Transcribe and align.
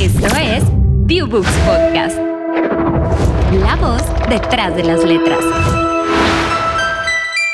Esto 0.00 0.34
es 0.38 0.62
View 1.04 1.26
Books 1.26 1.52
Podcast. 1.66 2.16
La 3.52 3.76
voz 3.76 4.02
detrás 4.30 4.74
de 4.74 4.82
las 4.82 5.04
letras. 5.04 5.44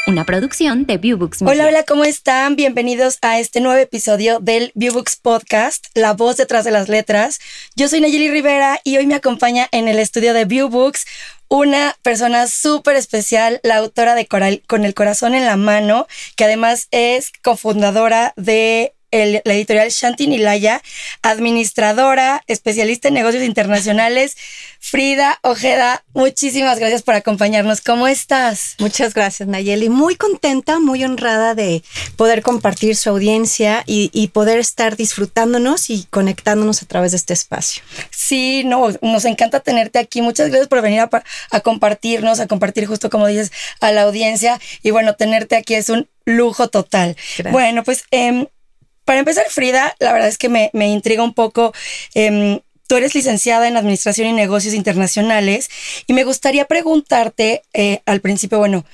Una 0.07 0.25
producción 0.25 0.87
de 0.87 0.97
Viewbooks. 0.99 1.43
Hola, 1.43 1.67
hola, 1.67 1.83
¿cómo 1.83 2.05
están? 2.05 2.55
Bienvenidos 2.55 3.19
a 3.23 3.41
este 3.41 3.61
nuevo 3.61 3.77
episodio 3.81 4.39
del 4.39 4.71
Viewbooks 4.77 5.17
Podcast, 5.17 5.87
La 5.95 6.13
voz 6.13 6.37
detrás 6.37 6.65
de 6.65 6.71
las 6.71 6.89
letras. 6.89 7.41
Yo 7.75 7.89
soy 7.89 8.01
Nayeli 8.01 8.31
Rivera 8.31 8.79
y 8.85 8.97
hoy 8.97 9.09
me 9.09 9.17
acompaña 9.17 9.67
en 9.73 9.89
el 9.89 9.99
estudio 9.99 10.33
de 10.33 10.45
Viewbooks 10.45 11.05
una 11.49 11.97
persona 12.03 12.47
súper 12.47 12.95
especial, 12.95 13.61
la 13.65 13.77
autora 13.77 14.15
de 14.15 14.27
Coral, 14.27 14.63
Con 14.69 14.85
el 14.85 14.95
corazón 14.95 15.35
en 15.35 15.47
la 15.47 15.57
mano, 15.57 16.07
que 16.37 16.45
además 16.45 16.87
es 16.93 17.33
cofundadora 17.43 18.33
de 18.37 18.96
el, 19.23 19.43
la 19.45 19.55
editorial 19.55 19.89
Shanti 19.91 20.27
Nilaya, 20.27 20.83
administradora, 21.23 22.43
especialista 22.47 23.09
en 23.09 23.15
negocios 23.15 23.45
internacionales. 23.45 24.37
Frida 24.79 25.39
Ojeda, 25.43 26.05
muchísimas 26.15 26.79
gracias 26.79 27.03
por 27.03 27.15
acompañarnos. 27.15 27.81
¿Cómo 27.81 28.07
estás? 28.07 28.77
Muchas 28.79 29.15
gracias, 29.15 29.49
Nayeli. 29.49 29.89
Muy 29.89 30.17
contenta, 30.17 30.79
muy 30.79 31.03
honrada 31.03 31.55
de 31.55 31.83
poder 32.17 32.43
compartir 32.43 32.95
su 32.95 33.11
audiencia 33.11 33.83
y, 33.87 34.11
y, 34.13 34.29
poder 34.29 34.59
estar 34.59 34.97
disfrutándonos 34.97 35.91
y 35.91 36.05
conectándonos 36.11 36.83
a 36.83 36.87
través 36.87 37.13
de 37.13 37.17
este 37.17 37.33
espacio. 37.33 37.83
Sí, 38.11 38.63
no, 38.65 38.89
nos 39.03 39.25
encanta 39.25 39.61
tenerte 39.61 39.99
aquí. 39.99 40.23
Muchas 40.23 40.49
gracias 40.49 40.69
por 40.69 40.83
venir 40.83 41.01
a, 41.01 41.11
a 41.51 41.61
compartirnos, 41.61 42.39
a 42.39 42.47
compartir 42.47 42.87
justo 42.87 43.11
como 43.11 43.27
dices 43.27 43.51
a 43.81 43.91
la 43.93 44.03
audiencia. 44.03 44.61
Y 44.83 44.91
bueno, 44.91 45.15
tenerte 45.15 45.57
aquí 45.57 45.75
es 45.75 45.89
un 45.89 46.09
lujo 46.25 46.69
total. 46.69 47.17
Gracias. 47.39 47.53
Bueno, 47.53 47.83
pues 47.83 48.05
eh, 48.11 48.49
para 49.07 49.21
empezar, 49.21 49.47
Frida, 49.49 49.97
la 50.01 50.13
verdad 50.13 50.29
es 50.29 50.37
que 50.37 50.51
me, 50.51 50.71
me 50.75 50.89
intriga 50.89 51.23
un 51.23 51.33
poco. 51.33 51.73
Eh, 52.15 52.61
tú 52.87 52.97
eres 52.97 53.15
licenciada 53.15 53.69
en 53.69 53.77
Administración 53.77 54.29
y 54.29 54.33
Negocios 54.33 54.75
Internacionales 54.75 55.71
y 56.07 56.13
me 56.13 56.25
gustaría 56.25 56.67
preguntarte 56.67 57.63
eh, 57.73 58.01
al 58.05 58.21
principio, 58.21 58.59
bueno, 58.59 58.85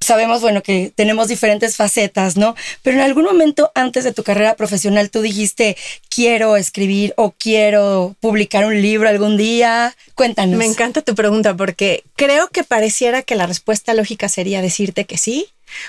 sabemos, 0.00 0.40
bueno, 0.40 0.62
que 0.62 0.92
tenemos 0.94 1.28
diferentes 1.28 1.76
facetas, 1.76 2.36
¿no? 2.36 2.54
Pero 2.82 2.96
en 2.96 3.02
algún 3.02 3.24
momento 3.24 3.70
antes 3.74 4.04
de 4.04 4.12
tu 4.12 4.22
carrera 4.22 4.54
profesional 4.56 5.10
tú 5.10 5.20
dijiste, 5.20 5.76
quiero 6.08 6.56
escribir 6.56 7.14
o 7.16 7.32
quiero 7.32 8.16
publicar 8.20 8.64
un 8.64 8.80
libro 8.80 9.08
algún 9.08 9.36
día. 9.36 9.94
Cuéntanos. 10.14 10.56
Me 10.56 10.66
encanta 10.66 11.02
tu 11.02 11.14
pregunta 11.14 11.56
porque 11.56 12.04
creo 12.16 12.48
que 12.48 12.64
pareciera 12.64 13.22
que 13.22 13.34
la 13.34 13.46
respuesta 13.46 13.92
lógica 13.92 14.28
sería 14.28 14.62
decirte 14.62 15.04
que 15.04 15.18
sí. 15.18 15.48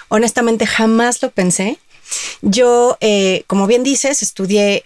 Honestamente, 0.09 0.65
jamás 0.65 1.21
lo 1.21 1.29
pensé. 1.31 1.77
Yo, 2.41 2.97
eh, 3.01 3.43
como 3.47 3.67
bien 3.67 3.83
dices, 3.83 4.21
estudié 4.21 4.85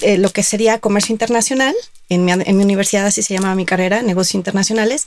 eh, 0.00 0.18
lo 0.18 0.30
que 0.30 0.42
sería 0.42 0.78
comercio 0.78 1.12
internacional. 1.12 1.74
En 2.08 2.24
mi, 2.24 2.32
universidad 2.32 3.06
así 3.06 3.22
se 3.22 3.34
llamaba 3.34 3.54
mi 3.54 3.64
carrera, 3.64 4.02
negocios 4.02 4.34
internacionales, 4.34 5.06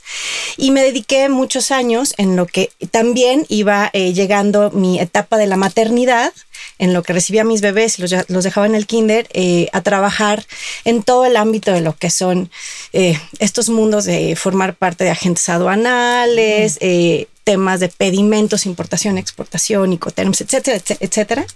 y 0.56 0.70
me 0.70 0.82
dediqué 0.82 1.28
muchos 1.28 1.70
años 1.70 2.14
en 2.16 2.34
lo 2.34 2.46
que 2.46 2.70
también 2.90 3.44
iba 3.50 3.90
eh, 3.92 4.14
llegando 4.14 4.70
mi 4.70 4.98
etapa 4.98 5.36
de 5.36 5.46
la 5.46 5.58
maternidad, 5.58 6.32
en 6.78 6.92
lo 6.92 7.02
que 7.02 7.12
recibía 7.12 7.42
a 7.42 7.44
mis 7.44 7.60
bebés 7.60 7.98
y 7.98 8.02
los, 8.02 8.12
los 8.28 8.44
dejaba 8.44 8.66
en 8.66 8.74
el 8.74 8.86
kinder, 8.86 9.28
eh, 9.32 9.68
a 9.72 9.80
trabajar 9.82 10.44
en 10.84 11.02
todo 11.02 11.24
el 11.24 11.36
ámbito 11.36 11.72
de 11.72 11.80
lo 11.80 11.96
que 11.96 12.10
son 12.10 12.50
eh, 12.92 13.18
estos 13.38 13.68
mundos 13.68 14.04
de 14.04 14.36
formar 14.36 14.74
parte 14.74 15.04
de 15.04 15.10
agentes 15.10 15.48
aduanales, 15.48 16.78
mm 16.80 17.34
temas 17.44 17.78
de 17.78 17.90
pedimentos, 17.90 18.66
importación, 18.66 19.18
exportación, 19.18 19.92
icoterms, 19.92 20.40
etcétera, 20.40 20.82
etcétera. 20.98 21.46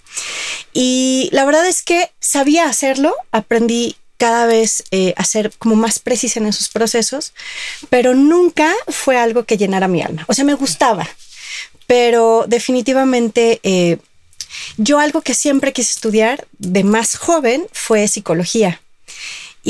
Y 0.72 1.30
la 1.32 1.44
verdad 1.46 1.66
es 1.66 1.82
que 1.82 2.10
sabía 2.20 2.66
hacerlo, 2.66 3.14
aprendí 3.32 3.96
cada 4.18 4.46
vez 4.46 4.84
eh, 4.90 5.14
a 5.16 5.24
ser 5.24 5.52
como 5.58 5.76
más 5.76 5.98
precisa 5.98 6.40
en 6.40 6.46
esos 6.46 6.68
procesos, 6.68 7.32
pero 7.88 8.14
nunca 8.14 8.72
fue 8.88 9.16
algo 9.16 9.44
que 9.44 9.56
llenara 9.56 9.88
mi 9.88 10.02
alma. 10.02 10.24
O 10.28 10.34
sea, 10.34 10.44
me 10.44 10.54
gustaba, 10.54 11.08
pero 11.86 12.44
definitivamente 12.46 13.60
eh, 13.62 13.98
yo 14.76 14.98
algo 14.98 15.22
que 15.22 15.34
siempre 15.34 15.72
quise 15.72 15.92
estudiar 15.92 16.46
de 16.58 16.84
más 16.84 17.16
joven 17.16 17.66
fue 17.72 18.08
psicología. 18.08 18.80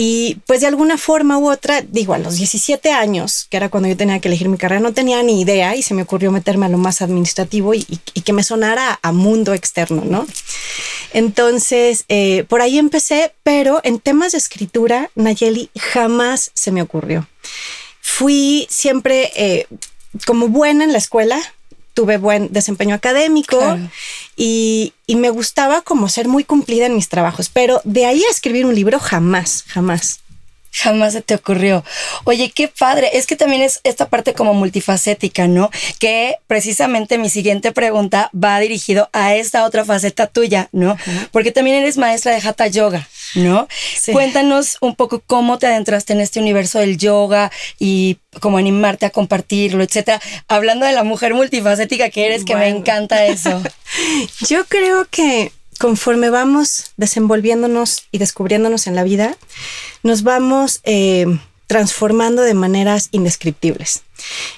Y 0.00 0.36
pues 0.46 0.60
de 0.60 0.66
alguna 0.66 0.96
forma 0.96 1.38
u 1.38 1.50
otra, 1.50 1.82
digo, 1.82 2.14
a 2.14 2.18
los 2.18 2.36
17 2.36 2.92
años, 2.92 3.48
que 3.50 3.56
era 3.56 3.68
cuando 3.68 3.88
yo 3.88 3.96
tenía 3.96 4.20
que 4.20 4.28
elegir 4.28 4.48
mi 4.48 4.58
carrera, 4.58 4.80
no 4.80 4.92
tenía 4.92 5.22
ni 5.22 5.40
idea 5.40 5.74
y 5.74 5.82
se 5.82 5.94
me 5.94 6.02
ocurrió 6.02 6.30
meterme 6.30 6.66
a 6.66 6.68
lo 6.68 6.78
más 6.78 7.02
administrativo 7.02 7.74
y, 7.74 7.84
que 8.24 8.32
me 8.32 8.44
sonara 8.44 9.00
a 9.02 9.12
mundo 9.12 9.54
externo, 9.54 10.04
¿no? 10.04 10.26
Entonces, 11.12 12.04
eh, 12.08 12.44
por 12.48 12.60
ahí 12.60 12.78
empecé, 12.78 13.32
pero 13.42 13.80
en 13.82 13.98
temas 13.98 14.32
de 14.32 14.38
escritura, 14.38 15.10
Nayeli 15.14 15.70
jamás 15.76 16.50
se 16.54 16.70
me 16.70 16.82
ocurrió. 16.82 17.26
Fui 18.00 18.68
siempre 18.70 19.32
eh, 19.34 19.66
como 20.26 20.48
buena 20.48 20.84
en 20.84 20.92
la 20.92 20.98
escuela, 20.98 21.40
tuve 21.94 22.18
buen 22.18 22.52
desempeño 22.52 22.94
académico 22.94 23.58
claro. 23.58 23.90
Y, 24.40 24.92
y, 25.08 25.16
me 25.16 25.30
gustaba 25.30 25.82
como 25.82 26.08
ser 26.08 26.28
muy 26.28 26.44
cumplida 26.44 26.86
en 26.86 26.94
mis 26.94 27.08
trabajos, 27.08 27.50
pero 27.52 27.80
de 27.82 28.06
ahí 28.06 28.22
a 28.22 28.30
escribir 28.30 28.66
un 28.66 28.74
libro 28.74 29.00
jamás, 29.00 29.64
jamás. 29.66 30.20
Jamás 30.72 31.12
se 31.12 31.22
te 31.22 31.34
ocurrió. 31.34 31.84
Oye, 32.24 32.50
qué 32.50 32.68
padre. 32.68 33.10
Es 33.14 33.26
que 33.26 33.36
también 33.36 33.62
es 33.62 33.80
esta 33.84 34.08
parte 34.08 34.34
como 34.34 34.54
multifacética, 34.54 35.48
¿no? 35.48 35.70
Que 35.98 36.36
precisamente 36.46 37.18
mi 37.18 37.30
siguiente 37.30 37.72
pregunta 37.72 38.30
va 38.32 38.60
dirigido 38.60 39.08
a 39.12 39.34
esta 39.34 39.64
otra 39.64 39.84
faceta 39.84 40.26
tuya, 40.26 40.68
¿no? 40.72 40.92
Uh 40.92 40.96
-huh. 40.96 41.28
Porque 41.32 41.52
también 41.52 41.76
eres 41.76 41.96
maestra 41.96 42.32
de 42.32 42.46
Hatha 42.46 42.66
Yoga, 42.68 43.08
¿no? 43.34 43.66
Sí. 43.96 44.12
Cuéntanos 44.12 44.76
un 44.80 44.94
poco 44.94 45.22
cómo 45.26 45.58
te 45.58 45.66
adentraste 45.66 46.12
en 46.12 46.20
este 46.20 46.40
universo 46.40 46.78
del 46.78 46.98
yoga 46.98 47.50
y 47.78 48.18
cómo 48.40 48.58
animarte 48.58 49.06
a 49.06 49.10
compartirlo, 49.10 49.82
etcétera. 49.82 50.20
Hablando 50.48 50.86
de 50.86 50.92
la 50.92 51.02
mujer 51.02 51.34
multifacética 51.34 52.10
que 52.10 52.26
eres, 52.26 52.44
bueno. 52.44 52.60
que 52.60 52.70
me 52.70 52.76
encanta 52.78 53.24
eso. 53.26 53.62
Yo 54.48 54.64
creo 54.66 55.06
que 55.10 55.52
conforme 55.78 56.30
vamos 56.30 56.92
desenvolviéndonos 56.96 58.08
y 58.10 58.18
descubriéndonos 58.18 58.86
en 58.86 58.94
la 58.94 59.04
vida, 59.04 59.36
nos 60.02 60.22
vamos 60.22 60.80
eh, 60.84 61.26
transformando 61.66 62.42
de 62.42 62.54
maneras 62.54 63.08
indescriptibles. 63.12 64.02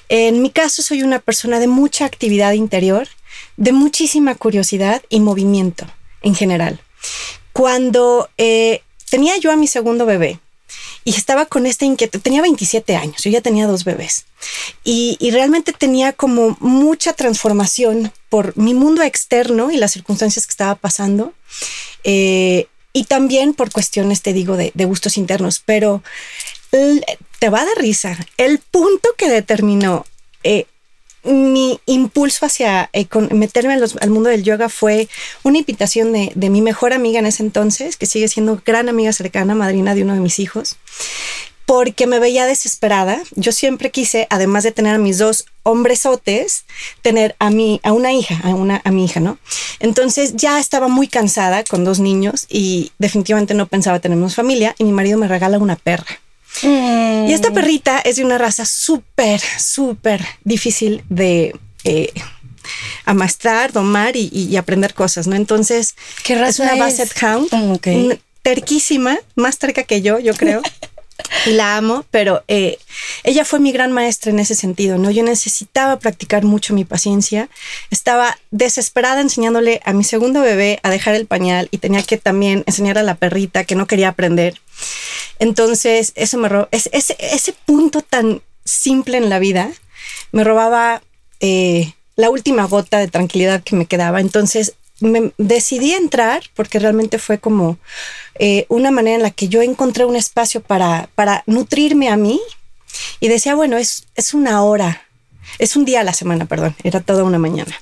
En 0.09 0.41
mi 0.41 0.49
caso, 0.49 0.81
soy 0.81 1.03
una 1.03 1.19
persona 1.19 1.59
de 1.59 1.67
mucha 1.67 2.05
actividad 2.05 2.53
interior, 2.53 3.07
de 3.57 3.71
muchísima 3.71 4.35
curiosidad 4.35 5.03
y 5.09 5.19
movimiento 5.19 5.85
en 6.21 6.35
general. 6.35 6.79
Cuando 7.53 8.29
eh, 8.37 8.81
tenía 9.09 9.37
yo 9.37 9.51
a 9.51 9.57
mi 9.57 9.67
segundo 9.67 10.05
bebé, 10.05 10.39
y 11.03 11.11
estaba 11.11 11.45
con 11.45 11.65
esta 11.65 11.85
inquietud. 11.85 12.19
Tenía 12.19 12.41
27 12.41 12.95
años, 12.95 13.23
yo 13.23 13.29
ya 13.29 13.41
tenía 13.41 13.67
dos 13.67 13.83
bebés 13.83 14.25
y, 14.83 15.17
realmente 15.31 15.73
tenía 15.73 16.13
como 16.13 16.57
mucha 16.59 17.13
transformación 17.13 18.11
por 18.29 18.57
mi 18.57 18.73
mundo 18.73 19.01
externo 19.03 19.71
y 19.71 19.77
las 19.77 19.91
circunstancias 19.91 20.45
que 20.45 20.51
estaba 20.51 20.75
pasando. 20.75 21.33
Eh, 22.03 22.67
y 22.93 23.05
también 23.05 23.53
por 23.53 23.71
cuestiones, 23.71 24.21
te 24.21 24.33
digo, 24.33 24.57
de, 24.57 24.71
gustos 24.85 25.17
internos, 25.17 25.61
pero 25.65 26.03
te 26.69 27.49
va 27.49 27.65
de 27.65 27.75
risa. 27.75 28.17
El 28.37 28.59
punto 28.59 29.09
que 29.17 29.29
determinó 29.29 30.05
eh, 30.43 30.65
mi 31.23 31.79
impulso 31.85 32.45
hacia 32.45 32.89
eh, 32.93 33.07
meterme 33.31 33.77
los, 33.77 33.95
al 33.97 34.09
mundo 34.09 34.29
del 34.29 34.43
yoga 34.43 34.69
fue 34.69 35.07
una 35.43 35.59
invitación 35.59 36.11
de, 36.13 36.49
mi 36.49 36.61
mejor 36.61 36.93
amiga 36.93 37.19
en 37.19 37.25
ese 37.25 37.43
entonces, 37.43 37.97
que 37.97 38.05
sigue 38.05 38.27
siendo 38.27 38.61
gran 38.65 38.89
amiga 38.89 39.13
cercana, 39.13 39.55
madrina 39.55 39.95
de 39.95 40.03
uno 40.03 40.13
de 40.13 40.19
mis 40.19 40.39
hijos, 40.39 40.77
porque 41.65 42.07
me 42.07 42.19
veía 42.19 42.45
desesperada. 42.45 43.21
Yo 43.35 43.51
siempre 43.51 43.91
quise, 43.91 44.27
además 44.29 44.63
de 44.63 44.71
tener 44.71 44.95
a 44.95 44.99
mis 44.99 45.19
dos 45.19 45.45
hombresotes, 45.63 46.65
tener 47.01 47.35
a 47.39 47.49
mi, 47.49 47.79
a 47.83 47.93
una 47.93 48.11
hija, 48.11 48.41
a 48.43 48.49
una, 48.49 48.81
a 48.83 48.91
mi 48.91 49.05
hija, 49.05 49.19
¿no? 49.19 49.37
Entonces 49.79 50.35
ya 50.35 50.59
estaba 50.59 50.87
muy 50.87 51.07
cansada 51.07 51.63
con 51.63 51.85
dos 51.85 51.99
niños 51.99 52.47
y 52.49 52.91
definitivamente 52.97 53.53
no 53.53 53.67
pensaba 53.67 53.99
tener 53.99 54.17
una 54.17 54.29
familia 54.29 54.75
y 54.79 54.83
mi 54.83 54.91
marido 54.91 55.17
me 55.17 55.27
regala 55.27 55.59
una 55.59 55.75
perra. 55.75 56.19
Mm. 56.63 57.27
Y 57.29 57.33
esta 57.33 57.51
perrita 57.51 57.99
es 57.99 58.17
de 58.17 58.25
una 58.25 58.37
raza 58.37 58.65
súper, 58.65 59.39
súper 59.39 60.25
difícil 60.43 61.03
de 61.09 61.55
eh, 61.83 62.11
amastrar, 63.05 63.71
domar 63.71 64.15
y, 64.15 64.29
y, 64.31 64.55
aprender 64.57 64.93
cosas, 64.93 65.27
¿no? 65.27 65.35
Entonces, 65.35 65.95
¿qué 66.23 66.35
raza 66.35 66.49
es 66.49 66.59
una 66.59 66.75
Basset 66.75 67.23
Hound, 67.23 67.49
mm, 67.51 67.71
okay. 67.71 68.19
terquísima, 68.41 69.17
más 69.35 69.57
terca 69.57 69.83
que 69.83 70.01
yo, 70.01 70.19
yo 70.19 70.33
creo. 70.33 70.61
y 71.45 71.51
la 71.51 71.77
amo, 71.77 72.05
pero 72.11 72.43
eh, 72.47 72.77
ella 73.23 73.45
fue 73.45 73.59
mi 73.59 73.71
gran 73.71 73.91
maestra 73.91 74.31
en 74.31 74.39
ese 74.39 74.55
sentido, 74.55 74.97
¿no? 74.97 75.11
Yo 75.11 75.23
necesitaba 75.23 75.99
practicar 75.99 76.43
mucho 76.43 76.73
mi 76.73 76.85
paciencia, 76.85 77.49
estaba 77.89 78.37
desesperada 78.51 79.21
enseñándole 79.21 79.81
a 79.85 79.93
mi 79.93 80.03
segundo 80.03 80.41
bebé 80.41 80.79
a 80.83 80.89
dejar 80.89 81.15
el 81.15 81.25
pañal 81.25 81.67
y 81.71 81.77
tenía 81.77 82.03
que 82.03 82.17
también 82.17 82.63
enseñar 82.67 82.97
a 82.97 83.03
la 83.03 83.15
perrita 83.15 83.63
que 83.63 83.75
no 83.75 83.87
quería 83.87 84.09
aprender. 84.09 84.59
Entonces, 85.39 86.13
eso 86.15 86.37
me 86.37 86.49
robó, 86.49 86.67
ese, 86.71 87.53
punto 87.65 88.01
tan 88.01 88.41
simple 88.63 89.17
en 89.17 89.29
la 89.29 89.39
vida 89.39 89.71
me 90.31 90.43
robaba 90.43 91.01
eh, 91.39 91.93
la 92.15 92.29
última 92.29 92.65
gota 92.65 92.99
de 92.99 93.07
tranquilidad 93.07 93.63
que 93.63 93.75
me 93.75 93.85
quedaba. 93.85 94.21
Entonces, 94.21 94.75
me 94.99 95.33
decidí 95.37 95.93
entrar 95.93 96.43
porque 96.55 96.79
realmente 96.79 97.17
fue 97.17 97.39
como 97.39 97.77
eh, 98.35 98.65
una 98.69 98.91
manera 98.91 99.15
en 99.15 99.23
la 99.23 99.31
que 99.31 99.47
yo 99.47 99.61
encontré 99.61 100.05
un 100.05 100.15
espacio 100.15 100.61
para, 100.61 101.09
para 101.15 101.43
nutrirme 101.47 102.09
a 102.09 102.17
mí 102.17 102.39
y 103.19 103.27
decía, 103.27 103.55
bueno, 103.55 103.77
es, 103.77 104.05
es 104.15 104.33
una 104.33 104.63
hora, 104.63 105.07
es 105.59 105.75
un 105.75 105.85
día 105.85 106.01
a 106.01 106.03
la 106.03 106.13
semana, 106.13 106.45
perdón, 106.45 106.75
era 106.83 106.99
toda 106.99 107.23
una 107.23 107.39
mañana. 107.39 107.75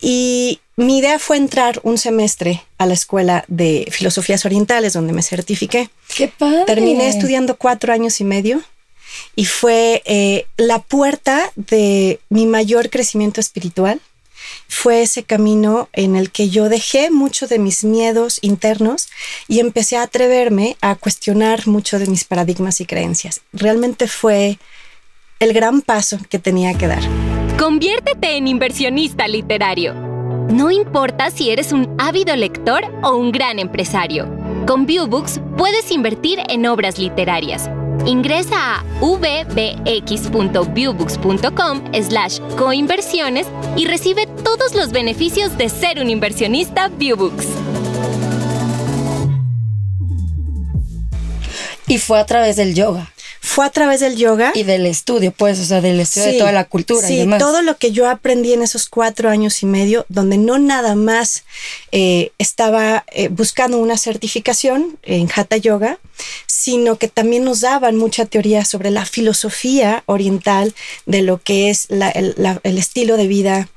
Y 0.00 0.60
mi 0.80 0.98
idea 0.98 1.18
fue 1.18 1.36
entrar 1.36 1.80
un 1.82 1.98
semestre 1.98 2.62
a 2.78 2.86
la 2.86 2.94
escuela 2.94 3.44
de 3.48 3.86
filosofías 3.90 4.44
orientales 4.44 4.92
donde 4.92 5.12
me 5.12 5.22
certifiqué. 5.22 5.90
¡Qué 6.14 6.28
padre! 6.28 6.64
Terminé 6.66 7.08
estudiando 7.08 7.56
cuatro 7.56 7.92
años 7.92 8.20
y 8.20 8.24
medio 8.24 8.62
y 9.36 9.44
fue 9.44 10.02
eh, 10.04 10.46
la 10.56 10.78
puerta 10.78 11.52
de 11.56 12.20
mi 12.28 12.46
mayor 12.46 12.90
crecimiento 12.90 13.40
espiritual 13.40 14.00
fue 14.68 15.02
ese 15.02 15.22
camino 15.24 15.88
en 15.92 16.16
el 16.16 16.30
que 16.30 16.48
yo 16.48 16.68
dejé 16.68 17.10
mucho 17.10 17.46
de 17.46 17.58
mis 17.58 17.84
miedos 17.84 18.38
internos 18.42 19.08
y 19.48 19.60
empecé 19.60 19.96
a 19.96 20.02
atreverme 20.02 20.76
a 20.80 20.94
cuestionar 20.94 21.66
mucho 21.66 21.98
de 21.98 22.06
mis 22.06 22.24
paradigmas 22.24 22.80
y 22.80 22.86
creencias. 22.86 23.42
Realmente 23.52 24.06
fue 24.06 24.58
el 25.40 25.52
gran 25.52 25.82
paso 25.82 26.18
que 26.28 26.38
tenía 26.38 26.74
que 26.74 26.86
dar. 26.86 27.02
Conviértete 27.58 28.36
en 28.36 28.48
inversionista 28.48 29.28
literario. 29.28 30.19
No 30.48 30.70
importa 30.70 31.30
si 31.30 31.50
eres 31.50 31.72
un 31.72 31.94
ávido 31.98 32.36
lector 32.36 32.82
o 33.02 33.16
un 33.16 33.32
gran 33.32 33.58
empresario. 33.58 34.28
Con 34.66 34.86
Viewbooks 34.86 35.40
puedes 35.56 35.90
invertir 35.90 36.40
en 36.48 36.66
obras 36.66 36.98
literarias 36.98 37.68
Ingresa 38.06 38.76
a 38.76 38.84
vbx.viewbooks.com 39.00 41.82
slash 42.02 42.38
coinversiones 42.56 43.46
y 43.76 43.86
recibe 43.86 44.26
todos 44.26 44.74
los 44.74 44.90
beneficios 44.90 45.58
de 45.58 45.68
ser 45.68 46.00
un 46.00 46.10
inversionista 46.10 46.88
Viewbooks. 46.88 47.46
Y 51.86 51.98
fue 51.98 52.18
a 52.20 52.26
través 52.26 52.56
del 52.56 52.74
yoga 52.74 53.12
fue 53.40 53.64
a 53.64 53.70
través 53.70 54.00
del 54.00 54.16
yoga. 54.16 54.52
Y 54.54 54.64
del 54.64 54.84
estudio, 54.84 55.32
pues, 55.32 55.58
o 55.58 55.64
sea, 55.64 55.80
del 55.80 55.98
estudio 55.98 56.32
de 56.32 56.38
toda 56.38 56.52
la 56.52 56.66
cultura. 56.66 57.06
Sí, 57.06 57.26
todo 57.38 57.62
lo 57.62 57.78
que 57.78 57.90
yo 57.90 58.08
aprendí 58.08 58.52
en 58.52 58.62
esos 58.62 58.88
cuatro 58.88 59.30
años 59.30 59.62
y 59.62 59.66
medio, 59.66 60.04
donde 60.10 60.36
no 60.36 60.58
nada 60.58 60.94
más 60.94 61.44
eh, 61.90 62.32
estaba 62.36 63.04
eh, 63.12 63.28
buscando 63.28 63.78
una 63.78 63.96
certificación 63.96 64.98
en 65.02 65.28
Hatha 65.34 65.56
Yoga, 65.56 65.98
sino 66.46 66.98
que 66.98 67.08
también 67.08 67.44
nos 67.44 67.62
daban 67.62 67.96
mucha 67.96 68.26
teoría 68.26 68.66
sobre 68.66 68.90
la 68.90 69.06
filosofía 69.06 70.02
oriental 70.04 70.74
de 71.06 71.22
lo 71.22 71.38
que 71.38 71.70
es 71.70 71.86
el, 71.88 72.78
estilo 72.78 73.16
de 73.16 73.26
vida 73.26 73.68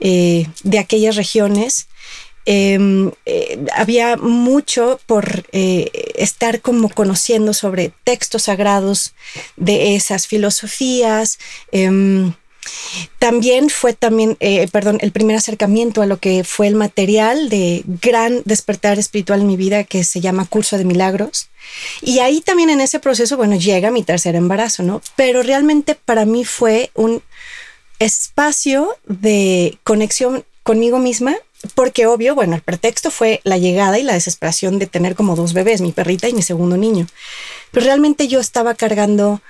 eh, 0.00 0.46
de 0.62 0.78
aquellas 0.78 1.16
regiones 1.16 1.88
Em, 2.52 3.12
eh, 3.26 3.64
había 3.76 4.16
mucho 4.16 4.98
por 5.06 5.44
eh, 5.52 5.88
estar 6.16 6.60
como 6.60 6.88
conociendo 6.88 7.54
sobre 7.54 7.92
textos 8.02 8.42
sagrados 8.42 9.14
de 9.54 9.94
esas 9.94 10.26
filosofías. 10.26 11.38
Em, 11.70 12.32
también 13.20 13.70
fue 13.70 13.92
también, 13.92 14.36
eh, 14.40 14.66
perdón, 14.72 14.98
el 15.00 15.12
primer 15.12 15.36
acercamiento 15.36 16.02
a 16.02 16.06
lo 16.06 16.18
que 16.18 16.42
fue 16.42 16.66
el 16.66 16.74
material 16.74 17.50
de 17.50 17.84
gran 17.86 18.42
despertar 18.44 18.98
espiritual 18.98 19.42
en 19.42 19.46
mi 19.46 19.56
vida 19.56 19.84
que 19.84 20.02
se 20.02 20.20
llama 20.20 20.44
Curso 20.44 20.76
de 20.76 20.84
Milagros. 20.84 21.50
Y 22.02 22.18
ahí 22.18 22.40
también 22.40 22.68
en 22.70 22.80
ese 22.80 22.98
proceso, 22.98 23.36
bueno, 23.36 23.54
llega 23.54 23.92
mi 23.92 24.02
tercer 24.02 24.34
embarazo, 24.34 24.82
¿no? 24.82 25.02
Pero 25.14 25.44
realmente 25.44 25.94
para 25.94 26.24
mí 26.24 26.44
fue 26.44 26.90
un 26.94 27.22
espacio 28.00 28.96
de 29.06 29.78
conexión 29.84 30.44
conmigo 30.64 30.98
misma 30.98 31.36
porque 31.74 32.06
obvio, 32.06 32.34
bueno, 32.34 32.54
el 32.54 32.62
pretexto 32.62 33.10
fue 33.10 33.40
la 33.44 33.58
llegada 33.58 33.98
y 33.98 34.02
la 34.02 34.14
desesperación 34.14 34.78
de 34.78 34.86
tener 34.86 35.14
como 35.14 35.36
dos 35.36 35.52
bebés, 35.52 35.80
mi 35.80 35.92
perrita 35.92 36.28
y 36.28 36.32
mi 36.32 36.42
segundo 36.42 36.76
niño. 36.76 37.06
Pero 37.70 37.86
realmente 37.86 38.28
yo 38.28 38.40
estaba 38.40 38.74
cargando 38.74 39.42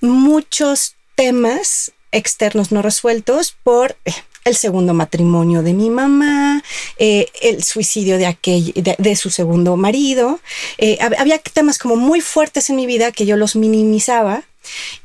muchos 0.00 0.94
temas 1.14 1.92
externos 2.12 2.72
no 2.72 2.82
resueltos 2.82 3.54
por 3.62 3.96
eh, 4.04 4.12
el 4.44 4.56
segundo 4.56 4.94
matrimonio 4.94 5.62
de 5.62 5.74
mi 5.74 5.90
mamá, 5.90 6.62
eh, 6.98 7.28
el 7.42 7.62
suicidio 7.62 8.16
de, 8.16 8.26
aquel, 8.26 8.72
de, 8.74 9.16
su 9.16 9.30
segundo 9.30 9.76
marido. 9.76 10.40
Eh, 10.78 10.98
había 11.18 11.38
temas 11.38 11.78
como 11.78 11.96
muy 11.96 12.20
fuertes 12.20 12.70
en 12.70 12.76
mi 12.76 12.86
vida 12.86 13.12
que 13.12 13.26
yo 13.26 13.36
los 13.36 13.54
minimizaba 13.54 14.44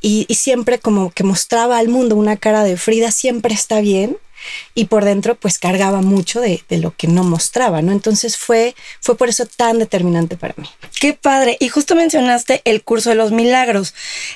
y, 0.01 0.25
y, 0.27 0.35
siempre 0.35 0.79
como 0.79 1.11
que 1.11 1.23
mostraba 1.23 1.77
al 1.77 1.89
mundo 1.89 2.15
una 2.15 2.37
cara 2.37 2.63
de 2.63 2.77
Frida 2.77 3.11
siempre 3.11 3.53
está 3.53 3.81
bien 3.81 4.17
y 4.73 4.85
por 4.85 5.05
dentro 5.05 5.35
pues 5.35 5.57
cargaba 5.59 6.01
mucho 6.01 6.41
de, 6.41 6.63
lo 6.69 6.95
que 6.95 7.07
no 7.07 7.23
mostraba, 7.23 7.81
¿no? 7.81 7.91
Entonces 7.91 8.37
fue, 8.37 8.75
fue 9.01 9.17
por 9.17 9.29
eso 9.29 9.45
tan 9.45 9.79
determinante 9.79 10.37
para 10.37 10.55
mí. 10.57 10.69
Qué 10.99 11.13
padre. 11.13 11.57
Y 11.59 11.69
justo 11.69 11.95
mencionaste 11.95 12.61
el 12.65 12.83
curso 12.83 13.09
de 13.09 13.15
los 13.15 13.31
milagros. 13.31 13.93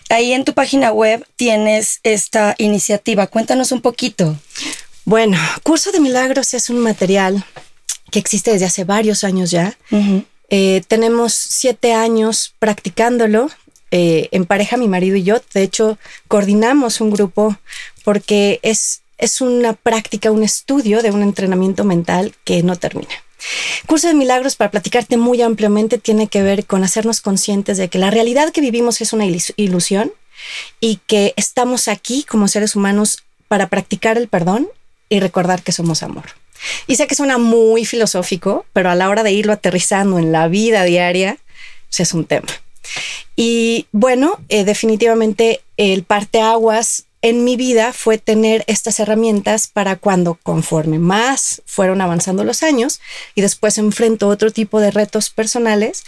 Ahí 0.09 0.33
en 0.33 0.45
tu 0.45 0.53
página 0.53 0.91
web 0.91 1.25
tienes 1.35 1.99
esta 2.03 2.55
iniciativa. 2.57 3.27
Cuéntanos 3.27 3.71
un 3.71 3.81
poquito. 3.81 4.37
Bueno, 5.05 5.37
Curso 5.63 5.91
de 5.91 5.99
Milagros 5.99 6.53
es 6.53 6.69
un 6.69 6.79
material 6.79 7.43
que 8.11 8.19
existe 8.19 8.51
desde 8.51 8.65
hace 8.65 8.83
varios 8.83 9.23
años 9.23 9.49
ya. 9.49 9.75
Eh, 10.49 10.83
tenemos 10.87 11.33
siete 11.33 11.93
años 11.93 12.53
practicándolo. 12.59 13.49
Eh, 13.91 14.29
en 14.31 14.45
pareja, 14.45 14.77
mi 14.77 14.87
marido 14.87 15.15
y 15.15 15.23
yo, 15.23 15.41
de 15.53 15.63
hecho, 15.63 15.97
coordinamos 16.27 17.01
un 17.01 17.09
grupo 17.09 17.57
porque 18.03 18.59
es 18.61 19.01
es 19.19 19.41
una 19.41 19.73
práctica, 19.73 20.31
un 20.31 20.43
estudio 20.43 21.03
de 21.03 21.11
un 21.11 21.21
entrenamiento 21.21 21.83
mental 21.83 22.33
que 22.43 22.63
no 22.63 22.75
termina. 22.75 23.13
Curso 23.85 24.07
de 24.07 24.13
Milagros, 24.13 24.55
para 24.55 24.71
platicarte 24.71 25.17
muy 25.17 25.41
ampliamente, 25.41 25.97
tiene 25.97 26.27
que 26.27 26.41
ver 26.41 26.65
con 26.65 26.83
hacernos 26.83 27.21
conscientes 27.21 27.77
de 27.77 27.89
que 27.89 27.99
la 27.99 28.09
realidad 28.09 28.51
que 28.51 28.61
vivimos 28.61 29.01
es 29.01 29.13
una 29.13 29.25
ilusión 29.25 30.11
y 30.79 30.99
que 31.07 31.33
estamos 31.35 31.87
aquí 31.87 32.23
como 32.23 32.47
seres 32.47 32.75
humanos 32.75 33.23
para 33.47 33.67
practicar 33.67 34.17
el 34.17 34.27
perdón 34.27 34.67
y 35.09 35.19
recordar 35.19 35.61
que 35.63 35.71
somos 35.71 36.03
amor. 36.03 36.25
Y 36.87 36.95
sé 36.95 37.07
que 37.07 37.15
suena 37.15 37.37
muy 37.37 37.85
filosófico, 37.85 38.65
pero 38.73 38.89
a 38.89 38.95
la 38.95 39.09
hora 39.09 39.23
de 39.23 39.31
irlo 39.31 39.53
aterrizando 39.53 40.19
en 40.19 40.31
la 40.31 40.47
vida 40.47 40.83
diaria, 40.83 41.37
pues 41.87 42.01
es 42.01 42.13
un 42.13 42.25
tema. 42.25 42.47
Y 43.35 43.87
bueno, 43.91 44.39
eh, 44.49 44.65
definitivamente 44.65 45.61
el 45.77 46.03
parteaguas 46.03 47.05
en 47.21 47.43
mi 47.43 47.57
vida 47.57 47.91
fue 47.93 48.17
tener 48.17 48.63
estas 48.67 48.99
herramientas 48.99 49.67
para 49.67 49.97
cuando 49.97 50.35
conforme 50.35 50.99
más 50.99 51.61
fueron 51.65 52.01
avanzando 52.01 52.43
los 52.43 52.63
años 52.63 53.01
y 53.35 53.41
después 53.41 53.77
enfrento 53.77 54.27
otro 54.27 54.51
tipo 54.51 54.79
de 54.79 54.91
retos 54.91 55.29
personales, 55.29 56.03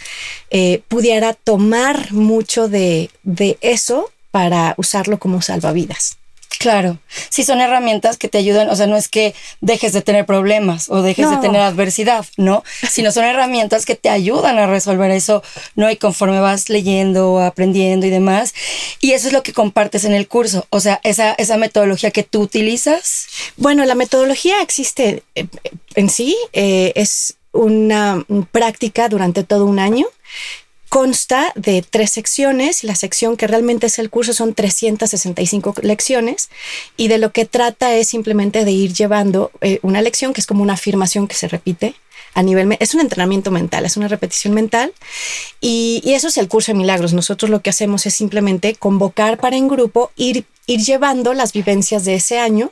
eh, 0.50 0.82
pudiera 0.88 1.34
tomar 1.34 2.12
mucho 2.12 2.68
de, 2.68 3.10
de 3.22 3.58
eso 3.60 4.10
para 4.30 4.74
usarlo 4.78 5.18
como 5.18 5.42
salvavidas. 5.42 6.16
Claro, 6.58 6.98
sí 7.28 7.44
son 7.44 7.60
herramientas 7.60 8.16
que 8.16 8.28
te 8.28 8.38
ayudan, 8.38 8.68
o 8.68 8.76
sea, 8.76 8.86
no 8.86 8.96
es 8.96 9.08
que 9.08 9.34
dejes 9.60 9.92
de 9.92 10.02
tener 10.02 10.26
problemas 10.26 10.88
o 10.90 11.02
dejes 11.02 11.28
de 11.28 11.36
tener 11.38 11.60
adversidad, 11.60 12.24
¿no? 12.36 12.62
Sino 12.88 13.10
son 13.10 13.24
herramientas 13.24 13.84
que 13.84 13.96
te 13.96 14.08
ayudan 14.08 14.58
a 14.58 14.66
resolver 14.66 15.10
eso, 15.10 15.42
¿no? 15.74 15.90
Y 15.90 15.96
conforme 15.96 16.40
vas 16.40 16.68
leyendo, 16.68 17.40
aprendiendo 17.40 18.06
y 18.06 18.10
demás. 18.10 18.54
Y 19.00 19.12
eso 19.12 19.26
es 19.28 19.32
lo 19.32 19.42
que 19.42 19.52
compartes 19.52 20.04
en 20.04 20.12
el 20.12 20.28
curso, 20.28 20.66
o 20.70 20.80
sea, 20.80 21.00
esa, 21.02 21.32
esa 21.32 21.56
metodología 21.56 22.10
que 22.10 22.22
tú 22.22 22.42
utilizas. 22.42 23.26
Bueno, 23.56 23.84
la 23.84 23.94
metodología 23.94 24.62
existe 24.62 25.22
eh, 25.34 25.46
en 25.94 26.10
sí, 26.10 26.36
eh, 26.52 26.92
es 26.94 27.36
una 27.52 28.24
práctica 28.50 29.08
durante 29.08 29.44
todo 29.44 29.66
un 29.66 29.78
año 29.78 30.06
consta 30.92 31.54
de 31.54 31.80
tres 31.80 32.10
secciones. 32.10 32.84
La 32.84 32.94
sección 32.94 33.38
que 33.38 33.46
realmente 33.46 33.86
es 33.86 33.98
el 33.98 34.10
curso 34.10 34.34
son 34.34 34.52
365 34.52 35.76
lecciones 35.80 36.50
y 36.98 37.08
de 37.08 37.16
lo 37.16 37.32
que 37.32 37.46
trata 37.46 37.94
es 37.94 38.08
simplemente 38.08 38.66
de 38.66 38.72
ir 38.72 38.92
llevando 38.92 39.50
eh, 39.62 39.78
una 39.80 40.02
lección 40.02 40.34
que 40.34 40.42
es 40.42 40.46
como 40.46 40.62
una 40.62 40.74
afirmación 40.74 41.28
que 41.28 41.34
se 41.34 41.48
repite 41.48 41.94
a 42.34 42.42
nivel, 42.42 42.76
es 42.78 42.92
un 42.92 43.00
entrenamiento 43.00 43.50
mental, 43.50 43.86
es 43.86 43.96
una 43.96 44.06
repetición 44.06 44.52
mental 44.52 44.92
y, 45.62 46.02
eso 46.04 46.28
es 46.28 46.36
el 46.36 46.48
curso 46.48 46.72
de 46.72 46.78
milagros. 46.78 47.14
Nosotros 47.14 47.50
lo 47.50 47.62
que 47.62 47.70
hacemos 47.70 48.04
es 48.04 48.12
simplemente 48.12 48.74
convocar 48.74 49.38
para 49.38 49.56
en 49.56 49.68
grupo, 49.68 50.10
ir, 50.16 50.44
ir 50.66 50.80
llevando 50.80 51.32
las 51.32 51.54
vivencias 51.54 52.04
de 52.04 52.16
ese 52.16 52.38
año, 52.38 52.70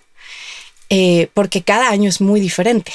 eh, 0.90 1.28
porque 1.32 1.62
cada 1.62 1.88
año 1.88 2.10
es 2.10 2.20
muy 2.20 2.38
diferente. 2.38 2.92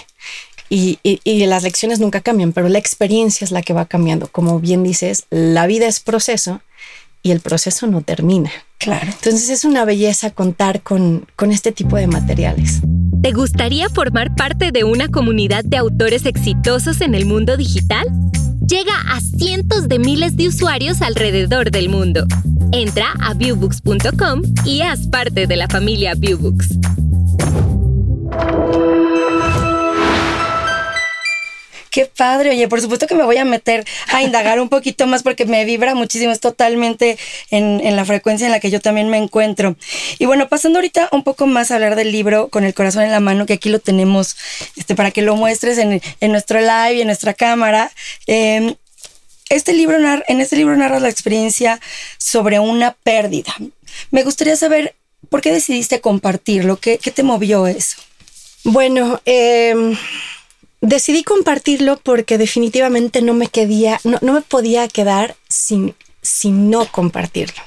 Y, 0.69 0.99
las 1.45 1.63
lecciones 1.63 1.99
nunca 1.99 2.21
cambian, 2.21 2.53
pero 2.53 2.69
la 2.69 2.79
experiencia 2.79 3.45
es 3.45 3.51
la 3.51 3.61
que 3.61 3.73
va 3.73 3.85
cambiando. 3.85 4.27
Como 4.27 4.59
bien 4.59 4.83
dices, 4.83 5.25
la 5.29 5.67
vida 5.67 5.87
es 5.87 5.99
proceso 5.99 6.61
y 7.21 7.31
el 7.31 7.39
proceso 7.39 7.87
no 7.87 8.01
termina. 8.01 8.51
Claro. 8.77 9.07
Entonces 9.07 9.49
es 9.49 9.63
una 9.63 9.85
belleza 9.85 10.31
contar 10.31 10.81
con, 10.81 11.27
con 11.35 11.51
este 11.51 11.71
tipo 11.71 11.95
de 11.95 12.07
materiales. 12.07 12.81
¿Te 13.21 13.31
gustaría 13.31 13.89
formar 13.89 14.35
parte 14.35 14.71
de 14.71 14.83
una 14.83 15.07
comunidad 15.07 15.63
de 15.63 15.77
autores 15.77 16.25
exitosos 16.25 17.01
en 17.01 17.15
el 17.15 17.25
mundo 17.25 17.57
digital? 17.57 18.05
Llega 18.67 18.93
a 19.07 19.19
cientos 19.21 19.87
de 19.87 19.99
miles 19.99 20.35
de 20.35 20.47
usuarios 20.47 21.01
alrededor 21.01 21.71
del 21.71 21.89
mundo. 21.89 22.25
Entra 22.71 23.13
a 23.21 23.33
viewbooks.com 23.33 24.41
y 24.65 24.81
haz 24.81 25.07
parte 25.07 25.47
de 25.47 25.55
la 25.55 25.67
familia 25.67 26.13
Viewbooks. 26.15 26.69
Qué 31.95 32.07
padre, 32.07 32.49
oye, 32.49 32.67
por 32.67 32.81
supuesto 32.81 33.07
que 33.07 33.15
me 33.15 33.23
voy 33.23 33.37
a 33.37 33.45
meter 33.45 33.85
a 34.07 34.21
indagar 34.21 34.59
un 34.59 34.67
poquito 34.67 35.07
más 35.07 35.23
porque 35.23 35.45
me 35.45 35.63
vibra 35.63 35.95
muchísimo, 35.95 36.33
es 36.33 36.41
totalmente 36.41 37.17
en, 37.51 37.95
la 37.95 38.03
frecuencia 38.03 38.45
en 38.45 38.51
la 38.51 38.59
que 38.59 38.69
yo 38.69 38.81
también 38.81 39.09
me 39.09 39.17
encuentro. 39.17 39.77
Y 40.19 40.25
bueno, 40.25 40.49
pasando 40.49 40.79
ahorita 40.79 41.07
un 41.13 41.23
poco 41.23 41.47
más 41.47 41.71
a 41.71 41.75
hablar 41.75 41.95
del 41.95 42.11
libro 42.11 42.49
con 42.49 42.65
el 42.65 42.73
corazón 42.73 43.03
en 43.03 43.11
la 43.11 43.21
mano, 43.21 43.45
que 43.45 43.53
aquí 43.53 43.69
lo 43.69 43.79
tenemos 43.79 44.35
este, 44.75 44.93
para 44.93 45.11
que 45.11 45.21
lo 45.21 45.37
muestres 45.37 45.77
en, 45.77 46.01
nuestro 46.29 46.59
live 46.59 46.95
y 46.95 46.99
en 46.99 47.07
nuestra 47.07 47.33
cámara. 47.33 47.89
Eh, 48.27 48.75
este 49.49 49.71
libro 49.71 49.97
en 50.27 50.41
este 50.41 50.57
libro 50.57 50.75
narras 50.75 51.01
la 51.01 51.07
experiencia 51.07 51.79
sobre 52.17 52.59
una 52.59 52.91
pérdida. 52.91 53.55
Me 54.11 54.23
gustaría 54.23 54.57
saber 54.57 54.95
por 55.29 55.39
qué 55.39 55.53
decidiste 55.53 56.01
compartirlo, 56.01 56.75
qué, 56.75 56.97
qué 56.97 57.11
te 57.11 57.23
movió 57.23 57.67
eso. 57.67 57.95
Bueno, 58.65 59.21
eh, 59.25 59.95
decidí 60.81 61.23
compartirlo 61.23 61.99
porque 62.01 62.37
definitivamente 62.37 63.21
no 63.21 63.33
me 63.33 63.47
quedía, 63.47 63.99
no, 64.03 64.17
no 64.21 64.33
me 64.33 64.41
podía 64.41 64.87
quedar 64.87 65.35
sin, 65.49 65.95
sin 66.21 66.69
no 66.69 66.85
compartirlo. 66.91 67.61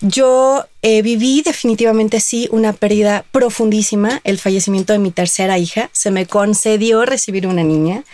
Yo 0.00 0.64
eh, 0.82 1.02
viví 1.02 1.42
definitivamente 1.42 2.20
sí 2.20 2.48
una 2.52 2.72
pérdida 2.72 3.24
profundísima, 3.32 4.20
el 4.24 4.38
fallecimiento 4.38 4.92
de 4.92 4.98
mi 4.98 5.10
tercera 5.10 5.58
hija. 5.58 5.90
Se 5.92 6.10
me 6.10 6.26
concedió 6.26 7.04
recibir 7.04 7.46
una 7.46 7.62
niña 7.62 8.04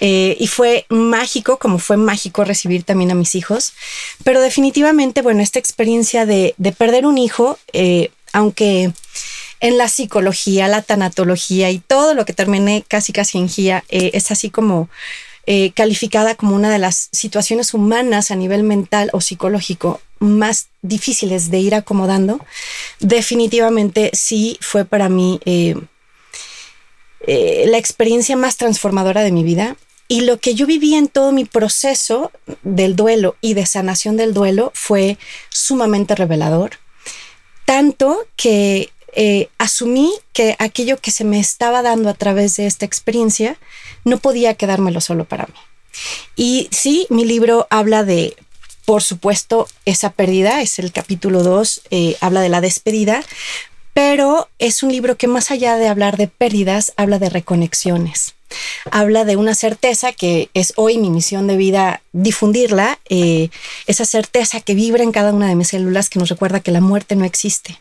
eh, 0.00 0.36
y 0.38 0.46
fue 0.46 0.86
mágico, 0.90 1.58
como 1.58 1.78
fue 1.78 1.96
mágico 1.96 2.44
recibir 2.44 2.84
también 2.84 3.10
a 3.10 3.14
mis 3.14 3.34
hijos. 3.34 3.72
Pero 4.22 4.40
definitivamente, 4.40 5.22
bueno, 5.22 5.42
esta 5.42 5.58
experiencia 5.58 6.26
de, 6.26 6.54
de 6.58 6.72
perder 6.72 7.06
un 7.06 7.18
hijo, 7.18 7.58
eh, 7.72 8.10
aunque 8.32 8.92
en 9.64 9.78
la 9.78 9.88
psicología, 9.88 10.68
la 10.68 10.82
tanatología 10.82 11.70
y 11.70 11.78
todo 11.78 12.12
lo 12.12 12.26
que 12.26 12.34
terminé 12.34 12.84
casi 12.86 13.14
casi 13.14 13.38
en 13.38 13.48
GIA, 13.48 13.82
es 13.88 14.30
así 14.30 14.50
como 14.50 14.90
eh, 15.46 15.72
calificada 15.72 16.34
como 16.34 16.54
una 16.54 16.70
de 16.70 16.78
las 16.78 17.08
situaciones 17.12 17.72
humanas 17.72 18.30
a 18.30 18.36
nivel 18.36 18.62
mental 18.62 19.08
o 19.14 19.22
psicológico 19.22 20.02
más 20.18 20.68
difíciles 20.82 21.50
de 21.50 21.60
ir 21.60 21.74
acomodando, 21.74 22.44
definitivamente 23.00 24.10
sí 24.12 24.58
fue 24.60 24.84
para 24.84 25.08
mí 25.08 25.40
eh, 25.46 25.76
eh, 27.26 27.64
la 27.66 27.78
experiencia 27.78 28.36
más 28.36 28.58
transformadora 28.58 29.22
de 29.22 29.32
mi 29.32 29.44
vida. 29.44 29.78
Y 30.08 30.20
lo 30.20 30.38
que 30.40 30.54
yo 30.54 30.66
viví 30.66 30.94
en 30.94 31.08
todo 31.08 31.32
mi 31.32 31.46
proceso 31.46 32.30
del 32.62 32.96
duelo 32.96 33.36
y 33.40 33.54
de 33.54 33.64
sanación 33.64 34.18
del 34.18 34.34
duelo 34.34 34.72
fue 34.74 35.16
sumamente 35.48 36.14
revelador. 36.14 36.72
Tanto 37.64 38.26
que 38.36 38.92
eh, 39.14 39.48
asumí 39.58 40.12
que 40.32 40.56
aquello 40.58 40.98
que 40.98 41.10
se 41.10 41.24
me 41.24 41.38
estaba 41.38 41.82
dando 41.82 42.08
a 42.10 42.14
través 42.14 42.56
de 42.56 42.66
esta 42.66 42.84
experiencia 42.84 43.56
no 44.04 44.18
podía 44.18 44.54
quedármelo 44.54 45.00
solo 45.00 45.24
para 45.24 45.46
mí. 45.46 45.54
Y 46.36 46.68
sí, 46.70 47.06
mi 47.10 47.24
libro 47.24 47.66
habla 47.70 48.04
de, 48.04 48.36
por 48.84 49.02
supuesto, 49.02 49.68
esa 49.84 50.10
pérdida, 50.10 50.60
es 50.60 50.78
el 50.78 50.92
capítulo 50.92 51.42
2, 51.42 51.82
eh, 51.90 52.16
habla 52.20 52.40
de 52.40 52.48
la 52.48 52.60
despedida, 52.60 53.22
pero 53.92 54.48
es 54.58 54.82
un 54.82 54.90
libro 54.90 55.16
que 55.16 55.28
más 55.28 55.50
allá 55.50 55.76
de 55.76 55.88
hablar 55.88 56.16
de 56.16 56.26
pérdidas, 56.26 56.92
habla 56.96 57.18
de 57.18 57.30
reconexiones. 57.30 58.34
Habla 58.90 59.24
de 59.24 59.36
una 59.36 59.54
certeza 59.54 60.12
que 60.12 60.50
es 60.54 60.72
hoy 60.76 60.98
mi 60.98 61.10
misión 61.10 61.46
de 61.46 61.56
vida 61.56 62.02
difundirla, 62.12 62.98
eh, 63.08 63.50
esa 63.86 64.04
certeza 64.04 64.60
que 64.60 64.74
vibra 64.74 65.02
en 65.02 65.12
cada 65.12 65.32
una 65.32 65.48
de 65.48 65.54
mis 65.54 65.68
células 65.68 66.10
que 66.10 66.18
nos 66.18 66.28
recuerda 66.28 66.60
que 66.60 66.72
la 66.72 66.80
muerte 66.80 67.16
no 67.16 67.24
existe. 67.24 67.80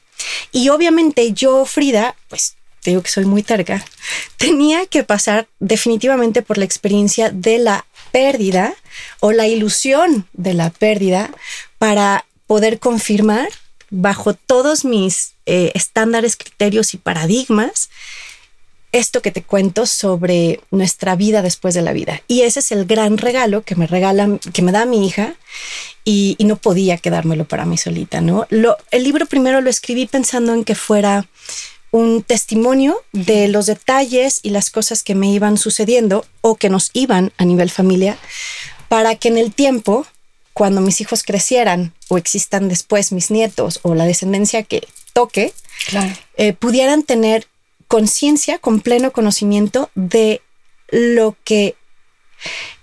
Y 0.52 0.70
obviamente 0.70 1.34
yo, 1.34 1.66
Frida, 1.66 2.16
pues 2.30 2.56
te 2.82 2.92
digo 2.92 3.02
que 3.02 3.10
soy 3.10 3.26
muy 3.26 3.44
terca, 3.44 3.84
tenía 4.38 4.86
que 4.86 5.04
pasar 5.04 5.48
definitivamente 5.60 6.42
por 6.42 6.58
la 6.58 6.66
experiencia 6.66 7.30
de 7.30 7.58
la 7.58 7.86
pérdida 8.12 8.74
o 9.20 9.32
la 9.32 9.48
ilusión 9.48 10.28
de 10.34 10.54
la 10.54 10.70
pérdida 10.70 11.32
para 11.78 12.26
poder 12.46 12.80
confirmar 12.80 13.50
bajo 13.90 14.34
todos 14.34 14.86
mis 14.86 15.34
eh, 15.46 15.72
estándares, 15.76 16.36
criterios 16.36 16.94
y 16.94 16.98
paradigmas 16.98 17.90
esto 18.94 19.22
que 19.22 19.32
te 19.32 19.42
cuento 19.42 19.86
sobre 19.86 20.62
nuestra 20.72 21.16
vida 21.16 21.42
después 21.42 21.74
de 21.74 21.82
la 21.82 21.92
vida. 21.92 22.22
Y 22.28 22.42
ese 22.42 22.60
es 22.60 22.72
el 22.72 22.86
gran 22.86 23.18
regalo 23.18 23.64
que 23.64 23.76
me 23.76 23.88
regala, 23.88 24.40
que 24.54 24.62
me 24.62 24.72
da 24.72 24.86
mi 24.86 25.06
hija 25.06 25.36
y, 26.06 26.38
no 26.40 26.58
podía 26.58 26.98
quedármelo 26.98 27.46
para 27.46 27.66
mí 27.66 27.78
solita, 27.78 28.22
¿no? 28.22 28.46
Lo, 28.50 28.78
el 28.92 29.04
libro 29.04 29.26
primero 29.26 29.62
lo 29.62 29.70
escribí 29.70 30.06
pensando 30.06 30.54
en 30.54 30.64
que 30.64 30.76
fuera 30.76 31.28
un 31.90 32.22
testimonio 32.22 33.02
de 33.14 33.48
los 33.48 33.66
detalles 33.66 34.40
y 34.44 34.50
las 34.50 34.70
cosas 34.70 35.04
que 35.04 35.16
me 35.16 35.32
iban 35.32 35.58
sucediendo 35.58 36.26
o 36.42 36.56
que 36.56 36.70
nos 36.70 36.92
iban 36.94 37.32
a 37.38 37.46
nivel 37.46 37.72
familia, 37.72 38.18
para 38.90 39.16
que 39.16 39.30
en 39.30 39.38
el 39.38 39.54
tiempo, 39.54 40.06
cuando 40.54 40.82
mis 40.82 41.02
hijos 41.02 41.24
crecieran 41.24 41.94
o 42.10 42.18
existan 42.18 42.68
después 42.68 43.12
mis 43.12 43.32
nietos 43.32 43.80
o 43.84 43.96
la 43.96 44.06
descendencia 44.06 44.64
que 44.64 44.88
toque, 45.14 45.54
eh, 46.38 46.54
pudieran 46.54 47.04
tener 47.04 47.48
conciencia 47.88 48.60
con 48.60 48.82
pleno 48.82 49.12
conocimiento 49.12 49.90
de 49.96 50.42
lo 50.90 51.36
que 51.44 51.76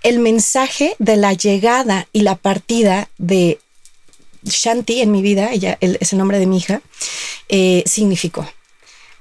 el 0.03 0.19
mensaje 0.19 0.97
de 0.99 1.17
la 1.17 1.33
llegada 1.33 2.09
y 2.13 2.21
la 2.21 2.37
partida 2.37 3.11
de 3.19 3.59
Shanti 4.45 5.03
en 5.03 5.13
mi 5.13 5.23
vida, 5.23 5.51
ella 5.53 5.77
es 5.81 6.13
el 6.13 6.19
nombre 6.19 6.39
de 6.39 6.47
mi 6.47 6.59
hija, 6.59 6.81
eh, 7.49 7.83
significó. 7.87 8.51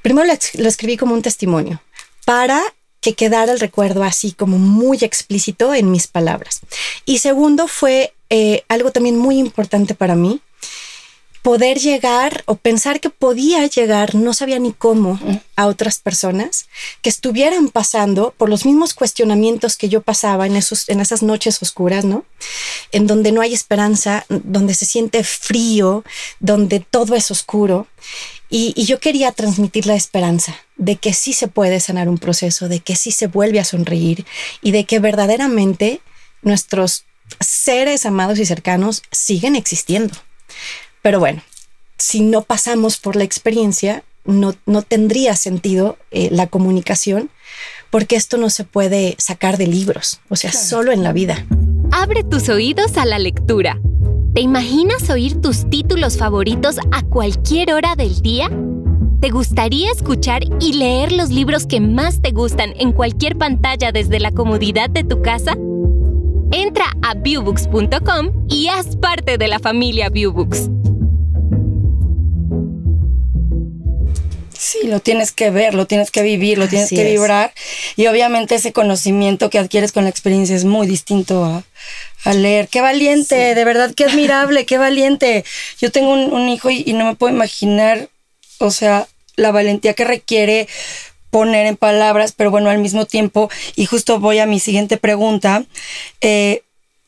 Primero 0.02 0.28
lo, 0.54 0.68
escribí 0.70 0.98
como 0.98 1.14
un 1.14 1.22
testimonio 1.22 1.82
para 2.26 2.62
que 3.02 3.14
quedara 3.14 3.52
el 3.52 3.60
recuerdo 3.60 4.04
así 4.04 4.32
como 4.32 4.58
muy 4.58 4.98
explícito 5.02 5.74
en 5.74 5.92
mis 5.92 6.08
palabras. 6.08 6.62
Y 7.06 7.20
segundo 7.20 7.68
fue 7.68 8.14
eh, 8.30 8.64
algo 8.70 8.92
también 8.92 9.18
muy 9.18 9.38
importante 9.38 9.96
para 9.96 10.16
mí, 10.16 10.42
poder 11.50 11.80
llegar 11.80 12.44
o 12.46 12.58
pensar 12.58 13.00
que 13.00 13.10
podía 13.10 13.66
llegar, 13.66 14.14
no 14.14 14.36
sabía 14.36 14.60
ni 14.60 14.72
cómo, 14.72 15.20
a 15.56 15.66
otras 15.66 15.98
personas 15.98 16.68
que 17.02 17.10
estuvieran 17.10 17.70
pasando 17.70 18.36
por 18.38 18.50
los 18.50 18.68
mismos 18.68 18.94
cuestionamientos 18.94 19.76
que 19.76 19.90
yo 19.90 20.04
pasaba 20.04 20.46
en, 20.46 20.56
esos, 20.56 20.88
en 20.90 21.00
esas 21.00 21.24
noches 21.24 21.60
oscuras, 21.64 22.06
¿no? 22.06 22.24
En 22.92 23.08
donde 23.08 23.32
no 23.32 23.42
hay 23.42 23.56
esperanza, 23.56 24.28
donde 24.30 24.76
se 24.76 24.86
siente 24.86 25.24
frío, 25.24 26.04
donde 26.40 26.82
todo 26.82 27.16
es 27.16 27.32
oscuro. 27.32 27.88
Y, 28.48 28.74
y 28.76 28.86
yo 28.86 29.00
quería 29.00 29.32
transmitir 29.32 29.88
la 29.88 29.96
esperanza 29.96 30.56
de 30.78 30.98
que 30.98 31.16
sí 31.16 31.34
se 31.34 31.48
puede 31.48 31.80
sanar 31.80 32.10
un 32.10 32.20
proceso, 32.20 32.70
de 32.70 32.80
que 32.80 32.96
sí 32.96 33.10
se 33.10 33.26
vuelve 33.26 33.60
a 33.60 33.66
sonreír 33.66 34.24
y 34.62 34.70
de 34.70 34.84
que 34.84 35.00
verdaderamente 35.00 36.00
nuestros 36.44 37.06
seres 37.40 38.06
amados 38.06 38.38
y 38.38 38.46
cercanos 38.46 39.02
siguen 39.12 39.56
existiendo 39.56 40.14
pero 41.10 41.20
bueno, 41.20 41.42
si 41.98 42.22
no 42.22 42.44
pasamos 42.44 43.00
por 43.00 43.16
la 43.16 43.24
experiencia, 43.24 44.04
no, 44.26 44.54
no 44.68 44.84
tendría 44.84 45.36
sentido 45.36 45.98
eh, 46.12 46.30
la 46.32 46.46
comunicación 46.46 47.32
porque 47.90 48.16
esto 48.16 48.38
no 48.38 48.52
se 48.52 48.64
puede 48.64 49.16
sacar 49.18 49.58
de 49.58 49.66
libros, 49.66 50.20
o 50.30 50.36
sea, 50.36 50.54
solo 50.54 50.92
en 50.92 51.02
la 51.02 51.12
vida. 51.12 51.48
Abre 51.92 52.24
tus 52.24 52.48
oídos 52.50 52.96
a 52.98 53.06
la 53.06 53.18
lectura. 53.18 53.80
¿Te 54.36 54.42
imaginas 54.42 55.10
oír 55.10 55.42
tus 55.42 55.68
títulos 55.68 56.16
favoritos 56.16 56.78
a 56.92 57.02
cualquier 57.02 57.74
hora 57.74 57.96
del 57.96 58.22
día? 58.22 58.52
¿Te 59.20 59.32
gustaría 59.32 59.92
escuchar 59.92 60.44
y 60.60 60.74
leer 60.74 61.12
los 61.12 61.32
libros 61.32 61.66
que 61.66 61.80
más 61.80 62.22
te 62.22 62.30
gustan 62.30 62.76
en 62.78 62.92
cualquier 62.92 63.36
pantalla 63.36 63.92
desde 63.92 64.20
la 64.20 64.30
comodidad 64.30 64.92
de 64.92 65.04
tu 65.04 65.24
casa? 65.24 65.58
Entra 66.52 66.86
a 67.02 67.16
viewbooks.com 67.16 68.46
y 68.48 68.68
haz 68.68 68.96
parte 68.96 69.40
de 69.40 69.48
la 69.48 69.58
familia 69.58 70.10
Viewbooks. 70.10 70.70
Sí, 74.60 74.80
lo 74.84 75.00
tienes 75.00 75.32
que 75.32 75.52
ver, 75.52 75.74
lo 75.74 75.88
tienes 75.88 76.12
que 76.12 76.22
vivir, 76.22 76.58
lo 76.58 76.68
tienes 76.68 76.90
que 76.90 77.06
vibrar. 77.06 77.54
Y 77.96 78.08
obviamente 78.08 78.56
ese 78.56 78.74
conocimiento 78.74 79.50
que 79.50 79.58
adquieres 79.58 79.94
con 79.94 80.04
la 80.04 80.10
experiencia 80.10 80.54
es 80.54 80.66
muy 80.66 80.86
distinto 80.86 81.46
a, 81.46 81.64
leer. 82.34 82.68
Qué 82.68 82.82
valiente, 82.82 83.56
de 83.56 83.64
verdad, 83.64 83.94
qué 83.96 84.04
admirable, 84.04 84.66
qué 84.66 84.78
valiente. 84.78 85.46
Yo 85.80 85.94
tengo 85.94 86.12
un, 86.12 86.50
hijo 86.50 86.70
y, 86.70 86.92
no 86.92 87.06
me 87.06 87.16
puedo 87.16 87.34
imaginar, 87.34 88.10
o 88.58 88.70
sea, 88.70 89.08
la 89.38 89.54
valentía 89.54 89.94
que 89.94 90.04
requiere 90.04 90.68
poner 91.30 91.66
en 91.66 91.78
palabras, 91.78 92.34
pero 92.36 92.52
bueno, 92.52 92.70
al 92.70 92.80
mismo 92.80 93.06
tiempo, 93.06 93.50
y 93.78 93.86
justo 93.86 94.20
voy 94.20 94.40
a 94.40 94.46
mi 94.46 94.60
siguiente 94.60 94.98
pregunta, 94.98 95.64
eh, 96.20 96.64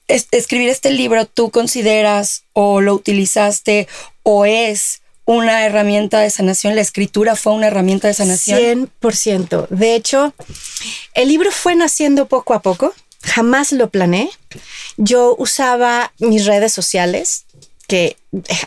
escribir 0.07 0.69
este 0.69 0.91
libro, 0.91 1.25
¿tú 1.25 1.51
consideras 1.51 2.43
o 2.53 2.79
lo 2.79 2.93
utilizaste 2.93 3.89
o 4.23 4.45
es 4.45 5.00
una 5.31 5.65
herramienta 5.65 6.19
de 6.19 6.29
sanación, 6.29 6.75
la 6.75 6.81
escritura 6.81 7.35
fue 7.35 7.53
una 7.53 7.67
herramienta 7.67 8.07
de 8.07 8.13
sanación. 8.13 8.89
100%. 9.01 9.67
De 9.69 9.95
hecho, 9.95 10.33
el 11.13 11.29
libro 11.29 11.51
fue 11.51 11.75
naciendo 11.75 12.27
poco 12.27 12.53
a 12.53 12.61
poco, 12.61 12.93
jamás 13.23 13.71
lo 13.71 13.89
planeé. 13.89 14.29
Yo 14.97 15.35
usaba 15.37 16.11
mis 16.19 16.45
redes 16.45 16.73
sociales, 16.73 17.45
que, 17.87 18.17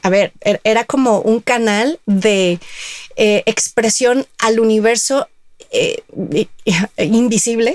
a 0.02 0.11
ver, 0.11 0.33
er, 0.40 0.61
era 0.64 0.85
como 0.85 1.21
un 1.21 1.40
canal 1.40 2.00
de 2.06 2.59
eh, 3.16 3.42
expresión 3.47 4.26
al 4.38 4.61
universo 4.61 5.28
eh, 5.71 6.02
invisible 6.99 7.75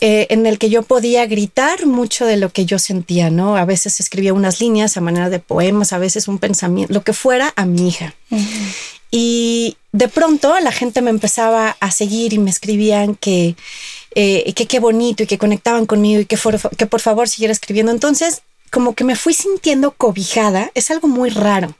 eh, 0.00 0.26
en 0.30 0.46
el 0.46 0.58
que 0.58 0.70
yo 0.70 0.82
podía 0.82 1.26
gritar 1.26 1.86
mucho 1.86 2.26
de 2.26 2.36
lo 2.36 2.50
que 2.50 2.64
yo 2.64 2.78
sentía, 2.78 3.30
¿no? 3.30 3.56
A 3.56 3.64
veces 3.64 4.00
escribía 4.00 4.32
unas 4.32 4.60
líneas 4.60 4.96
a 4.96 5.00
manera 5.00 5.30
de 5.30 5.38
poemas, 5.38 5.92
a 5.92 5.98
veces 5.98 6.28
un 6.28 6.38
pensamiento, 6.38 6.92
lo 6.92 7.02
que 7.02 7.12
fuera 7.12 7.52
a 7.56 7.66
mi 7.66 7.88
hija. 7.88 8.14
Y 9.10 9.76
de 9.92 10.08
pronto 10.08 10.58
la 10.60 10.72
gente 10.72 11.02
me 11.02 11.10
empezaba 11.10 11.76
a 11.78 11.90
seguir 11.90 12.32
y 12.32 12.38
me 12.38 12.50
escribían 12.50 13.14
que, 13.14 13.54
eh, 14.14 14.52
que 14.54 14.66
qué 14.66 14.80
bonito 14.80 15.22
y 15.22 15.26
que 15.26 15.38
conectaban 15.38 15.86
conmigo 15.86 16.20
y 16.20 16.24
que, 16.24 16.38
que 16.78 16.86
por 16.86 17.00
favor 17.00 17.28
siguiera 17.28 17.52
escribiendo. 17.52 17.92
Entonces, 17.92 18.42
como 18.70 18.94
que 18.94 19.04
me 19.04 19.16
fui 19.16 19.34
sintiendo 19.34 19.92
cobijada, 19.92 20.70
es 20.74 20.90
algo 20.90 21.08
muy 21.08 21.30
raro. 21.30 21.76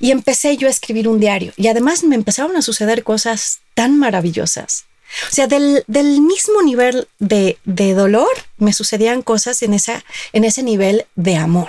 Y 0.00 0.10
empecé 0.10 0.56
yo 0.56 0.66
a 0.66 0.70
escribir 0.70 1.08
un 1.08 1.20
diario 1.20 1.52
y 1.56 1.68
además 1.68 2.04
me 2.04 2.16
empezaron 2.16 2.56
a 2.56 2.62
suceder 2.62 3.04
cosas 3.04 3.60
tan 3.74 3.98
maravillosas 3.98 4.87
o 5.30 5.34
sea, 5.34 5.46
del, 5.46 5.84
mismo 6.20 6.62
nivel 6.62 7.08
de, 7.18 7.58
dolor 7.64 8.28
me 8.58 8.72
sucedían 8.72 9.22
cosas 9.22 9.62
en, 9.62 9.74
esa, 9.74 10.04
en 10.32 10.44
ese 10.44 10.62
nivel 10.62 11.06
de 11.16 11.36
amor. 11.36 11.68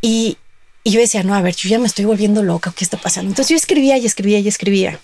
Y, 0.00 0.38
yo 0.84 1.00
decía, 1.00 1.22
no, 1.22 1.34
a 1.34 1.40
ver, 1.40 1.56
yo 1.56 1.70
ya 1.70 1.78
me 1.78 1.86
estoy 1.86 2.04
volviendo 2.04 2.42
loca, 2.42 2.74
¿qué 2.76 2.84
está 2.84 2.98
pasando? 2.98 3.30
Entonces 3.30 3.50
yo 3.50 3.56
escribía 3.56 3.96
y 3.96 4.04
escribía 4.04 4.38
y 4.38 4.48
escribía. 4.48 5.00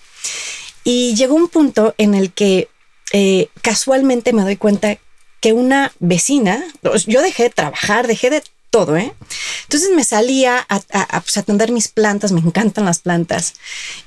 Y 0.83 1.15
llegó 1.15 1.33
un 1.33 1.47
punto 1.47 1.95
en 1.97 2.13
el 2.13 2.31
que 2.31 2.69
eh, 3.13 3.47
casualmente 3.61 4.31
me 4.31 4.43
doy 4.43 4.57
cuenta 4.57 4.99
que 5.39 5.53
una 5.53 5.91
vecina, 5.99 6.63
yo 7.07 7.21
dejé 7.23 7.43
de 7.43 7.49
trabajar, 7.49 8.05
dejé 8.05 8.29
de 8.29 8.43
todo, 8.69 8.95
¿eh? 8.95 9.11
Entonces 9.63 9.89
me 9.95 10.03
salía 10.03 10.65
a, 10.69 10.81
pues, 11.21 11.37
atender 11.37 11.71
mis 11.71 11.87
plantas, 11.87 12.31
me 12.31 12.41
encantan 12.41 12.85
las 12.85 12.99
plantas. 12.99 13.55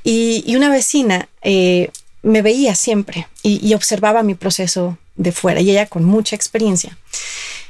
Y, 0.04 0.44
y 0.46 0.54
una 0.54 0.70
vecina 0.70 1.28
eh, 1.42 1.90
me 2.24 2.42
veía 2.42 2.74
siempre 2.74 3.28
y, 3.42 3.72
observaba 3.74 4.22
mi 4.22 4.34
proceso 4.34 4.98
de 5.14 5.30
fuera 5.30 5.60
y 5.60 5.70
ella 5.70 5.86
con 5.86 6.04
mucha 6.04 6.34
experiencia. 6.34 6.98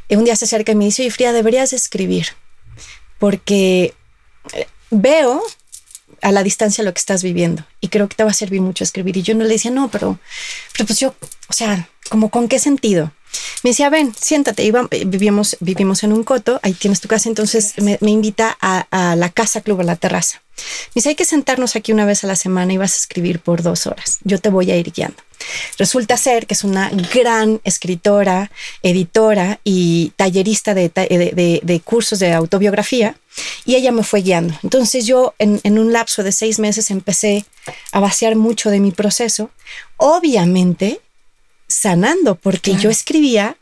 Y 0.09 0.17
un 0.17 0.25
día 0.25 0.37
se 0.37 0.45
acerca 0.47 0.73
y 0.73 0.77
me 0.77 0.85
dice, 0.87 1.03
oye, 1.03 1.11
Frida, 1.11 1.33
deberías 1.33 1.73
escribir 1.73 2.29
porque 3.19 3.95
eh, 4.53 4.67
veo 4.91 5.43
a 6.23 6.31
la 6.31 6.43
distancia 6.43 6.85
lo 6.85 6.95
que 6.95 7.01
estás 7.01 7.23
viviendo 7.23 7.67
y 7.81 7.89
creo 7.89 8.09
que 8.09 8.15
te 8.15 8.25
va 8.25 8.31
a 8.31 8.35
servir 8.35 8.61
mucho 8.61 8.85
escribir. 8.85 9.17
Y 9.17 9.23
yo 9.23 9.35
no 9.35 9.45
le 9.45 9.51
decía, 9.51 9.71
no, 9.71 9.91
pero, 9.91 10.19
pero 10.73 10.87
pues 10.87 11.01
yo, 11.01 11.15
o 11.49 11.53
sea, 11.53 11.89
como 12.09 12.31
con 12.31 12.49
qué 12.49 12.59
sentido. 12.59 13.13
Me 13.63 13.71
decía, 13.71 13.91
ven, 13.91 14.15
siéntate. 14.19 14.65
Iba, 14.65 14.89
vivimos, 15.07 15.57
vivimos 15.61 16.03
en 16.05 16.13
un 16.13 16.25
coto, 16.25 16.61
ahí 16.63 16.73
tienes 16.75 17.01
tu 17.01 17.09
casa. 17.09 17.29
Entonces 17.29 17.75
me, 17.79 17.99
invita 18.03 18.57
a, 18.61 19.17
la 19.17 19.31
casa 19.31 19.61
club, 19.61 19.81
a 19.81 19.85
la 19.85 19.97
terraza. 19.97 20.43
Me 20.57 20.93
dice, 20.97 21.09
hay 21.11 21.15
que 21.15 21.25
sentarnos 21.25 21.75
aquí 21.75 21.93
una 21.93 22.05
vez 22.05 22.23
a 22.25 22.27
la 22.27 22.37
semana 22.37 22.73
y 22.73 22.77
vas 22.77 22.95
a 22.95 22.99
escribir 22.99 23.41
por 23.41 23.63
dos 23.63 23.87
horas. 23.87 24.19
Yo 24.23 24.39
te 24.39 24.51
voy 24.51 24.71
a 24.71 24.77
ir 24.77 24.93
guiando. 24.93 25.17
Resulta 25.79 26.17
ser 26.17 26.47
que 26.47 26.55
es 26.55 26.65
una 26.65 26.91
gran 27.13 27.61
escritora, 27.65 28.51
editora 28.83 29.61
y 29.65 30.13
tallerista 30.17 30.75
de, 30.75 30.89
de, 30.89 31.81
cursos 31.85 32.19
de 32.19 32.33
autobiografía 32.33 33.17
y 33.65 33.75
ella 33.75 33.93
me 33.93 34.05
fue 34.05 34.21
guiando. 34.21 34.55
Entonces 34.63 35.07
yo 35.07 35.35
en, 35.39 35.79
un 35.79 35.93
lapso 35.93 36.23
de 36.23 36.33
seis 36.33 36.59
meses 36.59 36.91
empecé 36.91 37.45
a 37.93 38.01
vaciar 38.01 38.37
mucho 38.37 38.71
de 38.71 38.81
mi 38.81 38.93
proceso. 38.93 39.51
Obviamente 39.97 41.01
sanando, 41.69 42.35
porque 42.35 42.77
yo 42.77 42.91
escribía, 42.91 43.57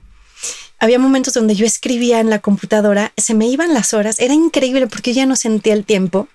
había 0.78 0.98
momentos 0.98 1.34
donde 1.34 1.54
yo 1.54 1.64
escribía 1.64 2.20
en 2.20 2.30
la 2.30 2.40
computadora, 2.40 3.12
se 3.16 3.34
me 3.34 3.46
iban 3.46 3.72
las 3.72 3.94
horas, 3.94 4.18
era 4.18 4.34
increíble 4.34 4.86
porque 4.88 5.14
ya 5.14 5.26
no 5.26 5.36
sentía 5.36 5.74
el 5.74 5.84
tiempo 5.84 6.28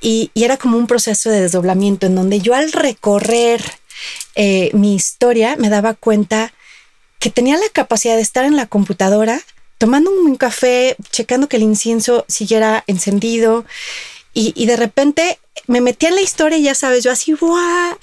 y, 0.00 0.30
era 0.34 0.56
como 0.56 0.76
un 0.76 0.86
proceso 0.86 1.30
de 1.30 1.40
desdoblamiento 1.40 2.06
en 2.06 2.14
donde 2.14 2.40
yo 2.40 2.54
al 2.54 2.72
recorrer 2.72 3.62
eh, 4.34 4.70
mi 4.74 4.94
historia 4.94 5.56
me 5.56 5.70
daba 5.70 5.94
cuenta 5.94 6.52
que 7.18 7.30
tenía 7.30 7.56
la 7.56 7.68
capacidad 7.72 8.16
de 8.16 8.22
estar 8.22 8.44
en 8.44 8.56
la 8.56 8.66
computadora 8.66 9.40
tomando 9.78 10.10
un 10.10 10.36
café, 10.36 10.96
checando 11.10 11.48
que 11.48 11.56
el 11.56 11.62
incienso 11.62 12.26
siguiera 12.28 12.84
encendido 12.86 13.64
y, 14.34 14.52
y 14.54 14.66
de 14.66 14.76
repente 14.76 15.38
me 15.66 15.80
metía 15.80 16.08
en 16.08 16.16
la 16.16 16.20
historia 16.20 16.58
y 16.58 16.62
ya 16.62 16.74
sabes, 16.74 17.04
yo 17.04 17.12
así, 17.12 17.32
¡guau! 17.32 17.96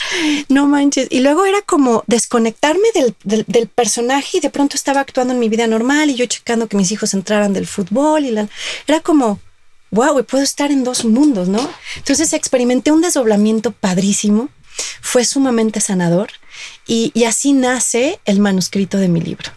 No 0.50 0.68
manches. 0.68 1.08
Y 1.10 1.20
luego 1.20 1.46
era 1.46 1.62
como 1.62 2.04
desconectarme 2.08 2.88
del, 2.94 3.46
del, 3.46 3.68
personaje 3.68 4.38
y 4.38 4.40
de 4.40 4.50
pronto 4.50 4.76
estaba 4.76 5.02
actuando 5.02 5.34
en 5.34 5.40
mi 5.40 5.50
vida 5.50 5.68
normal 5.68 6.10
y 6.10 6.16
yo 6.16 6.26
checando 6.26 6.68
que 6.68 6.78
mis 6.78 6.92
hijos 6.92 7.14
entraran 7.14 7.54
del 7.54 7.68
fútbol 7.68 8.26
y 8.26 8.32
la, 8.32 8.48
era 8.88 9.02
como, 9.02 9.40
wow, 9.92 10.24
puedo 10.24 10.44
estar 10.44 10.72
en 10.72 10.84
dos 10.84 11.06
mundos, 11.06 11.50
¿no? 11.50 11.70
Entonces 11.98 12.34
experimenté 12.34 12.92
un 12.92 13.02
desdoblamiento 13.02 13.72
padrísimo, 13.72 14.50
fue 15.02 15.26
sumamente 15.26 15.82
sanador 15.82 16.30
y, 16.86 17.12
y 17.14 17.26
así 17.26 17.54
nace 17.54 18.20
el 18.26 18.40
manuscrito 18.40 18.98
de 18.98 19.08
mi 19.08 19.22
libro. 19.22 19.52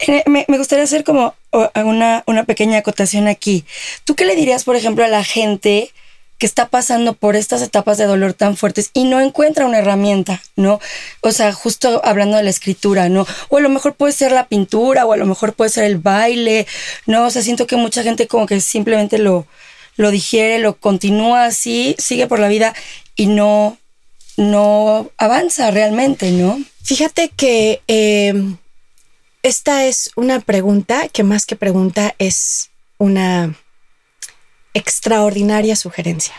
Eh, 0.00 0.24
me, 0.26 0.44
me, 0.48 0.58
gustaría 0.58 0.84
hacer 0.84 1.04
como 1.04 1.34
una, 1.74 2.22
una 2.26 2.44
pequeña 2.44 2.78
acotación 2.78 3.28
aquí. 3.28 3.64
¿Tú 4.04 4.14
qué 4.14 4.26
le 4.26 4.36
dirías, 4.36 4.64
por 4.64 4.76
ejemplo, 4.76 5.04
a 5.04 5.08
la 5.08 5.24
gente? 5.24 5.92
Que 6.38 6.46
está 6.46 6.68
pasando 6.68 7.14
por 7.14 7.34
estas 7.34 7.62
etapas 7.62 7.96
de 7.96 8.04
dolor 8.04 8.34
tan 8.34 8.56
fuertes 8.56 8.90
y 8.92 9.04
no 9.04 9.20
encuentra 9.20 9.66
una 9.66 9.78
herramienta, 9.78 10.42
¿no? 10.54 10.80
O 11.22 11.32
sea, 11.32 11.52
justo 11.52 12.02
hablando 12.04 12.36
de 12.36 12.42
la 12.42 12.50
escritura, 12.50 13.08
¿no? 13.08 13.26
O 13.48 13.56
a 13.56 13.60
lo 13.60 13.68
mejor 13.70 13.94
puede 13.94 14.12
ser 14.12 14.32
la 14.32 14.46
pintura, 14.46 15.06
o 15.06 15.12
a 15.12 15.16
lo 15.16 15.26
mejor 15.26 15.54
puede 15.54 15.70
ser 15.70 15.84
el 15.84 15.98
baile, 15.98 16.66
¿no? 17.06 17.26
O 17.26 17.30
sea, 17.30 17.42
siento 17.42 17.66
que 17.66 17.76
mucha 17.76 18.02
gente 18.02 18.26
como 18.26 18.46
que 18.46 18.60
simplemente 18.60 19.18
lo, 19.18 19.46
lo 19.96 20.10
digiere, 20.10 20.58
lo 20.58 20.76
continúa 20.76 21.46
así, 21.46 21.96
sigue 21.98 22.26
por 22.26 22.38
la 22.38 22.48
vida 22.48 22.74
y 23.14 23.26
no, 23.26 23.78
no 24.36 25.10
avanza 25.16 25.70
realmente, 25.70 26.32
¿no? 26.32 26.60
Fíjate 26.82 27.30
que 27.30 27.80
em, 27.86 28.58
esta 29.42 29.86
es 29.86 30.10
una 30.16 30.40
pregunta 30.40 31.08
que 31.08 31.22
más 31.22 31.46
que 31.46 31.56
pregunta 31.56 32.14
es 32.18 32.70
una 32.98 33.56
extraordinaria 34.76 35.74
sugerencia, 35.74 36.34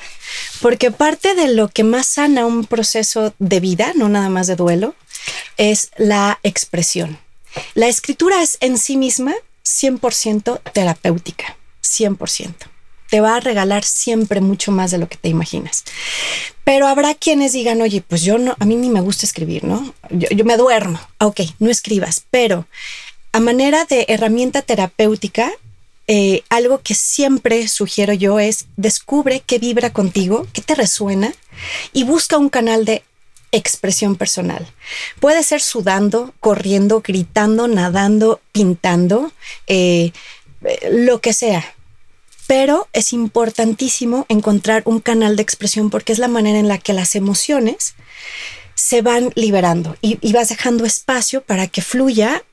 porque 0.62 0.91
parte 0.91 1.34
de 1.34 1.47
lo 1.47 1.69
que 1.69 1.84
más 1.84 2.06
sana 2.08 2.45
un 2.45 2.65
proceso 2.65 3.34
de 3.39 3.60
vida, 3.60 3.93
no 3.95 4.10
nada 4.10 4.30
más 4.30 4.45
de 4.45 4.56
duelo, 4.56 4.93
es 5.58 5.89
la 5.97 6.39
expresión. 6.43 7.17
La 7.73 7.88
escritura 7.88 8.43
es 8.43 8.58
en 8.62 8.78
sí 8.78 8.95
misma 8.95 9.34
100% 9.65 10.62
terapéutica, 10.71 11.58
100%. 11.84 12.54
Te 13.10 13.21
va 13.21 13.38
a 13.38 13.39
regalar 13.39 13.84
siempre 13.84 14.39
mucho 14.39 14.71
más 14.71 14.91
de 14.91 15.00
lo 15.00 15.10
que 15.10 15.17
te 15.17 15.30
imaginas. 15.30 15.84
Pero 16.63 16.88
habrá 16.88 17.15
quienes 17.15 17.54
digan, 17.54 17.82
oye, 17.82 18.04
pues 18.08 18.21
yo 18.21 18.38
no, 18.38 18.56
a 18.60 18.65
mí 18.65 18.76
ni 18.76 18.89
me 18.89 19.02
gusta 19.02 19.26
escribir, 19.26 19.63
¿no? 19.63 19.95
Yo, 20.12 20.43
me 20.45 20.58
duermo. 20.58 21.00
Ok, 21.19 21.41
no 21.58 21.71
escribas, 21.71 22.23
pero 22.30 22.67
a 23.32 23.39
manera 23.39 23.86
de 23.86 24.06
herramienta 24.10 24.62
terapéutica, 24.62 25.52
eh, 26.08 26.43
algo 26.50 26.82
que 26.82 26.96
siempre 26.96 27.67
sugiero 27.67 28.13
yo 28.13 28.39
es 28.39 28.67
descubre 28.78 29.43
qué 29.46 29.60
vibra 29.60 29.91
contigo, 29.91 30.48
qué 30.54 30.62
te 30.62 30.74
resuena 30.74 31.34
y 31.91 32.06
busca 32.06 32.38
un 32.38 32.50
canal 32.50 32.86
de 32.86 33.04
expresión 33.52 34.15
personal. 34.15 34.65
Puede 35.20 35.43
ser 35.43 35.62
sudando, 35.62 36.34
corriendo, 36.39 37.02
gritando, 37.02 37.67
nadando, 37.67 38.39
pintando, 38.54 39.32
eh, 39.67 40.13
lo 40.89 41.20
que 41.20 41.34
sea. 41.34 41.76
Pero 42.48 42.88
es 42.93 43.12
importantísimo 43.12 44.26
encontrar 44.30 44.84
un 44.86 45.02
canal 45.02 45.36
de 45.36 45.43
expresión 45.43 45.89
porque 45.89 46.13
es 46.13 46.20
la 46.20 46.30
manera 46.30 46.58
en 46.58 46.70
la 46.70 46.78
que 46.78 46.93
las 46.93 47.15
emociones 47.15 47.96
se 48.76 49.02
van 49.02 49.32
liberando 49.36 49.98
y, 50.02 50.17
y 50.22 50.32
vas 50.32 50.50
dejando 50.50 50.86
espacio 50.86 51.41
para 51.41 51.67
que 51.67 51.82
fluya 51.82 52.43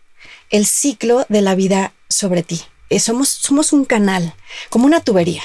el 0.50 0.66
ciclo 0.66 1.24
de 1.28 1.42
la 1.42 1.54
vida 1.54 1.92
sobre 2.08 2.42
ti. 2.42 2.62
Eh, 2.94 3.00
somos, 3.00 3.28
somos 3.28 3.72
un 3.72 3.84
canal, 3.84 4.34
como 4.68 4.86
una 4.86 5.00
tubería. 5.00 5.42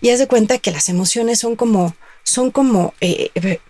Y 0.00 0.08
haz 0.08 0.18
de 0.18 0.26
cuenta 0.26 0.56
que 0.56 0.70
las 0.70 0.88
emociones 0.88 1.38
son 1.38 1.54
como, 1.54 1.94
son 2.22 2.50
como, 2.50 2.94
eh, 3.02 3.30
eh, 3.34 3.60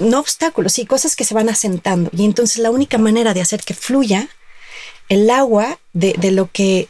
no 0.00 0.18
obstáculos, 0.18 0.72
sí, 0.72 0.84
cosas 0.84 1.14
que 1.14 1.22
se 1.22 1.34
van 1.34 1.48
asentando. 1.48 2.10
Y 2.12 2.24
entonces 2.24 2.58
la 2.58 2.72
única 2.72 2.98
manera 2.98 3.34
de 3.34 3.40
hacer 3.40 3.62
que 3.62 3.74
fluya 3.74 4.28
el 5.08 5.30
agua 5.30 5.78
de, 5.92 6.16
lo 6.32 6.50
que 6.50 6.88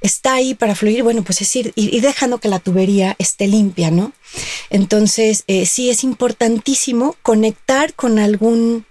está 0.00 0.32
ahí 0.32 0.54
para 0.54 0.74
fluir, 0.74 1.02
bueno, 1.02 1.22
pues 1.22 1.42
es 1.42 1.56
ir, 1.56 1.72
ir, 1.76 2.00
dejando 2.00 2.38
que 2.38 2.48
la 2.48 2.60
tubería 2.60 3.16
esté 3.18 3.46
limpia, 3.46 3.90
¿no? 3.90 4.12
Entonces, 4.70 5.44
sí 5.66 5.90
es 5.90 6.02
importantísimo 6.02 7.14
conectar 7.20 7.92
con 7.92 8.18
algún, 8.18 8.86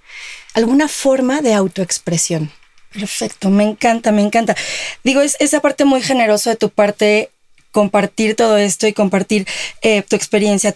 alguna 0.54 0.88
forma 0.88 1.42
de 1.42 1.56
autoexpresión. 1.56 2.52
Perfecto, 2.92 3.50
me 3.50 3.64
encanta, 3.64 4.12
me 4.12 4.22
encanta. 4.22 4.56
Digo, 5.04 5.22
es 5.22 5.38
esa 5.40 5.60
parte 5.60 5.86
muy 5.86 6.02
generosa 6.02 6.52
de 6.52 6.56
tu 6.56 6.70
parte 6.70 7.30
compartir 7.72 8.36
todo 8.36 8.58
esto 8.58 8.88
y 8.88 8.94
compartir 8.94 9.46
eh, 9.82 10.02
tu 10.02 10.16
experiencia, 10.16 10.74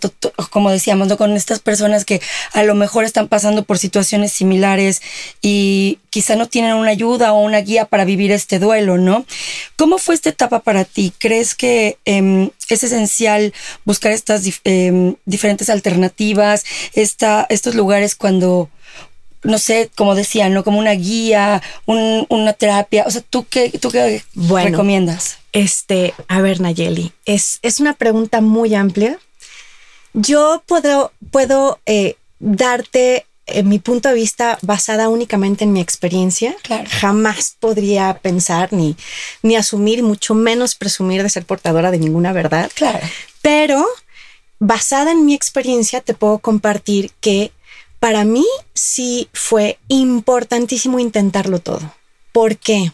como 0.51 0.69
decíamos, 0.69 1.07
¿no? 1.07 1.17
con 1.17 1.35
estas 1.35 1.59
personas 1.59 2.05
que 2.05 2.21
a 2.53 2.63
lo 2.63 2.75
mejor 2.75 3.03
están 3.03 3.27
pasando 3.27 3.63
por 3.63 3.79
situaciones 3.79 4.31
similares 4.31 5.01
y 5.41 5.99
quizá 6.09 6.35
no 6.35 6.47
tienen 6.47 6.75
una 6.75 6.91
ayuda 6.91 7.33
o 7.33 7.39
una 7.39 7.59
guía 7.61 7.85
para 7.85 8.05
vivir 8.05 8.31
este 8.31 8.59
duelo, 8.59 8.97
¿no? 8.97 9.25
¿Cómo 9.75 9.97
fue 9.97 10.13
esta 10.13 10.29
etapa 10.29 10.59
para 10.59 10.85
ti? 10.85 11.11
¿Crees 11.17 11.55
que 11.55 11.97
em, 12.05 12.51
es 12.69 12.83
esencial 12.83 13.53
buscar 13.85 14.11
estas 14.11 14.43
em, 14.63 15.15
diferentes 15.25 15.69
alternativas, 15.69 16.63
esta, 16.93 17.47
estos 17.49 17.73
lugares 17.73 18.15
cuando 18.15 18.69
no 19.43 19.57
sé, 19.57 19.89
como 19.95 20.15
decía, 20.15 20.49
¿no? 20.49 20.63
Como 20.63 20.79
una 20.79 20.93
guía, 20.93 21.61
una 21.85 22.53
terapia. 22.53 23.03
O 23.05 23.11
sea, 23.11 23.21
¿tú 23.21 23.45
qué, 23.49 23.69
tú 23.69 23.91
qué 23.91 24.23
recomiendas? 24.35 25.37
Este, 25.51 26.13
a 26.27 26.41
ver, 26.41 26.61
Nayeli, 26.61 27.11
es, 27.25 27.59
es 27.61 27.79
una 27.79 27.93
pregunta 27.93 28.41
muy 28.41 28.73
amplia. 28.73 29.19
Yo 30.13 30.63
puedo, 30.65 31.11
puedo 31.31 31.79
eh, 31.85 32.15
darte 32.39 33.25
en 33.45 33.67
mi 33.67 33.79
punto 33.79 34.09
de 34.09 34.15
vista 34.15 34.57
basada 34.61 35.09
únicamente 35.09 35.65
en 35.65 35.73
mi 35.73 35.81
experiencia. 35.81 36.55
Jamás 36.87 37.57
podría 37.59 38.19
pensar 38.21 38.71
ni, 38.71 38.95
ni 39.41 39.55
asumir, 39.55 40.01
mucho 40.03 40.33
menos 40.33 40.75
presumir 40.75 41.23
de 41.23 41.29
ser 41.29 41.45
portadora 41.45 41.91
de 41.91 41.99
ninguna 41.99 42.31
verdad. 42.31 42.71
Claro. 42.73 43.05
Pero 43.41 43.85
basada 44.59 45.11
en 45.11 45.25
mi 45.25 45.33
experiencia 45.33 45.99
te 45.99 46.13
puedo 46.13 46.39
compartir 46.39 47.11
que 47.19 47.51
para 48.03 48.25
mí 48.25 48.45
sí 48.73 49.29
fue 49.31 49.79
importantísimo 49.87 50.99
intentarlo 50.99 51.59
todo. 51.59 51.95
¿Por 52.33 52.57
qué? 52.57 52.91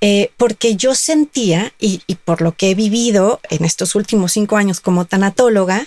Eh, 0.00 0.30
porque 0.38 0.76
yo 0.76 0.94
sentía, 0.94 1.74
y, 1.78 2.00
por 2.24 2.40
lo 2.40 2.56
que 2.56 2.70
he 2.70 2.74
vivido 2.74 3.38
en 3.50 3.66
estos 3.66 3.94
últimos 3.94 4.32
cinco 4.32 4.56
años 4.56 4.80
como 4.80 5.04
tanatóloga, 5.04 5.86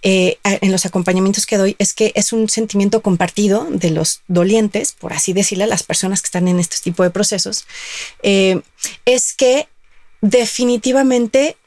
eh, 0.00 0.38
en 0.44 0.72
los 0.72 0.86
acompañamientos 0.86 1.44
que 1.44 1.58
doy, 1.58 1.76
es 1.78 1.92
que 1.92 2.12
es 2.14 2.32
un 2.32 2.48
sentimiento 2.48 3.02
compartido 3.02 3.66
de 3.68 3.90
los 3.90 4.22
dolientes, 4.28 4.92
por 4.92 5.12
así 5.12 5.34
decirle, 5.34 5.64
a 5.64 5.66
las 5.66 5.82
personas 5.82 6.22
que 6.22 6.28
están 6.28 6.48
en 6.48 6.60
este 6.60 6.78
tipo 6.82 7.02
de 7.02 7.10
procesos, 7.10 7.66
eh, 8.22 8.62
es 9.04 9.34
que 9.34 9.68
definitivamente 10.22 11.58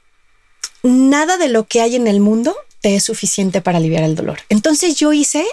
nada 0.82 1.38
de 1.38 1.50
lo 1.50 1.68
que 1.68 1.82
hay 1.82 1.96
en 1.96 2.08
el 2.08 2.22
mundo 2.22 2.56
te 2.82 2.96
es 2.96 3.04
suficiente 3.04 3.62
para 3.62 3.78
aliviar 3.78 4.02
el 4.02 4.16
dolor. 4.16 4.40
Entonces 4.50 4.96
yo 4.96 5.14
hice 5.14 5.46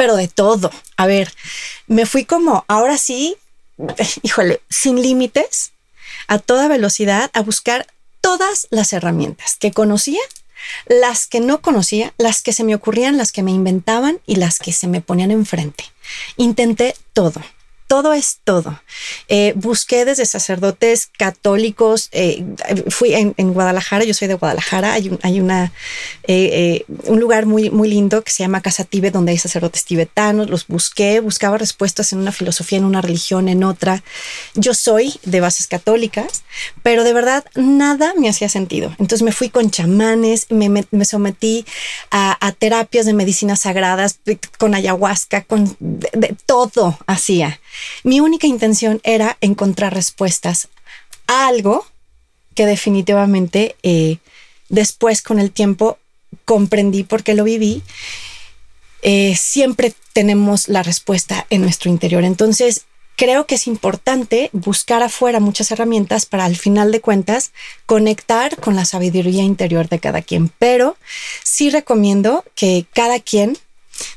pero 0.00 0.16
de 0.16 0.28
todo. 0.28 0.70
A 0.96 1.06
ver, 1.06 1.30
me 1.86 2.06
fui 2.06 2.24
como, 2.24 2.64
ahora 2.68 2.96
sí, 2.96 3.36
híjole, 4.22 4.62
sin 4.70 5.02
límites, 5.02 5.72
a 6.26 6.38
toda 6.38 6.68
velocidad, 6.68 7.30
a 7.34 7.42
buscar 7.42 7.86
todas 8.22 8.66
las 8.70 8.94
herramientas 8.94 9.58
que 9.60 9.72
conocía, 9.72 10.22
las 10.86 11.26
que 11.26 11.40
no 11.40 11.60
conocía, 11.60 12.14
las 12.16 12.40
que 12.40 12.54
se 12.54 12.64
me 12.64 12.74
ocurrían, 12.74 13.18
las 13.18 13.30
que 13.30 13.42
me 13.42 13.50
inventaban 13.50 14.20
y 14.24 14.36
las 14.36 14.58
que 14.58 14.72
se 14.72 14.86
me 14.86 15.02
ponían 15.02 15.32
enfrente. 15.32 15.84
Intenté 16.38 16.96
todo 17.12 17.42
todo 17.90 18.12
es 18.12 18.38
todo. 18.44 18.80
Eh, 19.26 19.52
busqué 19.56 20.04
desde 20.04 20.24
sacerdotes 20.24 21.08
católicos, 21.18 22.08
eh, 22.12 22.44
fui 22.88 23.14
en, 23.14 23.34
Guadalajara, 23.52 24.04
yo 24.04 24.14
soy 24.14 24.28
de 24.28 24.34
Guadalajara, 24.34 24.92
hay, 24.92 25.08
un, 25.40 25.50
eh, 26.28 26.84
lugar 27.08 27.46
muy, 27.46 27.68
lindo 27.88 28.22
que 28.22 28.30
se 28.30 28.44
llama 28.44 28.60
Casa 28.60 28.84
Tíbet, 28.84 29.12
donde 29.12 29.32
hay 29.32 29.38
sacerdotes 29.38 29.84
tibetanos, 29.84 30.48
los 30.48 30.68
busqué, 30.68 31.18
buscaba 31.18 31.58
respuestas 31.58 32.12
en 32.12 32.20
una 32.20 32.30
filosofía, 32.30 32.78
en 32.78 32.84
una 32.84 33.02
religión, 33.02 33.48
en 33.48 33.64
otra. 33.64 34.04
Yo 34.54 34.72
soy 34.72 35.18
de 35.24 35.40
bases 35.40 35.66
católicas, 35.66 36.44
pero 36.84 37.02
de 37.02 37.12
verdad 37.12 37.44
nada 37.56 38.14
me 38.16 38.28
hacía 38.28 38.48
sentido. 38.48 38.90
Entonces 39.00 39.22
me 39.22 39.32
fui 39.32 39.48
con 39.48 39.68
chamanes, 39.72 40.46
me, 40.50 40.68
me, 40.68 41.04
sometí 41.04 41.66
a, 42.12 42.54
terapias 42.56 43.04
de 43.04 43.14
medicinas 43.14 43.58
sagradas, 43.62 44.20
con 44.58 44.76
ayahuasca, 44.76 45.42
con 45.42 45.76
de 45.80 46.36
todo 46.46 46.96
hacía. 47.08 47.59
Mi 48.04 48.20
única 48.20 48.46
intención 48.46 49.00
era 49.04 49.36
encontrar 49.40 49.94
respuestas 49.94 50.68
a 51.26 51.46
algo 51.46 51.86
que 52.54 52.66
definitivamente 52.66 53.76
eh, 53.82 54.18
después 54.68 55.22
con 55.22 55.38
el 55.38 55.50
tiempo 55.50 55.98
comprendí 56.44 57.04
porque 57.04 57.34
lo 57.34 57.44
viví. 57.44 57.82
Eh, 59.02 59.34
siempre 59.36 59.94
tenemos 60.12 60.68
la 60.68 60.82
respuesta 60.82 61.46
en 61.50 61.62
nuestro 61.62 61.90
interior. 61.90 62.24
Entonces, 62.24 62.86
creo 63.16 63.46
que 63.46 63.54
es 63.54 63.66
importante 63.66 64.50
buscar 64.52 65.02
afuera 65.02 65.40
muchas 65.40 65.70
herramientas 65.70 66.26
para 66.26 66.46
al 66.46 66.56
final 66.56 66.90
de 66.90 67.00
cuentas 67.00 67.52
conectar 67.86 68.56
con 68.56 68.76
la 68.76 68.84
sabiduría 68.84 69.42
interior 69.42 69.88
de 69.88 69.98
cada 69.98 70.22
quien. 70.22 70.50
Pero 70.58 70.96
sí 71.44 71.70
recomiendo 71.70 72.44
que 72.54 72.86
cada 72.94 73.20
quien 73.20 73.58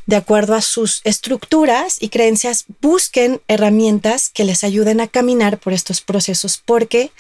de 0.06 0.16
acuerdo 0.16 0.56
a 0.56 0.62
sus 0.62 1.02
estructuras 1.04 1.98
y 2.00 2.10
creencias, 2.10 2.66
busquen 2.82 3.42
herramientas 3.48 4.30
que 4.30 4.44
les 4.44 4.64
ayuden 4.64 5.02
a 5.02 5.08
caminar 5.08 5.58
por 5.58 5.74
estos 5.74 6.02
procesos, 6.02 6.62
porque 6.64 7.12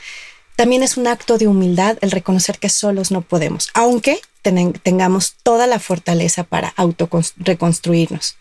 también 0.55 0.83
es 0.83 0.97
un 0.97 1.07
acto 1.07 1.37
de 1.37 1.47
humildad 1.47 1.97
el 2.01 2.11
reconocer 2.11 2.59
que 2.59 2.69
solos 2.69 3.11
no 3.11 3.21
podemos, 3.21 3.69
aunque 3.73 4.21
tengamos 4.41 5.35
toda 5.41 5.67
la 5.67 5.79
fortaleza 5.79 6.43
para 6.43 6.73
auto 6.75 7.09
reconstruirnos. 7.37 8.35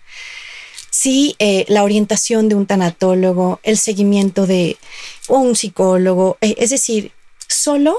Sí, 0.91 1.37
eh, 1.39 1.65
la 1.69 1.85
orientación 1.85 2.49
de 2.49 2.55
un 2.55 2.67
tanatólogo, 2.67 3.61
el 3.63 3.79
seguimiento 3.79 4.47
de 4.47 4.77
un 5.29 5.57
psicólogo, 5.57 6.37
eh, 6.43 6.55
es 6.59 6.71
decir, 6.71 7.13
solo 7.49 7.97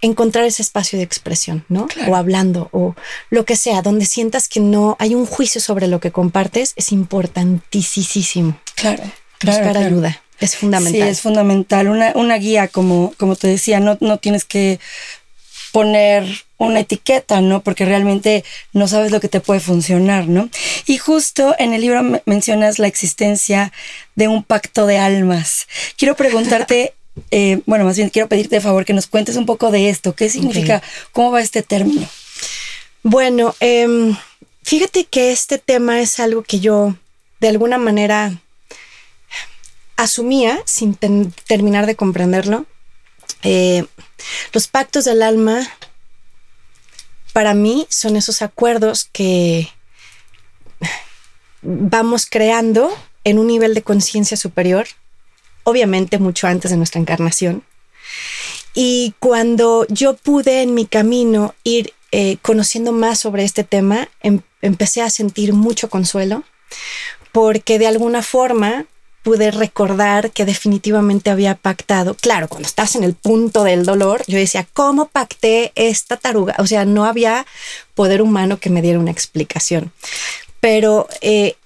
encontrar 0.00 0.44
ese 0.44 0.62
espacio 0.62 0.98
de 0.98 1.04
expresión, 1.04 1.64
¿no? 1.68 1.88
O 2.08 2.16
hablando 2.16 2.68
o 2.72 2.94
lo 3.28 3.44
que 3.44 3.56
sea, 3.56 3.82
donde 3.82 4.06
sientas 4.06 4.48
que 4.48 4.60
no 4.60 4.96
hay 4.98 5.14
un 5.14 5.26
juicio 5.26 5.60
sobre 5.60 5.88
lo 5.88 6.00
que 6.00 6.10
compartes, 6.10 6.72
es 6.76 6.92
importantísimo. 6.92 8.58
Claro. 8.76 9.04
Buscar 9.44 9.76
ayuda. 9.76 10.22
Es 10.38 10.56
fundamental. 10.56 11.02
Sí, 11.02 11.08
es 11.08 11.20
fundamental. 11.20 11.88
Una, 11.88 12.12
una 12.14 12.36
guía, 12.36 12.68
como, 12.68 13.12
como 13.18 13.36
te 13.36 13.48
decía, 13.48 13.78
no, 13.78 13.98
no 14.00 14.18
tienes 14.18 14.44
que 14.44 14.80
poner 15.72 16.24
una 16.56 16.80
etiqueta, 16.80 17.40
¿no? 17.40 17.62
Porque 17.62 17.84
realmente 17.84 18.44
no 18.72 18.88
sabes 18.88 19.12
lo 19.12 19.20
que 19.20 19.28
te 19.28 19.40
puede 19.40 19.60
funcionar, 19.60 20.28
¿no? 20.28 20.48
Y 20.86 20.98
justo 20.98 21.54
en 21.58 21.72
el 21.72 21.82
libro 21.82 22.02
mencionas 22.26 22.78
la 22.78 22.86
existencia 22.86 23.72
de 24.14 24.28
un 24.28 24.42
pacto 24.42 24.86
de 24.86 24.98
almas. 24.98 25.68
Quiero 25.96 26.16
preguntarte 26.16 26.94
eh, 27.30 27.60
bueno, 27.66 27.84
más 27.84 27.96
bien 27.96 28.10
quiero 28.10 28.28
pedirte 28.28 28.56
de 28.56 28.60
favor 28.60 28.84
que 28.84 28.92
nos 28.92 29.06
cuentes 29.06 29.36
un 29.36 29.46
poco 29.46 29.70
de 29.70 29.90
esto. 29.90 30.14
¿Qué 30.14 30.28
significa? 30.28 30.82
¿Cómo 31.12 31.32
va 31.32 31.40
este 31.40 31.62
término? 31.62 32.08
Bueno, 33.02 33.54
em, 33.60 34.16
fíjate 34.62 35.04
que 35.04 35.32
este 35.32 35.58
tema 35.58 36.00
es 36.00 36.20
algo 36.20 36.42
que 36.42 36.60
yo 36.60 36.94
de 37.40 37.48
alguna 37.48 37.78
manera 37.78 38.40
asumía 39.96 40.60
sin 40.64 40.94
terminar 40.94 41.86
de 41.86 41.96
comprenderlo. 41.96 42.66
Eh, 43.42 43.84
los 44.52 44.68
pactos 44.68 45.04
del 45.04 45.22
alma 45.22 45.66
para 47.32 47.54
mí 47.54 47.86
son 47.90 48.16
esos 48.16 48.42
acuerdos 48.42 49.08
que 49.12 49.68
vamos 51.62 52.26
creando 52.26 52.90
en 53.24 53.38
un 53.38 53.46
nivel 53.46 53.74
de 53.74 53.82
conciencia 53.82 54.36
superior 54.36 54.86
obviamente 55.64 56.18
mucho 56.18 56.46
antes 56.46 56.70
de 56.70 56.76
nuestra 56.76 57.00
encarnación. 57.00 57.62
Y 58.74 59.14
cuando 59.18 59.86
yo 59.88 60.14
pude 60.14 60.62
en 60.62 60.74
mi 60.74 60.86
camino 60.86 61.54
ir 61.64 61.92
eh, 62.12 62.38
conociendo 62.42 62.92
más 62.92 63.20
sobre 63.20 63.44
este 63.44 63.64
tema, 63.64 64.08
em, 64.22 64.40
empecé 64.62 65.02
a 65.02 65.10
sentir 65.10 65.52
mucho 65.52 65.88
consuelo, 65.90 66.44
porque 67.32 67.78
de 67.78 67.86
alguna 67.86 68.22
forma 68.22 68.86
pude 69.22 69.50
recordar 69.50 70.30
que 70.30 70.44
definitivamente 70.44 71.30
había 71.30 71.54
pactado. 71.54 72.14
Claro, 72.14 72.48
cuando 72.48 72.66
estás 72.66 72.96
en 72.96 73.04
el 73.04 73.14
punto 73.14 73.64
del 73.64 73.84
dolor, 73.84 74.22
yo 74.26 74.38
decía, 74.38 74.66
¿cómo 74.72 75.08
pacté 75.08 75.72
esta 75.74 76.16
taruga? 76.16 76.56
O 76.58 76.66
sea, 76.66 76.84
no 76.84 77.04
había 77.04 77.46
poder 77.94 78.22
humano 78.22 78.58
que 78.58 78.70
me 78.70 78.82
diera 78.82 78.98
una 78.98 79.10
explicación. 79.10 79.92
Pero 80.60 81.08
eh, 81.20 81.56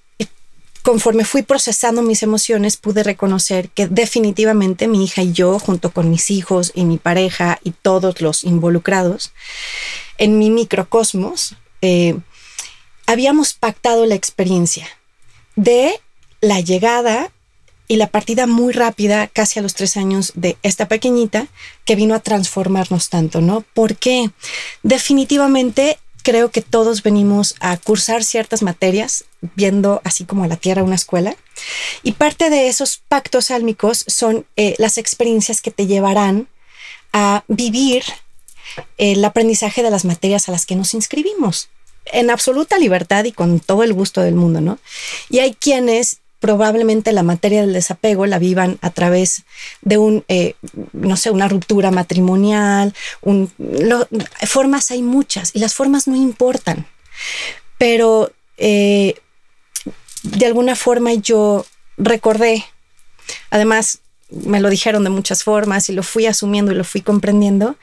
conforme 0.85 1.25
fui 1.25 1.41
procesando 1.41 2.03
mis 2.03 2.21
emociones, 2.21 2.77
pude 2.77 3.01
reconocer 3.01 3.69
que 3.69 3.87
definitivamente 3.87 4.87
mi 4.87 5.03
hija 5.03 5.23
y 5.23 5.33
yo, 5.33 5.57
junto 5.57 5.89
con 5.89 6.11
mis 6.11 6.29
hijos 6.29 6.71
y 6.75 6.85
mi 6.85 6.97
pareja 6.97 7.59
y 7.63 7.71
todos 7.71 8.21
los 8.21 8.43
involucrados 8.43 9.33
en 10.19 10.37
mi 10.37 10.51
microcosmos, 10.51 11.55
eh, 11.81 12.15
habíamos 13.07 13.55
pactado 13.55 14.05
la 14.05 14.13
experiencia 14.13 14.87
de 15.55 15.99
la 16.39 16.59
llegada 16.59 17.31
y 17.87 17.95
la 17.95 18.05
partida 18.05 18.45
muy 18.45 18.71
rápida, 18.71 19.25
casi 19.25 19.57
a 19.57 19.63
los 19.63 19.73
tres 19.73 19.97
años, 19.97 20.33
de 20.35 20.55
esta 20.61 20.87
pequeñita 20.87 21.47
que 21.83 21.95
vino 21.95 22.13
a 22.13 22.19
transformarnos 22.19 23.09
tanto, 23.09 23.41
¿no? 23.41 23.63
Porque 23.73 24.29
definitivamente 24.83 25.97
creo 26.25 26.49
que 26.49 26.61
todos 26.61 27.03
venimos 27.03 27.55
a 27.59 27.77
cursar 27.77 28.23
ciertas 28.23 28.63
materias, 28.63 29.25
viendo 29.55 30.01
así 30.03 30.25
como 30.25 30.43
a 30.43 30.47
la 30.47 30.57
Tierra 30.57 30.83
una 30.83 30.95
escuela. 30.95 31.35
Y 32.01 32.13
parte 32.13 32.49
de 32.49 32.67
esos 32.67 32.97
pactos 33.07 33.51
álmicos 33.51 34.03
son 34.07 34.47
eh, 34.55 34.73
las 34.79 34.97
experiencias 34.97 35.61
que 35.61 35.69
te 35.69 35.85
llevarán 35.85 36.47
a 37.13 37.43
vivir 37.47 38.03
el 38.97 39.23
aprendizaje 39.23 39.83
de 39.83 39.91
las 39.91 40.03
materias 40.03 40.49
a 40.49 40.51
las 40.51 40.65
que 40.65 40.75
nos 40.75 40.95
inscribimos 40.95 41.69
en 42.05 42.31
absoluta 42.31 42.79
libertad 42.79 43.23
y 43.25 43.31
con 43.31 43.59
todo 43.59 43.83
el 43.83 43.93
gusto 43.93 44.21
del 44.21 44.35
mundo, 44.35 44.61
¿no? 44.61 44.79
Y 45.29 45.39
hay 45.39 45.53
quienes 45.53 46.21
probablemente 46.45 47.11
la 47.11 47.23
materia 47.23 47.61
del 47.61 47.73
desapego 47.73 48.27
la 48.27 48.37
vivan 48.37 48.77
a 48.81 48.91
través 48.91 49.45
de 49.81 49.97
un, 49.97 50.23
eh, 50.27 50.53
no 50.93 51.17
sé, 51.17 51.31
una 51.31 51.47
ruptura 51.47 51.89
matrimonial, 51.89 52.93
un, 53.23 53.51
formas 54.45 54.91
hay 54.91 55.01
muchas 55.01 55.55
y 55.55 55.59
las 55.59 55.73
formas 55.73 56.07
no 56.07 56.15
importan, 56.15 56.85
pero 57.79 58.31
eh, 58.57 59.15
de 60.21 60.45
alguna 60.45 60.75
forma 60.75 61.15
yo 61.15 61.65
recordé, 61.97 62.63
además 63.49 64.01
me 64.29 64.59
lo 64.59 64.69
dijeron 64.69 65.03
de 65.03 65.09
muchas 65.09 65.43
formas 65.43 65.89
y 65.89 65.93
lo 65.93 66.03
fui 66.03 66.27
asumiendo 66.27 66.71
y 66.71 66.75
lo 66.75 66.83
fui 66.83 67.01
comprendiendo, 67.01 67.75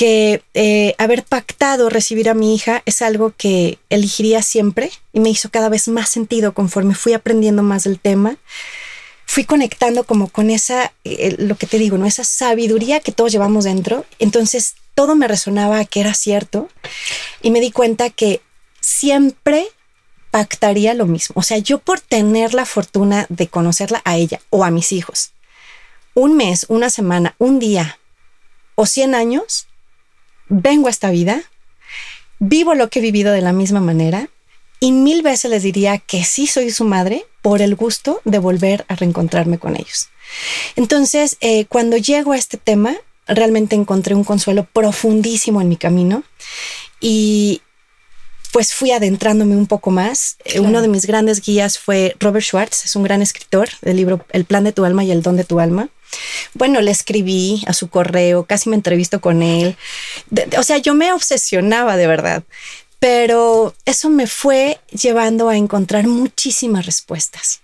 que 0.00 0.42
eh, 0.54 0.94
haber 0.96 1.24
pactado 1.24 1.90
recibir 1.90 2.30
a 2.30 2.34
mi 2.34 2.54
hija 2.54 2.82
es 2.86 3.02
algo 3.02 3.34
que 3.36 3.78
elegiría 3.90 4.40
siempre 4.40 4.90
y 5.12 5.20
me 5.20 5.28
hizo 5.28 5.50
cada 5.50 5.68
vez 5.68 5.88
más 5.88 6.08
sentido 6.08 6.54
conforme 6.54 6.94
fui 6.94 7.12
aprendiendo 7.12 7.62
más 7.62 7.84
del 7.84 8.00
tema. 8.00 8.38
Fui 9.26 9.44
conectando 9.44 10.04
como 10.04 10.28
con 10.28 10.48
esa, 10.48 10.94
eh, 11.04 11.36
lo 11.38 11.54
que 11.58 11.66
te 11.66 11.78
digo, 11.78 11.98
¿no? 11.98 12.06
Esa 12.06 12.24
sabiduría 12.24 13.00
que 13.00 13.12
todos 13.12 13.30
llevamos 13.30 13.64
dentro. 13.64 14.06
Entonces 14.18 14.76
todo 14.94 15.16
me 15.16 15.28
resonaba 15.28 15.84
que 15.84 16.00
era 16.00 16.14
cierto 16.14 16.70
y 17.42 17.50
me 17.50 17.60
di 17.60 17.70
cuenta 17.70 18.08
que 18.08 18.40
siempre 18.80 19.66
pactaría 20.30 20.94
lo 20.94 21.04
mismo. 21.04 21.34
O 21.36 21.42
sea, 21.42 21.58
yo 21.58 21.76
por 21.76 22.00
tener 22.00 22.54
la 22.54 22.64
fortuna 22.64 23.26
de 23.28 23.48
conocerla 23.48 24.00
a 24.06 24.16
ella 24.16 24.40
o 24.48 24.64
a 24.64 24.70
mis 24.70 24.92
hijos, 24.92 25.32
un 26.14 26.38
mes, 26.38 26.64
una 26.70 26.88
semana, 26.88 27.34
un 27.36 27.58
día 27.58 27.98
o 28.76 28.86
100 28.86 29.14
años, 29.14 29.66
vengo 30.50 30.88
a 30.88 30.90
esta 30.90 31.10
vida, 31.10 31.42
vivo 32.38 32.74
lo 32.74 32.90
que 32.90 32.98
he 32.98 33.02
vivido 33.02 33.32
de 33.32 33.40
la 33.40 33.54
misma 33.54 33.80
manera 33.80 34.28
y 34.80 34.92
mil 34.92 35.22
veces 35.22 35.50
les 35.50 35.62
diría 35.62 35.98
que 35.98 36.24
sí 36.24 36.46
soy 36.46 36.70
su 36.70 36.84
madre 36.84 37.24
por 37.40 37.62
el 37.62 37.76
gusto 37.76 38.20
de 38.24 38.38
volver 38.38 38.84
a 38.88 38.96
reencontrarme 38.96 39.58
con 39.58 39.76
ellos. 39.76 40.08
Entonces, 40.76 41.36
eh, 41.40 41.64
cuando 41.66 41.96
llego 41.96 42.32
a 42.32 42.36
este 42.36 42.56
tema, 42.56 42.94
realmente 43.26 43.76
encontré 43.76 44.14
un 44.14 44.24
consuelo 44.24 44.64
profundísimo 44.64 45.60
en 45.60 45.68
mi 45.68 45.76
camino 45.76 46.24
y 47.00 47.62
pues 48.52 48.74
fui 48.74 48.90
adentrándome 48.90 49.56
un 49.56 49.66
poco 49.66 49.90
más. 49.90 50.36
Eh, 50.44 50.60
uno 50.60 50.82
de 50.82 50.88
mis 50.88 51.06
grandes 51.06 51.40
guías 51.40 51.78
fue 51.78 52.16
Robert 52.18 52.44
Schwartz, 52.44 52.84
es 52.84 52.96
un 52.96 53.02
gran 53.02 53.22
escritor 53.22 53.68
del 53.82 53.96
libro 53.96 54.24
El 54.30 54.44
plan 54.44 54.64
de 54.64 54.72
tu 54.72 54.84
alma 54.84 55.04
y 55.04 55.10
el 55.10 55.22
don 55.22 55.36
de 55.36 55.44
tu 55.44 55.60
alma. 55.60 55.88
Bueno, 56.54 56.80
le 56.80 56.90
escribí 56.90 57.62
a 57.66 57.72
su 57.72 57.88
correo, 57.88 58.44
casi 58.44 58.68
me 58.68 58.76
entrevisto 58.76 59.20
con 59.20 59.42
él. 59.42 59.76
o 60.56 60.62
sea, 60.62 60.78
yo 60.78 60.94
me 60.94 61.12
obsesionaba 61.12 61.96
de 61.96 62.06
verdad, 62.06 62.42
pero 62.98 63.74
eso 63.84 64.10
me 64.10 64.26
fue 64.26 64.78
llevando 64.90 65.48
a 65.48 65.56
encontrar 65.56 66.06
muchísimas 66.06 66.86
respuestas. 66.86 67.62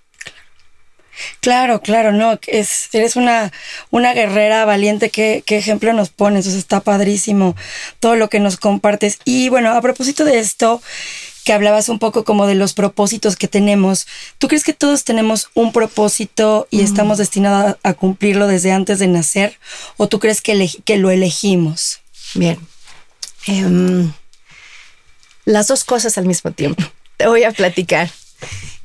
Claro, 1.41 1.81
claro, 1.81 2.13
no, 2.13 2.39
es, 2.47 2.89
eres 2.93 3.17
una, 3.17 3.53
una 3.91 4.13
guerrera 4.13 4.65
valiente, 4.65 5.11
¿Qué, 5.11 5.43
ejemplo 5.49 5.93
nos 5.93 6.11
pones, 6.11 6.47
o 6.47 6.51
está 6.51 6.81
padrísimo 6.81 7.57
todo 8.01 8.17
lo 8.17 8.29
que 8.29 8.41
nos 8.41 8.57
compartes. 8.57 9.19
Y 9.25 9.49
bueno, 9.49 9.71
a 9.73 9.81
propósito 9.81 10.25
de 10.25 10.39
esto, 10.39 10.83
que 11.47 11.53
hablabas 11.53 11.89
un 11.89 12.01
poco 12.01 12.25
como 12.25 12.49
de 12.49 12.57
los 12.57 12.75
propósitos 12.75 13.37
que 13.37 13.47
tenemos. 13.47 14.09
¿Tú 14.39 14.49
crees 14.49 14.65
que 14.65 14.73
todos 14.73 15.05
tenemos 15.05 15.49
un 15.55 15.73
propósito 15.73 16.67
y 16.73 16.81
estamos 16.81 17.19
destinados 17.19 17.77
a, 17.85 17.95
cumplirlo 17.95 18.49
desde 18.49 18.73
antes 18.73 18.99
de 18.99 19.07
nacer? 19.07 19.57
¿O 19.97 20.09
tú 20.09 20.19
crees 20.19 20.41
que, 20.41 20.69
que 20.85 20.97
lo 20.97 21.09
elegimos? 21.09 22.01
Bien. 22.35 22.59
Em, 23.47 24.13
las 25.45 25.69
dos 25.69 25.85
cosas 25.85 26.19
al 26.19 26.27
mismo 26.27 26.51
tiempo. 26.51 26.83
Te 27.17 27.29
voy 27.29 27.45
a 27.45 27.53
platicar. 27.53 28.11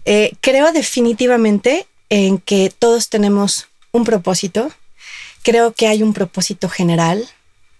Eh, 0.06 0.34
creo 0.39 0.71
definitivamente 0.71 1.88
en 2.10 2.38
que 2.38 2.71
todos 2.78 3.10
tenemos 3.10 3.69
un 3.91 4.04
propósito. 4.04 4.71
Creo 5.41 5.74
que 5.74 5.88
hay 5.88 6.04
un 6.04 6.13
propósito 6.13 6.69
general 6.69 7.28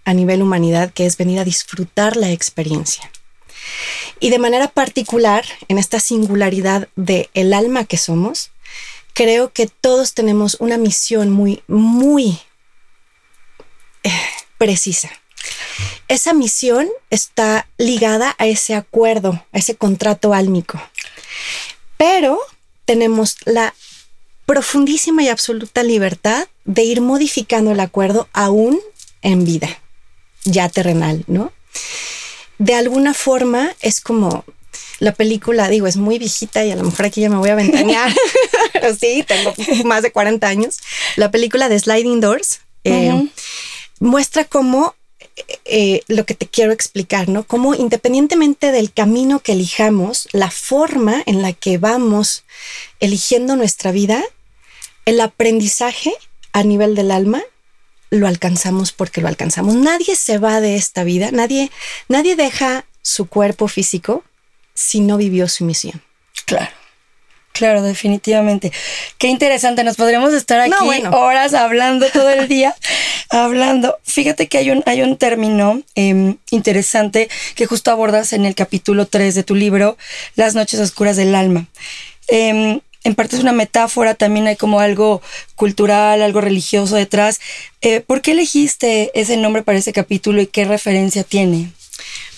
a 0.06 0.16
nivel 0.16 0.42
humanidad 0.42 0.92
que 0.92 1.06
es 1.06 1.18
venir 1.18 1.38
a 1.38 1.44
disfrutar 1.44 2.16
la 2.16 2.32
experiencia. 2.32 3.12
Y 4.20 4.30
de 4.30 4.40
manera 4.40 4.68
particular, 4.68 5.46
en 5.68 5.78
esta 5.78 6.00
singularidad 6.00 6.88
de 6.96 7.30
el 7.34 7.54
alma 7.54 7.86
que 7.86 7.98
somos, 7.98 8.52
creo 9.14 9.52
que 9.52 9.68
todos 9.68 10.14
tenemos 10.14 10.58
una 10.60 10.78
misión 10.78 11.32
muy, 11.32 11.64
muy 11.68 12.40
eh, 14.04 14.12
precisa. 14.58 15.10
Esa 16.08 16.34
misión 16.34 16.88
está 17.10 17.68
ligada 17.78 18.36
a 18.38 18.46
ese 18.46 18.76
acuerdo, 18.76 19.44
a 19.52 19.58
ese 19.58 19.76
contrato 19.76 20.34
álmico. 20.34 20.82
Pero 21.98 22.40
tenemos 22.86 23.38
la 23.46 23.74
profundísima 24.46 25.24
y 25.24 25.30
absoluta 25.30 25.84
libertad 25.84 26.48
de 26.66 26.84
ir 26.84 27.02
modificando 27.02 27.72
el 27.72 27.80
acuerdo 27.80 28.28
aún 28.34 28.80
en 29.22 29.46
vida, 29.46 29.80
ya 30.44 30.68
terrenal, 30.68 31.24
¿no? 31.28 31.54
De 32.62 32.76
alguna 32.76 33.16
forma 33.16 33.76
es 33.82 34.02
como 34.02 34.46
la 35.00 35.14
película, 35.14 35.68
digo, 35.68 35.88
es 35.88 35.98
muy 35.98 36.20
viejita 36.20 36.64
y 36.64 36.72
a 36.72 36.76
lo 36.76 36.84
mejor 36.84 37.08
aquí 37.08 37.20
ya 37.22 37.30
me 37.30 37.38
voy 37.38 37.50
a 37.50 37.56
ventanear, 37.56 38.14
pero 38.74 38.96
sí, 38.96 39.26
tengo 39.28 39.52
más 39.84 40.04
de 40.04 40.12
40 40.12 40.48
años. 40.48 40.80
La 41.16 41.32
película 41.32 41.70
de 41.70 41.80
Sliding 41.80 42.22
Doors 42.22 42.62
eh, 42.84 43.30
muestra 44.00 44.46
cómo 44.46 44.94
eh, 45.66 46.02
lo 46.08 46.24
que 46.28 46.36
te 46.36 46.46
quiero 46.46 46.72
explicar, 46.72 47.30
¿no? 47.30 47.44
Cómo 47.46 47.74
independientemente 47.74 48.72
del 48.72 48.94
camino 48.94 49.40
que 49.40 49.54
elijamos, 49.54 50.28
la 50.32 50.52
forma 50.52 51.24
en 51.26 51.42
la 51.42 51.54
que 51.54 51.80
vamos 51.80 52.44
eligiendo 53.00 53.56
nuestra 53.56 53.92
vida, 53.92 54.24
el 55.06 55.20
aprendizaje 55.20 56.14
a 56.54 56.64
nivel 56.64 56.94
del 56.94 57.10
alma 57.10 57.42
lo 58.12 58.28
alcanzamos 58.28 58.92
porque 58.92 59.22
lo 59.22 59.28
alcanzamos. 59.28 59.74
Nadie 59.74 60.16
se 60.16 60.38
va 60.38 60.62
de 60.62 60.76
esta 60.76 61.04
vida, 61.04 61.32
nadie, 61.32 61.72
nadie 62.08 62.36
deja 62.36 62.86
su 63.02 63.26
cuerpo 63.26 63.68
físico 63.68 64.24
si 64.76 65.00
no 65.00 65.18
vivió 65.18 65.48
su 65.48 65.66
misión. 65.66 66.04
Claro. 66.46 66.72
Claro, 67.54 67.82
definitivamente. 67.82 68.72
Qué 69.18 69.28
interesante. 69.28 69.84
Nos 69.84 69.98
podríamos 69.98 70.34
estar 70.34 70.60
aquí 70.62 71.04
horas 71.12 71.54
hablando 71.54 72.10
todo 72.10 72.30
el 72.30 72.48
día, 72.48 72.76
hablando. 73.30 73.98
Fíjate 74.04 74.48
que 74.48 74.58
hay 74.58 74.72
un, 74.72 74.84
hay 74.86 75.02
un 75.02 75.18
término 75.18 75.82
em, 75.96 76.38
interesante 76.50 77.30
que 77.56 77.66
justo 77.66 77.92
abordas 77.92 78.32
en 78.34 78.46
el 78.46 78.56
capítulo 78.56 79.06
3 79.06 79.36
de 79.36 79.44
tu 79.44 79.56
libro, 79.56 79.98
Las 80.36 80.56
noches 80.56 80.80
oscuras 80.80 81.18
del 81.18 81.36
alma. 81.36 81.68
Em, 82.28 82.80
en 83.04 83.16
parte 83.16 83.36
es 83.36 83.42
una 83.42 83.52
metáfora, 83.52 84.14
también 84.14 84.48
hay 84.48 84.56
como 84.56 84.80
algo 84.80 85.22
cultural, 85.56 86.22
algo 86.22 86.42
religioso 86.42 86.96
detrás. 86.96 87.40
Eh, 87.82 88.02
¿Por 88.02 88.22
qué 88.22 88.32
elegiste 88.32 89.12
ese 89.20 89.38
nombre 89.38 89.64
para 89.64 89.80
ese 89.80 89.94
capítulo 89.94 90.42
y 90.42 90.48
qué 90.48 90.66
referencia 90.66 91.24
tiene? 91.24 91.72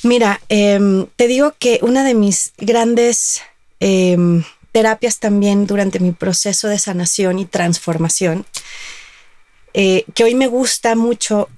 Mira, 0.04 0.42
em, 0.50 1.08
te 1.16 1.28
digo 1.28 1.54
que 1.58 1.80
una 1.82 2.04
de 2.04 2.14
mis 2.14 2.54
grandes 2.58 3.42
em, 3.80 4.44
terapias 4.72 5.20
también 5.20 5.68
durante 5.68 6.00
mi 6.00 6.12
proceso 6.12 6.68
de 6.68 6.80
sanación 6.80 7.40
y 7.40 7.46
transformación, 7.46 8.46
eh, 9.74 10.06
que 10.14 10.24
hoy 10.24 10.36
me 10.36 10.48
gusta 10.48 10.96
mucho 10.96 11.50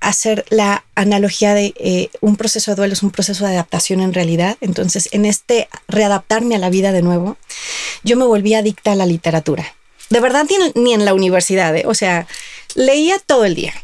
hacer 0.00 0.44
la 0.50 0.84
analogía 0.94 1.54
de 1.54 1.74
eh, 1.76 2.10
un 2.20 2.36
proceso 2.36 2.70
de 2.70 2.76
duelo 2.76 2.92
es 2.94 3.02
un 3.02 3.10
proceso 3.10 3.46
de 3.46 3.52
adaptación 3.52 4.00
en 4.00 4.14
realidad. 4.14 4.56
Entonces, 4.60 5.08
en 5.12 5.26
este 5.26 5.68
readaptarme 5.88 6.56
a 6.56 6.58
la 6.58 6.70
vida 6.70 6.92
de 6.92 7.02
nuevo, 7.02 7.36
yo 8.02 8.16
me 8.16 8.24
volví 8.24 8.54
adicta 8.54 8.92
a 8.92 8.96
la 8.96 9.06
literatura. 9.06 9.74
De 10.08 10.20
verdad, 10.20 10.46
ni, 10.74 10.92
en 10.92 11.04
la 11.04 11.14
universidad, 11.14 11.76
¿eh? 11.76 11.84
o 11.86 11.94
sea, 11.94 12.26
leía 12.74 13.18
todo 13.18 13.44
el 13.44 13.54
día. 13.54 13.74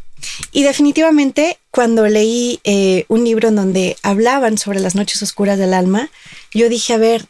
Y 0.50 0.64
definitivamente, 0.64 1.58
cuando 1.70 2.06
leí 2.08 2.60
eh, 2.64 3.04
un 3.08 3.22
libro 3.24 3.48
en 3.48 3.56
donde 3.56 3.96
hablaban 4.02 4.58
sobre 4.58 4.80
las 4.80 4.94
noches 4.94 5.22
oscuras 5.22 5.58
del 5.58 5.74
alma, 5.74 6.10
yo 6.52 6.68
dije, 6.68 6.94
a 6.94 6.98
ver, 6.98 7.26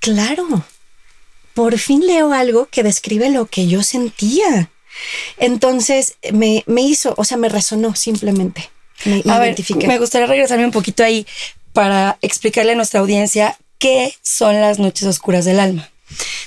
claro, 0.00 0.64
por 1.54 1.78
fin 1.78 2.06
leo 2.06 2.32
algo 2.32 2.66
que 2.66 2.82
describe 2.82 3.30
lo 3.30 3.46
que 3.46 3.66
yo 3.66 3.82
sentía. 3.82 4.70
Entonces 5.38 6.16
me, 6.32 6.64
hizo, 6.80 7.14
o 7.16 7.24
sea, 7.24 7.36
me 7.36 7.48
resonó 7.48 7.94
simplemente. 7.94 8.70
Me, 9.04 9.22
a 9.30 9.38
ver, 9.38 9.56
me 9.86 9.98
gustaría 9.98 10.26
regresarme 10.26 10.64
un 10.64 10.70
poquito 10.70 11.02
ahí 11.02 11.26
para 11.72 12.18
explicarle 12.22 12.72
a 12.72 12.76
nuestra 12.76 13.00
audiencia 13.00 13.58
qué 13.78 14.14
son 14.22 14.60
las 14.60 14.78
noches 14.78 15.06
oscuras 15.06 15.44
del 15.44 15.60
alma. 15.60 15.90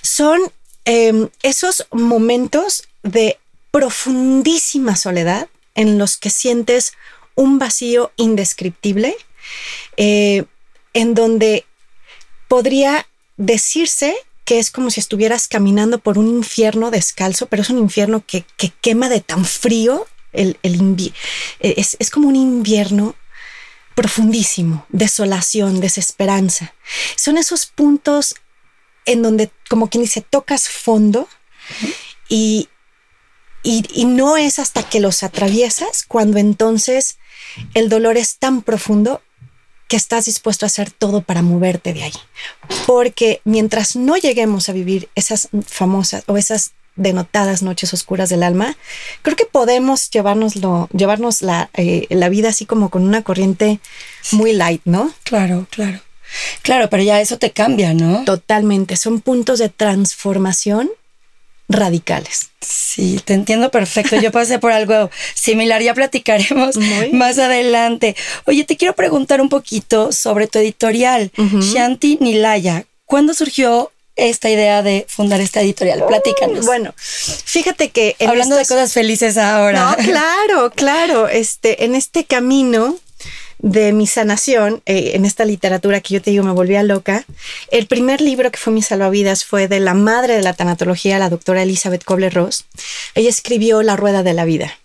Son 0.01 0.39
em, 0.85 1.29
esos 1.43 1.85
momentos 1.91 2.87
de 3.03 3.37
profundísima 3.71 4.95
soledad 4.95 5.47
en 5.75 5.97
los 5.97 6.17
que 6.17 6.29
sientes 6.29 6.93
un 7.35 7.59
vacío 7.59 8.11
indescriptible, 8.15 9.15
eh, 9.97 10.45
en 10.93 11.13
donde 11.13 11.65
podría 12.47 13.07
decirse 13.37 14.15
que 14.47 14.59
es 14.59 14.71
como 14.71 14.89
si 14.91 15.01
estuvieras 15.01 15.49
caminando 15.49 15.99
por 15.99 16.17
un 16.17 16.29
infierno 16.29 16.89
descalzo, 16.89 17.47
pero 17.47 17.63
es 17.63 17.69
un 17.69 17.79
infierno 17.79 18.23
que, 18.25 18.45
quema 18.79 19.09
de 19.09 19.19
tan 19.19 19.43
frío. 19.43 20.07
El, 20.31 20.57
el 20.63 21.11
es, 21.59 21.97
es 21.99 22.09
como 22.09 22.29
un 22.29 22.37
invierno 22.37 23.13
profundísimo, 23.93 24.85
desolación, 24.87 25.81
desesperanza. 25.81 26.73
Son 27.17 27.37
esos 27.37 27.65
puntos 27.65 28.35
en 29.05 29.21
donde, 29.21 29.51
como 29.69 29.89
quien 29.89 30.03
dice, 30.03 30.21
tocas 30.21 30.69
fondo 30.69 31.27
y, 32.29 32.69
y, 33.63 34.05
no 34.05 34.37
es 34.37 34.59
hasta 34.59 34.87
que 34.87 35.01
los 35.01 35.23
atraviesas 35.23 36.03
cuando 36.07 36.37
entonces 36.37 37.17
el 37.73 37.89
dolor 37.89 38.15
es 38.15 38.37
tan 38.37 38.61
profundo 38.61 39.21
que 39.87 39.95
estás 39.95 40.25
dispuesto 40.25 40.65
a 40.65 40.67
hacer 40.67 40.91
todo 40.91 41.21
para 41.21 41.41
moverte 41.41 41.93
de 41.93 42.03
ahí. 42.03 42.13
Porque 42.85 43.41
mientras 43.45 43.95
no 43.95 44.17
lleguemos 44.17 44.69
a 44.69 44.73
vivir 44.73 45.09
esas 45.15 45.49
famosas 45.65 46.23
o 46.27 46.37
esas 46.37 46.71
denotadas 46.95 47.61
noches 47.61 47.93
oscuras 47.93 48.29
del 48.29 48.43
alma, 48.43 48.75
creo 49.21 49.35
que 49.35 49.45
podemos 49.45 50.09
llevárnoslo, 50.09 50.89
llevarnos 50.91 51.41
la, 51.41 51.69
eh, 51.75 52.07
la 52.09 52.29
vida 52.29 52.49
así 52.49 52.65
como 52.65 52.89
con 52.89 53.03
una 53.03 53.21
corriente 53.21 53.79
muy 54.31 54.53
light, 54.53 54.81
¿no? 54.85 55.13
Claro, 55.23 55.67
claro. 55.69 56.01
Claro, 56.61 56.89
pero 56.89 57.03
ya 57.03 57.21
eso 57.21 57.37
te 57.37 57.51
cambia, 57.51 57.93
¿no? 57.93 58.25
Totalmente. 58.25 58.97
Son 58.97 59.21
puntos 59.21 59.59
de 59.59 59.69
transformación 59.69 60.89
radicales. 61.69 62.49
Sí, 62.61 63.19
te 63.23 63.33
entiendo 63.33 63.69
perfecto. 63.71 64.15
Yo 64.17 64.31
pasé 64.31 64.59
por 64.59 64.71
algo 64.71 65.09
similar, 65.33 65.81
ya 65.81 65.93
platicaremos 65.93 66.75
más 67.11 67.37
adelante. 67.39 68.15
Oye, 68.45 68.63
te 68.63 68.77
quiero 68.77 68.95
preguntar 68.95 69.41
un 69.41 69.49
poquito 69.49 70.11
sobre 70.11 70.47
tu 70.47 70.59
editorial, 70.59 71.31
Shanti 71.35 72.17
Nilaya. 72.21 72.85
¿Cuándo 73.05 73.33
surgió 73.33 73.91
esta 74.15 74.49
idea 74.49 74.81
de 74.81 75.05
fundar 75.07 75.39
esta 75.39 75.61
editorial? 75.61 76.03
Platícanos. 76.07 76.65
Bueno, 76.65 76.93
fíjate 76.97 77.89
que 77.89 78.15
hablando 78.25 78.55
de 78.55 78.65
cosas 78.65 78.91
felices 78.93 79.37
ahora. 79.37 79.91
No, 79.91 80.03
claro, 80.03 80.71
claro. 80.71 81.27
Este, 81.27 81.85
en 81.85 81.95
este 81.95 82.25
camino 82.25 82.97
de 83.59 83.91
mi 83.91 84.05
sanación, 84.07 84.81
eh, 84.85 85.11
en 85.15 85.25
esta 85.25 85.45
literatura 85.45 86.01
que 86.01 86.13
yo 86.13 86.21
te 86.21 86.31
digo 86.31 86.43
me 86.43 86.51
volvía 86.51 86.83
loca, 86.83 87.25
el 87.71 87.87
primer 87.87 88.21
libro 88.21 88.51
que 88.51 88.59
fue 88.59 88.73
mi 88.73 88.81
salvavidas 88.81 89.45
fue 89.45 89.67
de 89.67 89.79
la 89.79 89.93
madre 89.93 90.35
de 90.35 90.43
la 90.43 90.53
tanatología, 90.53 91.19
la 91.19 91.29
doctora 91.29 91.63
Elizabeth 91.63 92.03
Kobler-Ross. 92.03 92.65
Ella 93.15 93.29
escribió 93.29 93.81
La 93.81 93.95
Rueda 93.95 94.23
de 94.23 94.33
la 94.33 94.45
Vida. 94.45 94.77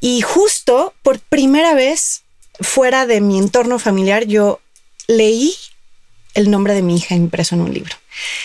Y 0.00 0.22
justo 0.22 0.94
por 1.02 1.18
primera 1.18 1.74
vez 1.74 2.22
fuera 2.60 3.06
de 3.06 3.20
mi 3.20 3.38
entorno 3.38 3.78
familiar, 3.78 4.24
yo 4.24 4.60
leí 5.06 5.54
el 6.34 6.50
nombre 6.50 6.74
de 6.74 6.82
mi 6.82 6.96
hija 6.96 7.14
impreso 7.14 7.54
en 7.54 7.62
un 7.62 7.74
libro. 7.74 7.94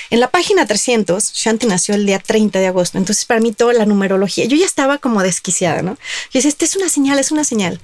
En 0.09 0.19
la 0.19 0.29
página 0.29 0.65
300, 0.65 1.33
Shanti 1.33 1.67
nació 1.67 1.95
el 1.95 2.05
día 2.05 2.19
30 2.19 2.59
de 2.59 2.67
agosto, 2.67 2.97
entonces 2.97 3.25
para 3.25 3.39
mí 3.39 3.51
toda 3.51 3.73
la 3.73 3.85
numerología, 3.85 4.45
yo 4.45 4.55
ya 4.57 4.65
estaba 4.65 4.97
como 4.97 5.21
desquiciada, 5.21 5.81
¿no? 5.81 5.97
Y 6.31 6.37
decía, 6.37 6.49
esta 6.49 6.65
es 6.65 6.75
una 6.75 6.89
señal, 6.89 7.19
es 7.19 7.31
una 7.31 7.43
señal 7.43 7.79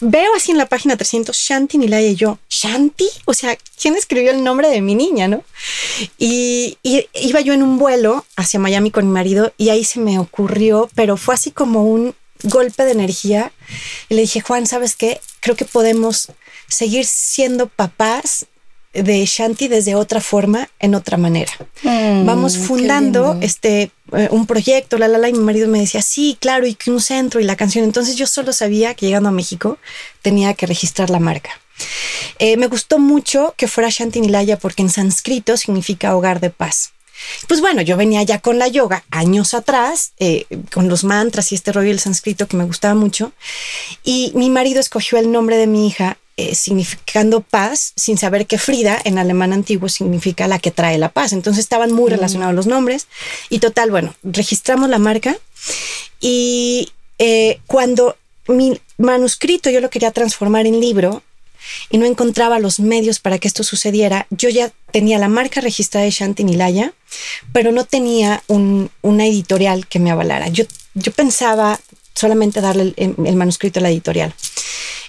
veo 0.00 0.34
así 0.34 0.50
en 0.50 0.58
la 0.58 0.66
página 0.66 0.96
300 0.96 1.36
Shanti 1.36 1.78
Nilaya 1.78 2.08
y 2.08 2.14
yo, 2.14 2.38
¿Shanti? 2.48 3.08
O 3.26 3.34
sea, 3.34 3.56
¿quién 3.80 3.96
escribió 3.96 4.30
el 4.30 4.42
nombre 4.42 4.68
de 4.68 4.80
mi 4.80 4.94
niña, 4.94 5.28
no? 5.28 5.44
Y, 6.18 6.78
iba 6.82 7.40
yo 7.40 7.52
en 7.52 7.62
un 7.62 7.78
vuelo 7.78 8.24
hacia 8.36 8.60
Miami 8.60 8.90
con 8.90 9.06
mi 9.06 9.12
marido 9.12 9.52
y 9.56 9.68
ahí 9.68 9.84
se 9.84 10.00
me 10.00 10.18
ocurrió, 10.18 10.90
pero 10.94 11.16
fue 11.16 11.34
así 11.34 11.50
como 11.50 11.84
un 11.84 12.14
golpe 12.42 12.84
de 12.84 12.92
energía. 12.92 13.52
Y 14.08 14.14
le 14.14 14.22
dije, 14.22 14.40
Juan, 14.40 14.66
¿sabes 14.66 14.96
qué? 14.96 15.20
Creo 15.40 15.56
que 15.56 15.64
podemos 15.64 16.28
seguir 16.68 17.04
siendo 17.06 17.66
papás 17.68 18.46
de 18.92 19.24
Shanti 19.24 19.68
desde 19.68 19.94
otra 19.94 20.20
forma, 20.20 20.68
en 20.78 20.94
otra 20.94 21.16
manera. 21.16 21.52
Mm, 21.82 22.26
Vamos 22.26 22.58
fundando 22.58 23.38
este 23.40 23.90
eh, 24.12 24.28
un 24.30 24.46
proyecto, 24.46 24.98
la 24.98 25.06
la 25.06 25.18
la, 25.18 25.28
y 25.28 25.32
mi 25.32 25.38
marido 25.38 25.68
me 25.68 25.78
decía, 25.80 26.02
sí, 26.02 26.36
claro, 26.40 26.66
y 26.66 26.74
que 26.74 26.90
un 26.90 27.00
centro 27.00 27.40
y 27.40 27.44
la 27.44 27.56
canción. 27.56 27.84
Entonces 27.84 28.16
yo 28.16 28.26
solo 28.26 28.52
sabía 28.52 28.94
que 28.94 29.06
llegando 29.06 29.28
a 29.28 29.32
México 29.32 29.78
tenía 30.22 30.54
que 30.54 30.66
registrar 30.66 31.10
la 31.10 31.20
marca. 31.20 31.50
Eh, 32.38 32.56
me 32.56 32.66
gustó 32.66 32.98
mucho 32.98 33.54
que 33.56 33.68
fuera 33.68 33.88
Shanti 33.90 34.20
Nilaya 34.20 34.58
porque 34.58 34.82
en 34.82 34.90
sánscrito 34.90 35.56
significa 35.56 36.14
hogar 36.16 36.40
de 36.40 36.50
paz. 36.50 36.92
Pues 37.48 37.60
bueno, 37.60 37.82
yo 37.82 37.96
venía 37.96 38.22
ya 38.22 38.38
con 38.38 38.58
la 38.58 38.68
yoga 38.68 39.04
años 39.10 39.54
atrás, 39.54 40.12
eh, 40.18 40.46
con 40.72 40.88
los 40.88 41.04
mantras 41.04 41.52
y 41.52 41.54
este 41.54 41.72
rollo 41.72 41.88
del 41.88 42.00
sánscrito 42.00 42.48
que 42.48 42.56
me 42.56 42.64
gustaba 42.64 42.94
mucho. 42.94 43.32
Y 44.04 44.32
mi 44.34 44.50
marido 44.50 44.80
escogió 44.80 45.18
el 45.18 45.30
nombre 45.30 45.56
de 45.56 45.66
mi 45.66 45.86
hija 45.86 46.16
eh, 46.40 46.54
significando 46.54 47.42
paz 47.42 47.92
sin 47.96 48.16
saber 48.16 48.46
que 48.46 48.58
Frida 48.58 48.98
en 49.04 49.18
alemán 49.18 49.52
antiguo 49.52 49.88
significa 49.88 50.48
la 50.48 50.58
que 50.58 50.70
trae 50.70 50.96
la 50.96 51.10
paz. 51.10 51.32
Entonces 51.32 51.60
estaban 51.60 51.92
muy 51.92 52.06
mm. 52.06 52.14
relacionados 52.14 52.54
los 52.54 52.66
nombres 52.66 53.08
y 53.50 53.58
total, 53.58 53.90
bueno, 53.90 54.14
registramos 54.22 54.88
la 54.88 54.98
marca 54.98 55.36
y 56.20 56.92
eh, 57.18 57.60
cuando 57.66 58.16
mi 58.48 58.80
manuscrito 58.96 59.68
yo 59.70 59.80
lo 59.80 59.90
quería 59.90 60.10
transformar 60.12 60.66
en 60.66 60.80
libro 60.80 61.22
y 61.90 61.98
no 61.98 62.06
encontraba 62.06 62.58
los 62.58 62.80
medios 62.80 63.18
para 63.18 63.38
que 63.38 63.46
esto 63.46 63.62
sucediera, 63.62 64.26
yo 64.30 64.48
ya 64.48 64.72
tenía 64.92 65.18
la 65.18 65.28
marca 65.28 65.60
registrada 65.60 66.06
de 66.06 66.10
Shanti 66.10 66.44
Nilaya, 66.44 66.94
pero 67.52 67.70
no 67.70 67.84
tenía 67.84 68.42
una 68.48 69.26
editorial 69.26 69.86
que 69.86 69.98
me 69.98 70.10
avalara. 70.10 70.48
Yo, 70.48 70.64
yo 70.94 71.12
pensaba 71.12 71.78
solamente 72.14 72.62
darle 72.62 72.94
el 72.96 73.36
manuscrito 73.36 73.78
a 73.78 73.82
la 73.82 73.90
editorial. 73.90 74.34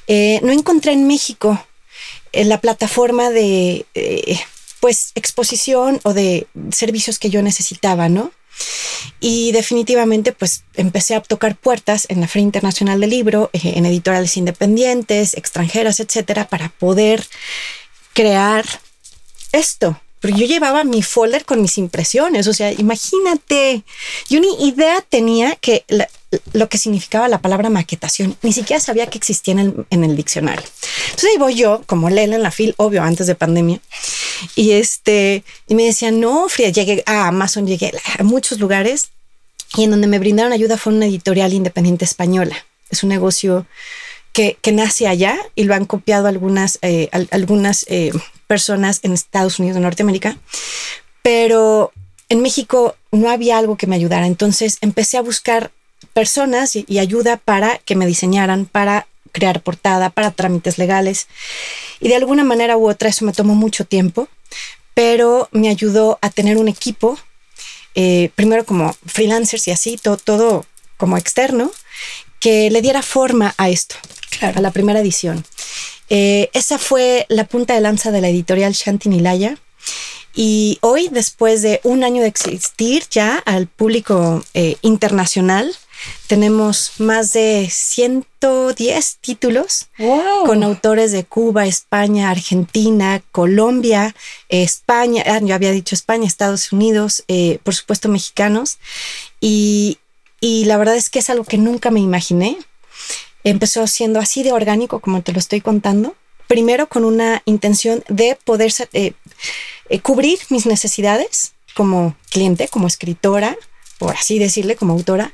Eh, 0.08 0.40
no 0.44 0.52
encontré 0.52 0.94
en 0.94 1.08
México 1.08 1.64
eh, 2.32 2.46
la 2.46 2.60
plataforma 2.60 3.30
de 3.30 3.86
eh, 3.94 4.40
pues 4.80 5.12
exposición 5.16 6.00
o 6.04 6.14
de 6.14 6.48
servicios 6.72 7.20
que 7.20 7.30
yo 7.30 7.42
necesitaba, 7.42 8.10
¿no? 8.10 8.32
Y 9.20 9.52
definitivamente 9.52 10.32
pues 10.32 10.64
empecé 10.76 11.16
a 11.16 11.22
tocar 11.22 11.56
puertas 11.56 12.06
en 12.10 12.22
la 12.22 12.28
Feria 12.28 12.46
Internacional 12.46 13.00
del 13.00 13.10
Libro, 13.10 13.50
en 13.54 13.86
editoriales 13.86 14.38
independientes, 14.38 15.34
extranjeras, 15.36 16.00
etcétera, 16.00 16.48
para 16.48 16.70
poder 16.70 17.26
crear 18.14 18.66
esto. 19.52 20.00
Porque 20.20 20.38
yo 20.38 20.46
llevaba 20.46 20.84
mi 20.84 21.02
folder 21.02 21.46
con 21.46 21.62
mis 21.62 21.80
impresiones, 21.80 22.48
o 22.48 22.54
sea, 22.54 22.72
imagínate, 22.72 23.84
yo 24.30 24.40
ni 24.40 24.68
idea 24.68 25.02
tenía 25.02 25.56
que 25.56 25.84
lo 26.54 26.70
que 26.70 26.78
significaba 26.78 27.28
la 27.28 27.42
palabra 27.42 27.70
maquetación. 27.70 28.38
Ni 28.42 28.54
siquiera 28.54 28.80
sabía 28.80 29.08
que 29.08 29.18
existía 29.18 29.54
en 29.54 30.04
el, 30.04 30.16
diccionario. 30.16 30.66
Entonces 31.06 31.30
ahí 31.32 31.38
voy 31.38 31.56
yo, 31.56 31.82
como 31.86 32.10
Lela 32.10 32.36
en 32.36 32.44
la 32.44 32.52
fil, 32.52 32.74
obvio, 32.78 33.04
antes 33.04 33.28
de 33.28 33.36
pandemia. 33.36 33.80
Y 34.56 34.72
este, 34.72 35.44
y 35.68 35.76
me 35.76 35.84
decían, 35.84 36.20
no, 36.20 36.48
Frida, 36.50 36.70
llegué 36.70 37.04
a 37.06 37.28
Amazon, 37.28 37.68
llegué 37.68 37.92
a 38.18 38.24
muchos 38.24 38.60
lugares 38.60 39.10
y 39.76 39.84
en 39.84 39.92
donde 39.92 40.08
me 40.08 40.20
brindaron 40.20 40.54
ayuda 40.54 40.78
fue 40.78 40.94
una 40.94 41.06
editorial 41.06 41.54
independiente 41.54 42.06
española. 42.06 42.56
Es 42.90 43.04
un 43.04 43.10
negocio 43.10 43.66
que, 44.34 44.58
nace 44.74 45.08
allá 45.08 45.38
y 45.56 45.66
lo 45.66 45.76
han 45.76 45.86
copiado 45.86 46.28
algunas, 46.28 46.80
eh, 46.82 47.10
algunas 47.32 47.86
eh, 47.90 48.12
personas 48.48 49.00
en 49.04 49.14
Estados 49.14 49.60
Unidos 49.60 49.76
de 49.76 49.82
Norteamérica. 49.82 50.38
Pero 51.22 51.92
en 52.30 52.42
México 52.42 52.96
no 53.12 53.30
había 53.30 53.58
algo 53.58 53.78
que 53.78 53.88
me 53.88 53.96
ayudara. 53.96 54.26
Entonces 54.28 54.78
empecé 54.82 55.18
a 55.18 55.22
buscar 55.22 55.72
personas 56.14 56.76
y, 56.76 57.00
ayuda 57.00 57.38
para 57.38 57.78
que 57.80 57.96
me 57.96 58.06
diseñaran, 58.06 58.66
para 58.66 59.08
crear 59.32 59.62
portada, 59.62 60.10
para 60.10 60.32
trámites 60.32 60.78
legales. 60.78 61.28
Y 62.00 62.10
de 62.10 62.16
alguna 62.16 62.44
manera 62.44 62.78
u 62.78 62.90
otra 62.90 63.10
eso 63.10 63.26
me 63.26 63.34
tomó 63.34 63.56
mucho 63.56 63.86
tiempo, 63.86 64.28
pero 64.94 65.48
me 65.52 65.70
ayudó 65.70 66.20
a 66.22 66.30
tener 66.30 66.58
un 66.58 66.68
equipo, 66.68 67.18
eh, 67.96 68.30
primero 68.36 68.66
como 68.66 68.96
freelancers 69.06 69.68
y 69.68 69.72
así, 69.72 69.98
todo, 69.98 70.18
todo 70.18 70.66
como 70.98 71.18
externo, 71.18 71.72
que 72.40 72.70
le 72.70 72.82
diera 72.82 73.02
forma 73.02 73.54
a 73.58 73.70
esto, 73.70 73.96
a 74.42 74.60
la 74.60 74.72
primera 74.72 75.00
edición. 75.00 75.46
Eh, 76.10 76.50
esa 76.52 76.78
fue 76.78 77.26
la 77.30 77.46
punta 77.46 77.74
de 77.74 77.80
lanza 77.80 78.12
de 78.12 78.20
la 78.20 78.28
editorial 78.28 78.74
Shanti 78.74 79.08
Nilaya. 79.08 79.58
Y 80.34 80.78
hoy, 80.82 81.08
después 81.10 81.62
de 81.62 81.80
un 81.84 82.04
año 82.04 82.22
de 82.22 82.28
existir 82.28 83.04
ya 83.10 83.38
al 83.38 83.68
público 83.68 84.44
eh, 84.54 84.76
internacional, 84.82 85.74
tenemos 86.28 86.94
más 87.00 87.34
de 87.34 87.68
110 87.70 89.18
títulos 89.22 89.88
con 90.46 90.64
autores 90.64 91.12
de 91.12 91.24
Cuba, 91.24 91.66
España, 91.66 92.30
Argentina, 92.30 93.22
Colombia, 93.32 94.16
España, 94.50 95.24
ah, 95.28 95.40
yo 95.42 95.54
había 95.56 95.72
dicho 95.72 95.96
España, 95.96 96.26
Estados 96.26 96.72
Unidos, 96.72 97.24
eh, 97.28 97.60
por 97.64 97.76
supuesto 97.76 98.10
mexicanos. 98.10 98.78
Y, 99.40 100.00
y 100.40 100.66
la 100.66 100.78
verdad 100.78 100.96
es 100.96 101.10
que 101.10 101.20
es 101.20 101.30
algo 101.30 101.44
que 101.44 101.58
nunca 101.58 101.92
me 101.92 102.00
imaginé. 102.00 102.58
Empezó 103.44 103.88
siendo 103.88 104.20
así 104.20 104.44
de 104.44 104.54
orgánico 104.54 105.00
como 105.00 105.22
te 105.22 105.34
lo 105.34 105.40
estoy 105.40 105.62
contando. 105.62 106.16
Primero 106.48 106.88
con 106.88 107.06
una 107.06 107.42
intención 107.46 108.04
de 108.08 108.38
poder 108.44 108.74
eh, 108.94 109.14
eh, 109.90 110.00
cubrir 110.00 110.40
mis 110.50 110.66
necesidades 110.66 111.54
como 111.76 112.16
cliente, 112.30 112.68
como 112.68 112.88
escritora, 112.88 113.58
por 114.02 114.16
así 114.16 114.40
decirle, 114.40 114.76
como 114.76 114.94
autora. 114.94 115.32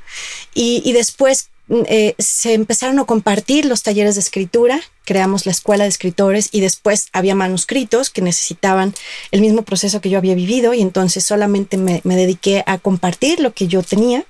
Y, 0.52 0.92
después 0.92 1.48
mm, 1.68 1.80
eh, 1.86 2.14
se 2.18 2.52
empezaron 2.52 2.98
a 2.98 3.06
compartir 3.06 3.64
los 3.64 3.82
talleres 3.82 4.16
de 4.16 4.20
escritura, 4.20 4.78
creamos 5.06 5.46
la 5.46 5.52
escuela 5.52 5.84
de 5.84 5.88
escritores 5.88 6.50
y 6.52 6.60
después 6.60 7.08
había 7.14 7.34
manuscritos 7.34 8.10
que 8.10 8.20
necesitaban 8.20 8.94
el 9.30 9.40
mismo 9.40 9.62
proceso 9.62 10.02
que 10.02 10.10
yo 10.10 10.18
había 10.18 10.34
vivido 10.34 10.74
y 10.74 10.82
entonces 10.82 11.24
solamente 11.24 11.78
me, 11.78 12.02
dediqué 12.04 12.62
a 12.66 12.76
compartir 12.76 13.40
lo 13.40 13.54
que 13.54 13.68
yo 13.68 13.82
tenía 13.82 14.26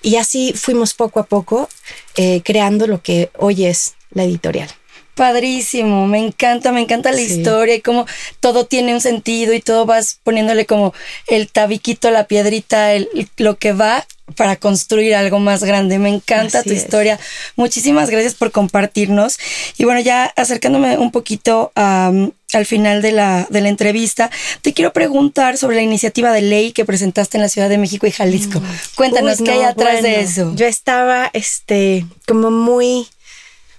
y 0.00 0.14
así 0.14 0.52
fuimos 0.52 0.94
poco 0.94 1.18
a 1.18 1.24
poco 1.24 1.68
eh, 2.14 2.42
creando 2.44 2.86
lo 2.86 3.02
que 3.02 3.30
hoy 3.36 3.64
es 3.64 3.96
la 4.12 4.22
editorial. 4.22 4.70
Padrísimo, 5.16 6.06
me 6.06 6.18
encanta, 6.18 6.72
me 6.72 6.82
encanta 6.82 7.10
la 7.10 7.22
historia 7.22 7.74
y 7.74 7.80
cómo 7.80 8.04
todo 8.40 8.66
tiene 8.66 8.92
un 8.92 9.00
sentido 9.00 9.54
y 9.54 9.60
todo 9.60 9.86
vas 9.86 10.20
poniéndole 10.22 10.66
como 10.66 10.92
el 11.26 11.48
tabiquito, 11.48 12.10
la 12.10 12.26
piedrita, 12.26 12.92
el, 12.92 13.08
lo 13.38 13.56
que 13.56 13.72
va 13.72 14.06
para 14.34 14.56
construir 14.56 15.14
algo 15.14 15.38
más 15.38 15.64
grande. 15.64 15.98
Me 15.98 16.10
encanta 16.10 16.62
tu 16.62 16.72
historia. 16.72 17.18
Muchísimas 17.54 18.10
gracias 18.10 18.34
por 18.34 18.50
compartirnos. 18.50 19.38
Y 19.78 19.84
bueno, 19.84 20.00
ya 20.00 20.24
acercándome 20.36 20.98
un 20.98 21.10
poquito 21.10 21.72
al 21.74 22.66
final 22.66 23.00
de 23.00 23.12
la, 23.12 23.46
de 23.48 23.60
la 23.62 23.70
entrevista, 23.70 24.30
te 24.60 24.74
quiero 24.74 24.92
preguntar 24.92 25.56
sobre 25.56 25.76
la 25.76 25.82
iniciativa 25.82 26.30
de 26.30 26.42
ley 26.42 26.72
que 26.72 26.84
presentaste 26.84 27.38
en 27.38 27.42
la 27.42 27.48
Ciudad 27.48 27.70
de 27.70 27.78
México 27.78 28.06
y 28.06 28.10
Jalisco. 28.10 28.60
Mm. 28.60 28.64
Cuéntanos 28.96 29.38
qué 29.42 29.52
hay 29.52 29.62
atrás 29.62 30.02
de 30.02 30.20
eso. 30.20 30.52
Yo 30.54 30.66
estaba 30.66 31.30
este, 31.32 32.04
como 32.26 32.50
muy 32.50 33.08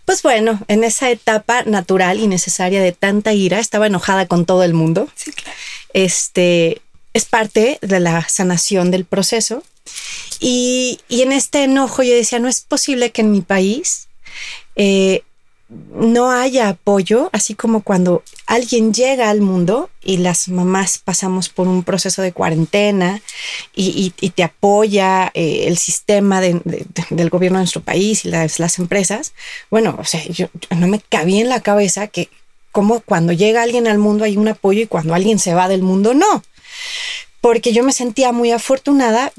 pues 0.07 0.23
bueno, 0.23 0.57
en 0.69 0.85
esa 0.85 1.11
etapa 1.11 1.63
natural 1.63 2.21
y 2.21 2.27
necesaria 2.27 2.81
de 2.81 2.93
tanta 2.93 3.33
ira, 3.33 3.59
estaba 3.59 3.87
enojada 3.87 4.25
con 4.25 4.45
todo 4.45 4.63
el 4.63 4.73
mundo. 4.73 5.09
Sí, 5.15 5.33
claro. 5.33 5.57
Este 5.91 6.81
es 7.11 7.25
parte 7.25 7.77
de 7.81 7.99
la 7.99 8.25
sanación 8.29 8.89
del 8.89 9.03
proceso. 9.03 9.63
Y, 10.39 11.01
en 11.09 11.33
este 11.33 11.65
enojo 11.65 12.03
yo 12.03 12.15
decía, 12.15 12.39
no 12.39 12.47
es 12.47 12.61
posible 12.61 13.11
que 13.11 13.19
en 13.19 13.31
mi 13.31 13.41
país 13.41 14.07
eh, 14.77 15.23
no 15.69 16.31
haya 16.31 16.69
apoyo, 16.69 17.29
así 17.33 17.53
como 17.53 17.81
cuando 17.81 18.23
alguien 18.45 18.93
llega 18.93 19.29
al 19.29 19.41
mundo 19.41 19.89
y 20.01 20.17
las 20.17 20.47
mamás 20.47 20.99
pasamos 20.99 21.49
por 21.49 21.67
un 21.67 21.83
proceso 21.83 22.21
de 22.21 22.31
cuarentena 22.31 23.21
y, 23.75 24.11
te 24.11 24.43
apoya 24.43 25.29
eh, 25.33 25.65
el 25.67 25.77
sistema 25.77 26.39
del 26.39 27.29
gobierno 27.29 27.57
de 27.57 27.63
nuestro 27.63 27.81
país 27.81 28.23
y 28.23 28.29
las, 28.29 28.59
las 28.59 28.79
empresas. 28.79 29.33
Bueno, 29.69 29.97
o 29.99 30.05
sea, 30.05 30.23
yo, 30.25 30.47
no 30.69 30.87
me 30.87 31.01
cabía 31.01 31.41
en 31.41 31.49
la 31.49 31.61
cabeza 31.61 32.07
que 32.07 32.29
como 32.71 33.01
cuando 33.01 33.33
llega 33.33 33.63
alguien 33.63 33.87
al 33.87 33.97
mundo 33.97 34.23
hay 34.23 34.37
un 34.37 34.47
apoyo 34.47 34.81
y 34.83 34.87
cuando 34.87 35.13
alguien 35.13 35.39
se 35.39 35.53
va 35.53 35.67
del 35.67 35.81
mundo 35.81 36.13
no. 36.13 36.43
Porque 37.41 37.73
yo 37.73 37.83
me 37.83 37.91
sentía 37.91 38.31
muy 38.31 38.51
afortunada 38.51 39.33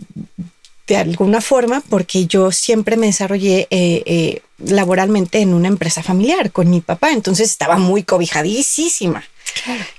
de 0.88 0.96
alguna 0.96 1.40
forma 1.40 1.82
porque 1.88 2.26
yo 2.26 2.50
siempre 2.50 2.96
me 2.96 3.06
desarrollé 3.06 3.68
eh, 3.70 4.02
eh, 4.06 4.42
laboralmente 4.58 5.40
en 5.40 5.52
una 5.52 5.68
empresa 5.68 6.02
familiar 6.02 6.50
con 6.50 6.70
mi 6.70 6.80
papá, 6.80 7.12
entonces 7.12 7.50
estaba 7.50 7.76
muy 7.76 8.02
cobijadísima. 8.02 9.22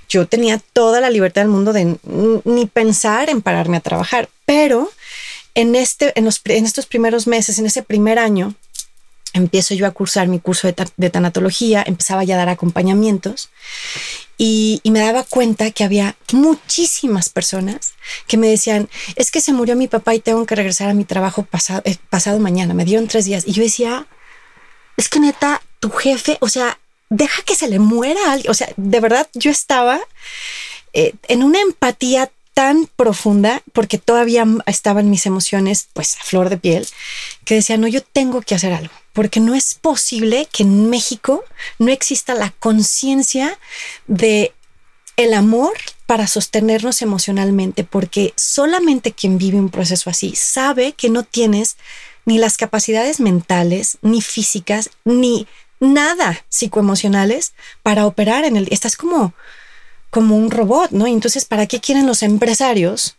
Yo 0.10 0.28
tenía 0.28 0.60
toda 0.74 1.00
la 1.00 1.10
libertad 1.10 1.44
del 1.44 1.52
mundo 1.52 1.74
de 1.74 1.98
ni 2.44 2.66
pensar 2.66 3.30
en 3.30 3.42
pararme 3.42 3.78
a 3.78 3.82
trabajar, 3.82 4.30
pero 4.46 4.90
en, 5.54 5.76
este, 5.76 6.18
en, 6.18 6.26
los, 6.26 6.42
en 6.46 6.66
estos 6.66 6.88
primeros 6.88 7.28
meses, 7.28 7.60
en 7.60 7.68
ese 7.68 7.84
primer 7.84 8.18
año, 8.18 8.56
empiezo 9.34 9.74
yo 9.74 9.86
a 9.86 9.92
cursar 9.92 10.28
mi 10.28 10.40
curso 10.40 10.68
de, 10.68 11.10
tanatología, 11.10 11.84
empezaba 11.86 12.24
ya 12.24 12.36
a 12.36 12.38
dar 12.40 12.50
acompañamientos 12.50 13.50
y, 14.38 14.82
me 14.86 15.02
daba 15.02 15.24
cuenta 15.24 15.70
que 15.72 15.84
había 15.84 16.16
muchísimas 16.32 17.30
personas 17.30 17.94
que 18.26 18.38
me 18.38 18.48
decían, 18.48 18.90
es 19.16 19.32
que 19.32 19.42
se 19.42 19.54
murió 19.54 19.76
mi 19.76 19.88
papá 19.88 20.16
y 20.16 20.20
tengo 20.20 20.46
que 20.46 20.56
regresar 20.56 20.90
a 20.90 20.94
mi 20.94 21.06
trabajo 21.06 21.44
pasado, 21.44 21.82
eh, 21.86 21.98
pasado 22.10 22.40
mañana, 22.40 22.74
me 22.74 22.86
dieron 22.86 23.08
tres 23.08 23.26
días. 23.26 23.44
Y 23.46 23.52
yo 23.52 23.62
decía, 23.62 24.08
es 24.98 25.10
que 25.10 25.20
neta, 25.20 25.62
tu 25.80 25.92
jefe, 25.92 26.38
o 26.42 26.50
sea, 26.50 26.80
deja 27.10 27.44
que 27.44 27.56
se 27.56 27.68
le 27.68 27.80
muera 27.80 28.20
a 28.26 28.34
alguien. 28.34 28.50
O 28.50 28.54
sea, 28.54 28.70
de 28.78 29.00
verdad 29.00 29.30
yo 29.34 29.52
estaba 29.52 30.00
eh, 30.94 31.14
en 31.28 31.44
una 31.44 31.62
empatía 31.62 32.32
tan 32.54 32.90
profunda 32.96 33.62
porque 33.74 33.98
todavía 33.98 34.46
estaban 34.66 35.10
mis 35.10 35.26
emociones 35.26 35.88
pues 35.94 36.18
a 36.20 36.24
flor 36.24 36.50
de 36.50 36.58
piel 36.58 36.88
que 37.46 37.56
decía, 37.56 37.78
no, 37.78 37.88
yo 37.88 38.02
tengo 38.02 38.42
que 38.42 38.56
hacer 38.56 38.74
algo 38.74 38.94
porque 39.14 39.39
no 39.39 39.55
es 39.55 39.74
posible 39.74 40.47
que 40.51 40.64
en 40.64 40.89
México 40.89 41.43
no 41.78 41.91
exista 41.91 42.34
la 42.34 42.51
conciencia 42.60 43.57
de 44.07 44.53
el 45.18 45.34
amor 45.34 45.74
para 46.05 46.28
sostenernos 46.28 47.01
emocionalmente, 47.01 47.84
porque 47.84 48.34
solamente 48.38 49.12
quien 49.12 49.38
vive 49.38 49.57
un 49.57 49.70
proceso 49.70 50.10
así 50.10 50.34
sabe 50.36 50.93
que 50.93 51.10
no 51.10 51.24
tienes 51.24 51.78
ni 52.26 52.38
las 52.38 52.57
capacidades 52.57 53.20
mentales, 53.20 53.97
ni 54.01 54.22
físicas, 54.22 54.91
ni 55.03 55.47
nada 55.80 56.45
psicoemocionales 56.49 57.53
para 57.84 58.05
operar 58.05 58.45
en 58.45 58.55
el... 58.55 58.68
Estás 58.72 58.95
como 58.95 59.34
como 60.10 60.36
un 60.36 60.51
robot, 60.51 60.91
¿no? 60.91 61.07
Entonces, 61.07 61.45
¿para 61.45 61.68
qué 61.68 61.80
quieren 61.80 62.07
los 62.07 62.24
empresarios 62.24 63.18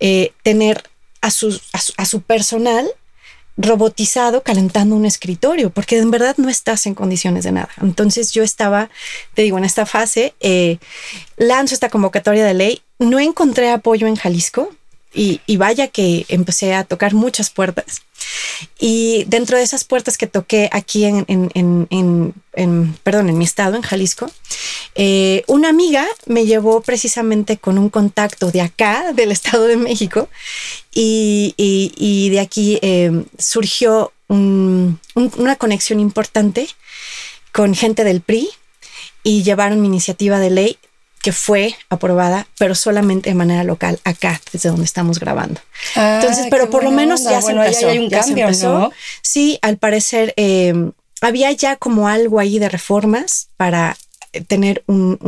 eh, 0.00 0.32
tener 0.42 0.82
a 1.20 1.30
su, 1.30 1.60
a 1.96 2.04
su, 2.04 2.20
personal 2.20 2.90
robotizado 3.56 4.42
calentando 4.42 4.96
un 4.96 5.04
escritorio, 5.04 5.70
porque 5.70 5.98
en 5.98 6.10
verdad 6.10 6.34
no 6.38 6.48
estás 6.48 6.86
en 6.86 6.94
condiciones 6.94 7.44
de 7.44 7.52
nada. 7.52 7.70
Entonces 7.80 8.32
yo 8.32 8.42
estaba, 8.42 8.90
te 9.34 9.42
digo, 9.42 9.58
en 9.58 9.64
esta 9.64 9.86
fase, 9.86 10.34
eh, 10.40 10.78
lanzo 11.36 11.74
esta 11.74 11.88
convocatoria 11.88 12.44
de 12.44 12.54
ley, 12.54 12.82
no 12.98 13.20
encontré 13.20 13.70
apoyo 13.70 14.06
en 14.06 14.16
Jalisco 14.16 14.70
y, 15.14 15.56
vaya 15.56 15.88
que 15.88 16.26
empecé 16.28 16.74
a 16.74 16.84
tocar 16.84 17.14
muchas 17.14 17.50
puertas. 17.50 18.02
Y 18.78 19.24
dentro 19.26 19.56
de 19.56 19.62
esas 19.62 19.84
puertas 19.84 20.18
que 20.18 20.26
toqué 20.26 20.68
aquí 20.72 21.04
en, 21.04 21.24
en, 21.28 22.34
en, 22.54 22.94
perdón, 23.02 23.28
en 23.28 23.38
mi 23.38 23.44
estado, 23.44 23.76
en 23.76 23.82
Jalisco, 23.82 24.30
eh, 24.94 25.44
una 25.46 25.68
amiga 25.68 26.06
me 26.26 26.46
llevó 26.46 26.80
precisamente 26.80 27.58
con 27.58 27.78
un 27.78 27.90
contacto 27.90 28.50
de 28.50 28.60
acá, 28.60 29.12
del 29.14 29.32
Estado 29.32 29.66
de 29.66 29.76
México, 29.76 30.28
y, 30.92 31.54
y, 31.56 32.28
de 32.30 32.40
aquí 32.40 32.78
eh, 32.82 33.24
surgió 33.38 34.12
una 34.28 35.56
conexión 35.56 36.00
importante 36.00 36.68
con 37.52 37.74
gente 37.74 38.04
del 38.04 38.20
PRI 38.20 38.48
y 39.22 39.42
llevaron 39.42 39.80
mi 39.80 39.86
iniciativa 39.86 40.40
de 40.40 40.50
ley 40.50 40.78
que 41.24 41.32
fue 41.32 41.74
aprobada, 41.88 42.46
pero 42.58 42.74
solamente 42.74 43.30
de 43.30 43.34
manera 43.34 43.64
local 43.64 43.98
acá, 44.04 44.42
desde 44.52 44.68
donde 44.68 44.84
estamos 44.84 45.18
grabando. 45.18 45.58
Ah, 45.96 46.20
Entonces, 46.20 46.48
pero 46.50 46.68
por 46.68 46.84
lo 46.84 46.90
menos 46.90 47.24
ya 47.24 47.40
se 47.40 47.52
empezó. 47.52 47.88
hay 47.88 47.98
un 47.98 48.10
cambio, 48.10 48.50
¿no? 48.50 48.92
Sí, 49.22 49.58
al 49.62 49.78
parecer 49.78 50.34
em, 50.36 50.92
había 51.22 51.50
ya 51.52 51.76
como 51.76 52.08
algo 52.08 52.40
ahí 52.40 52.58
de 52.58 52.68
reformas 52.68 53.48
para 53.56 53.96
tener 54.48 54.84
un, 54.86 55.18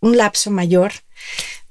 un 0.00 0.16
lapso 0.16 0.50
mayor, 0.50 0.92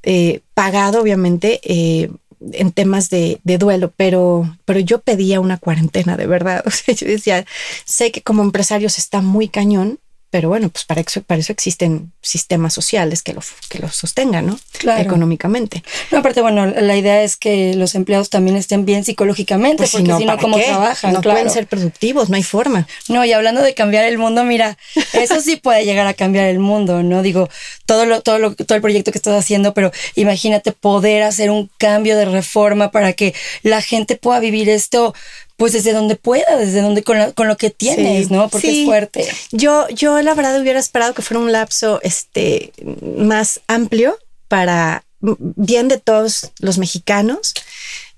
eh, 0.04 0.42
pagado 0.54 1.02
obviamente. 1.02 1.60
Eh, 1.64 2.12
en 2.52 2.74
temas 2.74 3.10
de, 3.10 3.40
de, 3.46 3.58
duelo, 3.58 3.94
pero, 3.96 4.58
pero 4.66 4.78
yo 4.82 5.00
pedía 5.00 5.40
una 5.40 5.58
cuarentena 5.58 6.18
de 6.18 6.28
verdad. 6.28 6.62
O 6.68 6.72
sea, 6.72 6.94
yo 6.94 7.08
decía, 7.08 7.46
sé 7.86 8.12
que 8.12 8.22
como 8.22 8.44
empresarios 8.44 8.98
está 8.98 9.22
muy 9.22 9.48
cañón, 9.48 9.98
pero 10.34 10.50
bueno, 10.50 10.70
pues 10.70 10.84
para 10.84 11.00
eso, 11.00 11.22
para 11.22 11.42
eso 11.42 11.54
existen 11.54 12.12
sistemas 12.20 12.74
sociales 12.74 13.22
que 13.22 13.34
lo, 13.34 13.44
que 13.70 13.78
lo 13.78 13.88
sostengan, 13.88 14.48
¿no? 14.48 14.60
Claro. 14.80 15.00
Económicamente. 15.00 15.84
No, 16.10 16.18
aparte, 16.18 16.42
bueno, 16.42 16.66
la 16.66 16.98
idea 16.98 17.22
es 17.22 17.38
que 17.38 17.76
los 17.76 17.94
empleados 17.94 18.32
también 18.32 18.58
estén 18.58 18.84
bien 18.84 19.06
psicológicamente, 19.06 19.84
pues 19.84 19.92
porque 19.92 20.12
si 20.18 20.26
no, 20.26 20.38
¿cómo 20.40 20.58
trabajan? 20.58 21.14
No 21.14 21.22
pueden 21.22 21.52
ser 21.52 21.68
productivos, 21.68 22.32
no 22.32 22.36
hay 22.36 22.42
forma. 22.42 22.88
No, 23.10 23.24
y 23.24 23.32
hablando 23.32 23.62
de 23.62 23.76
cambiar 23.76 24.06
el 24.06 24.18
mundo, 24.18 24.44
mira, 24.44 24.76
eso 25.14 25.40
sí 25.40 25.56
puede 25.58 25.86
llegar 25.86 26.08
a 26.08 26.16
cambiar 26.16 26.48
el 26.48 26.58
mundo, 26.58 27.04
¿no? 27.04 27.22
Digo, 27.22 27.48
todo 27.86 28.08
lo, 28.08 28.22
todo 28.22 28.40
lo, 28.40 28.56
todo 28.56 28.76
el 28.76 28.82
proyecto 28.82 29.12
que 29.12 29.20
estás 29.20 29.38
haciendo, 29.38 29.76
pero 29.76 29.92
imagínate 30.16 30.72
poder 30.72 31.22
hacer 31.22 31.52
un 31.52 31.70
cambio 31.78 32.18
de 32.18 32.26
reforma 32.26 32.90
para 32.90 33.14
que 33.14 33.36
la 33.62 33.84
gente 33.84 34.16
pueda 34.16 34.40
vivir 34.40 34.68
esto 34.68 35.14
pues 35.58 35.74
desde 35.74 35.94
donde 35.94 36.16
pueda, 36.16 36.58
desde 36.58 36.82
donde 36.82 37.04
con, 37.04 37.48
lo 37.48 37.58
que 37.58 37.70
tienes, 37.70 38.32
¿no? 38.32 38.50
Porque 38.50 38.82
es 38.82 38.86
fuerte. 38.86 39.28
Yo, 39.52 39.88
yo 39.90 40.22
la 40.22 40.34
verdad 40.34 40.60
hubiera 40.60 40.80
esperado 40.80 41.14
que 41.14 41.22
fuera 41.22 41.42
un 41.42 41.52
lapso 41.52 42.00
este, 42.02 42.74
más 43.18 43.62
amplio 43.68 44.18
para 44.48 45.04
bien 45.20 45.88
de 45.88 46.00
todos 46.00 46.52
los 46.60 46.78
mexicanos. 46.78 47.54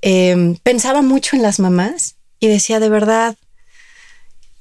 Em, 0.01 0.55
pensaba 0.63 1.01
mucho 1.01 1.35
en 1.35 1.41
las 1.41 1.59
mamás 1.59 2.15
y 2.39 2.47
decía 2.47 2.79
de 2.79 2.89
verdad, 2.89 3.35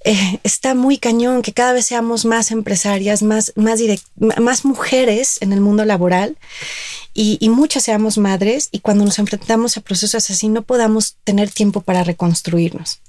eh, 0.05 0.39
está 0.45 0.75
muy 0.75 0.99
cañón 0.99 1.41
que 1.41 1.55
cada 1.55 1.73
vez 1.73 1.87
seamos 1.87 2.27
más 2.27 2.51
empresarias, 2.51 3.23
más, 3.23 3.55
más, 3.57 3.81
más 4.17 4.65
mujeres 4.67 5.39
en 5.41 5.55
el 5.55 5.63
mundo 5.63 5.87
laboral 5.87 6.37
y, 7.15 7.49
muchas 7.49 7.85
seamos 7.85 8.19
madres 8.19 8.69
y 8.71 8.81
cuando 8.81 9.05
nos 9.05 9.19
enfrentamos 9.19 9.77
a 9.77 9.81
procesos 9.81 10.29
así 10.29 10.49
no 10.49 10.63
podamos 10.63 11.17
tener 11.25 11.51
tiempo 11.51 11.81
para 11.81 12.05
reconstruirnos. 12.05 13.01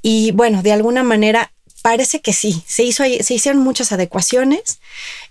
Y 0.00 0.30
bueno, 0.32 0.62
de 0.62 0.72
alguna 0.72 1.02
manera 1.02 1.52
parece 1.82 2.22
que 2.22 2.32
sí, 2.32 2.62
se, 2.66 2.84
hizo, 2.84 3.04
se 3.04 3.34
hicieron 3.34 3.62
muchas 3.62 3.92
adecuaciones 3.92 4.78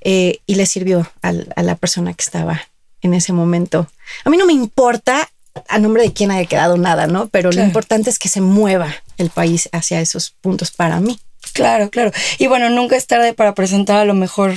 eh, 0.01 0.41
y 0.45 0.55
le 0.55 0.67
sirvió 0.67 1.09
a 1.23 1.31
la 1.63 1.75
persona 1.75 2.13
que 2.13 2.21
estaba 2.23 2.61
en 3.01 3.15
ese 3.15 3.33
momento. 3.33 3.87
A 4.25 4.29
mí 4.29 4.37
no 4.37 4.45
me 4.45 4.53
importa 4.53 5.29
a 5.67 5.79
nombre 5.79 6.03
de 6.03 6.13
quién 6.13 6.31
haya 6.31 6.47
quedado 6.47 6.77
nada, 6.77 7.07
¿no? 7.07 7.27
Pero 7.29 7.51
lo 7.51 7.63
importante 7.63 8.09
es 8.09 8.19
que 8.19 8.29
se 8.29 8.41
mueva 8.41 8.93
el 9.17 9.29
país 9.29 9.69
hacia 9.71 10.01
esos 10.01 10.31
puntos 10.41 10.71
para 10.71 10.99
mí. 10.99 11.19
Claro, 11.53 11.89
claro. 11.89 12.11
Y 12.37 12.47
bueno, 12.47 12.69
nunca 12.69 12.95
es 12.95 13.07
tarde 13.07 13.33
para 13.33 13.53
presentar 13.53 13.97
a 13.97 14.05
lo 14.05 14.13
mejor 14.13 14.53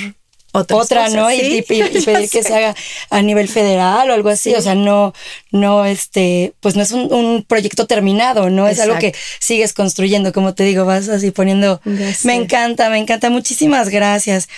otra, 0.53 1.09
¿no? 1.09 1.31
Y, 1.33 1.63
pedir 1.69 2.31
que 2.31 2.43
se 2.43 2.55
haga 2.55 2.75
a 3.11 3.23
nivel 3.23 3.49
federal 3.49 4.11
o 4.11 4.15
algo 4.15 4.29
así. 4.29 4.55
O 4.55 4.63
sea, 4.63 4.75
no, 4.75 5.13
no, 5.57 5.85
este, 5.85 6.55
pues 6.61 6.77
no 6.77 6.83
es 6.83 6.93
un, 6.93 7.45
proyecto 7.49 7.87
terminado, 7.87 8.51
¿no? 8.51 8.69
Es 8.69 8.81
algo 8.81 8.99
que 8.99 9.15
sigues 9.41 9.73
construyendo, 9.73 10.33
como 10.33 10.55
te 10.55 10.65
digo, 10.65 10.85
vas 10.85 11.09
así 11.09 11.31
poniendo. 11.31 11.81
Me 12.25 12.35
encanta, 12.35 12.91
me 12.91 12.99
encanta. 12.99 13.31
Muchísimas 13.31 13.89
gracias. 13.89 14.49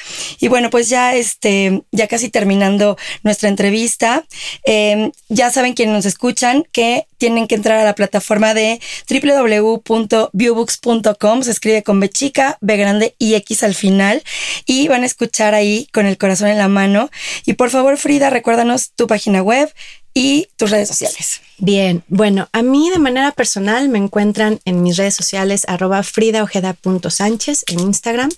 Y 0.40 0.48
bueno, 0.48 0.70
pues 0.70 0.88
ya, 0.88 1.14
este, 1.14 1.82
ya 1.92 2.08
casi 2.08 2.28
terminando 2.28 2.96
nuestra 3.22 3.48
entrevista, 3.48 4.26
em, 4.64 5.12
ya 5.28 5.50
saben 5.50 5.74
quienes 5.74 5.94
nos 5.94 6.06
escuchan 6.06 6.64
que 6.72 7.06
tienen 7.18 7.46
que 7.48 7.56
entrar 7.56 7.78
a 7.78 7.84
la 7.84 7.94
plataforma 7.94 8.54
de 8.54 8.80
www.viewbooks.com, 9.10 11.42
se 11.42 11.50
escribe 11.50 11.82
con 11.82 12.00
B 12.00 12.08
chica, 12.08 12.56
B 12.60 12.76
grande 12.76 13.16
y 13.18 13.34
X 13.34 13.64
al 13.64 13.74
final, 13.74 14.22
y 14.64 14.88
van 14.88 15.02
a 15.02 15.06
escuchar 15.06 15.54
ahí 15.54 15.88
con 15.92 16.06
el 16.06 16.16
corazón 16.16 16.48
en 16.48 16.56
la 16.58 16.68
mano. 16.68 17.10
Y 17.44 17.52
por 17.54 17.70
favor, 17.70 17.96
Frida, 17.98 18.30
recuérdanos 18.30 18.92
tu 18.92 19.06
página 19.06 19.42
web 19.42 19.72
y 20.14 20.48
tus 20.56 20.70
redes 20.70 20.88
sociales. 20.88 21.40
Bien, 21.58 22.02
bueno, 22.08 22.48
a 22.52 22.62
mí 22.62 22.90
de 22.90 22.98
manera 22.98 23.32
personal 23.32 23.88
me 23.88 23.98
encuentran 23.98 24.60
en 24.64 24.82
mis 24.82 24.96
redes 24.96 25.14
sociales 25.14 25.64
arroba 25.68 26.02
fridaojeda.sánchez 26.02 27.64
en 27.68 27.80
Instagram 27.80 28.30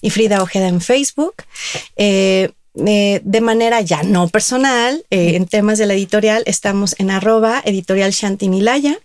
y 0.00 0.10
Frida 0.10 0.42
Ojeda 0.42 0.68
en 0.68 0.80
Facebook. 0.80 1.34
Eh, 1.96 2.50
de 2.74 3.40
manera 3.40 3.80
ya 3.80 4.04
no 4.04 4.28
personal, 4.28 5.04
eh, 5.10 5.34
en 5.34 5.46
temas 5.46 5.78
de 5.78 5.86
la 5.86 5.94
editorial, 5.94 6.44
estamos 6.46 6.94
en 6.98 7.10
arroba 7.10 7.60
editorial 7.64 8.12
Shantinilaya 8.12 8.98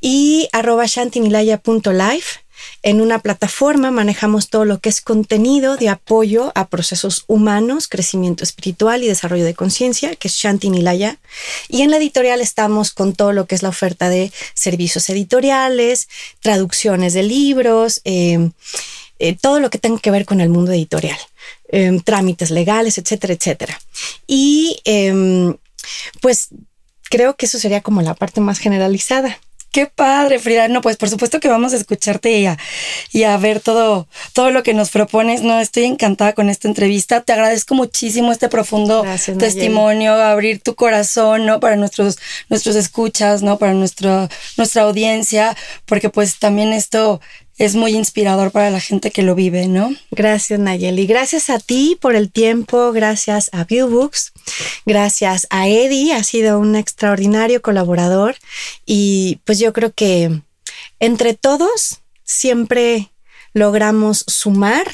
y 0.00 0.48
arroba 0.52 0.86
shantinilaya.life. 0.86 2.40
En 2.88 3.02
una 3.02 3.18
plataforma 3.18 3.90
manejamos 3.90 4.48
todo 4.48 4.64
lo 4.64 4.80
que 4.80 4.88
es 4.88 5.02
contenido 5.02 5.76
de 5.76 5.90
apoyo 5.90 6.52
a 6.54 6.68
procesos 6.68 7.24
humanos, 7.26 7.86
crecimiento 7.86 8.44
espiritual 8.44 9.04
y 9.04 9.08
desarrollo 9.08 9.44
de 9.44 9.52
conciencia, 9.52 10.16
que 10.16 10.28
es 10.28 10.34
Shantinilaya. 10.34 11.18
Y 11.68 11.82
en 11.82 11.90
la 11.90 11.98
editorial 11.98 12.40
estamos 12.40 12.92
con 12.92 13.12
todo 13.12 13.34
lo 13.34 13.44
que 13.44 13.56
es 13.56 13.62
la 13.62 13.68
oferta 13.68 14.08
de 14.08 14.32
servicios 14.54 15.10
editoriales, 15.10 16.08
traducciones 16.40 17.12
de 17.12 17.24
libros, 17.24 18.00
eh, 18.06 18.48
todo 19.42 19.60
lo 19.60 19.68
que 19.68 19.76
tenga 19.76 20.00
que 20.00 20.10
ver 20.10 20.24
con 20.24 20.40
el 20.40 20.48
mundo 20.48 20.72
editorial. 20.72 21.18
Em, 21.68 22.00
trámites 22.00 22.50
legales, 22.50 22.96
etcétera, 22.96 23.34
etcétera. 23.34 23.78
Y 24.26 24.80
em, 24.86 25.54
pues 26.22 26.48
creo 27.10 27.36
que 27.36 27.44
eso 27.44 27.58
sería 27.58 27.82
como 27.82 28.00
la 28.00 28.14
parte 28.14 28.40
más 28.40 28.58
generalizada. 28.58 29.38
Qué 29.70 29.86
padre, 29.86 30.38
Frida. 30.38 30.66
No, 30.68 30.80
pues 30.80 30.96
por 30.96 31.10
supuesto 31.10 31.40
que 31.40 31.48
vamos 31.48 31.74
a 31.74 31.76
escucharte 31.76 32.38
y 32.38 32.46
a, 32.46 32.56
y 33.12 33.24
a, 33.24 33.36
ver 33.36 33.60
todo, 33.60 34.08
todo 34.32 34.50
lo 34.50 34.62
que 34.62 34.72
nos 34.72 34.90
propones. 34.90 35.42
No, 35.42 35.60
estoy 35.60 35.84
encantada 35.84 36.32
con 36.32 36.48
esta 36.48 36.68
entrevista. 36.68 37.20
Te 37.20 37.34
agradezco 37.34 37.74
muchísimo 37.74 38.32
este 38.32 38.48
profundo 38.48 39.04
testimonio, 39.38 40.14
abrir 40.14 40.60
tu 40.60 40.74
corazón, 40.74 41.44
¿no? 41.44 41.60
Para 41.60 41.76
nuestros, 41.76 42.18
nuestros 42.48 42.76
escuchas, 42.76 43.42
¿no? 43.42 43.58
Para 43.58 43.74
nuestra, 43.74 44.28
nuestra 44.56 44.82
audiencia, 44.82 45.54
porque 45.84 46.08
pues 46.08 46.38
también 46.38 46.72
esto 46.72 47.20
es 47.58 47.74
muy 47.74 47.96
inspirador 47.96 48.52
para 48.52 48.70
la 48.70 48.80
gente 48.80 49.10
que 49.10 49.22
lo 49.22 49.34
vive, 49.34 49.66
¿no? 49.66 49.90
Gracias, 50.12 50.58
Nayeli. 50.60 51.06
Gracias 51.06 51.50
a 51.50 51.58
ti 51.58 51.98
por 52.00 52.14
el 52.14 52.30
tiempo, 52.30 52.92
gracias 52.92 53.50
a 53.52 53.64
Viewbooks, 53.64 54.32
gracias 54.86 55.48
a 55.50 55.68
Eddie, 55.68 56.14
ha 56.14 56.22
sido 56.22 56.58
un 56.60 56.76
extraordinario 56.76 57.60
colaborador 57.60 58.36
y 58.86 59.40
pues 59.44 59.58
yo 59.58 59.72
creo 59.72 59.92
que 59.92 60.40
entre 61.00 61.34
todos 61.34 61.98
siempre 62.24 63.10
logramos 63.54 64.24
sumar 64.28 64.86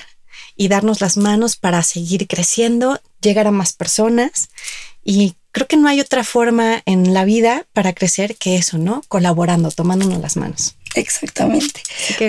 y 0.56 0.68
darnos 0.68 1.00
las 1.00 1.16
manos 1.16 1.56
para 1.56 1.82
seguir 1.82 2.26
creciendo, 2.26 3.00
llegar 3.20 3.46
a 3.46 3.50
más 3.50 3.74
personas 3.74 4.48
y 5.04 5.34
creo 5.52 5.66
que 5.66 5.76
no 5.76 5.88
hay 5.88 6.00
otra 6.00 6.24
forma 6.24 6.82
en 6.86 7.12
la 7.12 7.24
vida 7.24 7.66
para 7.74 7.92
crecer 7.92 8.36
que 8.36 8.56
eso, 8.56 8.78
¿no? 8.78 9.02
Colaborando, 9.08 9.70
tomándonos 9.70 10.20
las 10.20 10.36
manos. 10.36 10.76
Exactamente. 10.95 11.80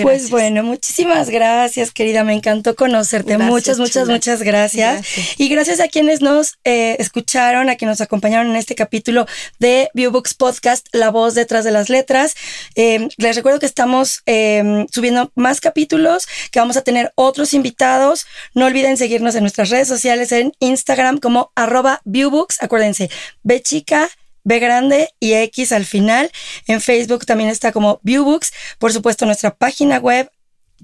Pues 0.02 0.30
bueno, 0.30 0.64
muchísimas 0.64 1.30
gracias, 1.30 1.92
querida. 1.92 2.24
Me 2.24 2.34
encantó 2.34 2.76
conocerte. 2.76 3.38
muchas, 3.38 3.78
muchas, 3.78 4.08
muchas 4.08 4.42
gracias. 4.42 5.06
Y 5.38 5.50
gracias 5.50 5.80
a 5.80 5.88
quienes 5.88 6.22
nos 6.22 6.58
eh, 6.64 6.96
escucharon, 7.00 7.70
a 7.70 7.76
quienes 7.76 8.00
nos 8.00 8.06
acompañaron 8.06 8.50
en 8.50 8.56
este 8.56 8.74
capítulo 8.74 9.28
de 9.60 9.90
Viewbooks 9.94 10.34
Podcast, 10.34 10.88
La 10.94 11.12
Voz 11.12 11.36
detrás 11.36 11.64
de 11.64 11.72
las 11.72 11.90
letras. 11.90 12.36
Em, 12.76 13.10
les 13.18 13.36
recuerdo 13.36 13.60
que 13.60 13.66
estamos 13.68 14.22
em, 14.26 14.88
subiendo 14.92 15.32
más 15.36 15.62
capítulos, 15.62 16.28
que 16.52 16.60
vamos 16.60 16.78
a 16.78 16.82
tener 16.82 17.12
otros 17.16 17.54
invitados. 17.54 18.26
No 18.54 18.66
olviden 18.66 18.98
seguirnos 18.98 19.36
en 19.36 19.42
nuestras 19.42 19.70
redes 19.70 19.88
sociales 19.88 20.32
en 20.32 20.54
Instagram 20.60 21.20
como 21.20 21.52
arroba 21.56 22.02
Viewbooks. 22.06 22.64
Acuérdense, 22.64 23.10
B 23.44 23.62
chica 23.62 24.10
B 24.46 24.60
grande 24.60 25.10
y 25.20 25.34
X 25.34 25.74
al 25.74 25.86
final. 25.86 26.32
En 26.68 26.80
Facebook 26.80 27.26
también 27.26 27.50
está 27.50 27.74
como 27.74 28.00
Viewbooks. 28.04 28.54
Por 28.80 28.94
supuesto, 28.94 29.26
nuestra 29.26 29.54
página 29.54 29.98
web 29.98 30.32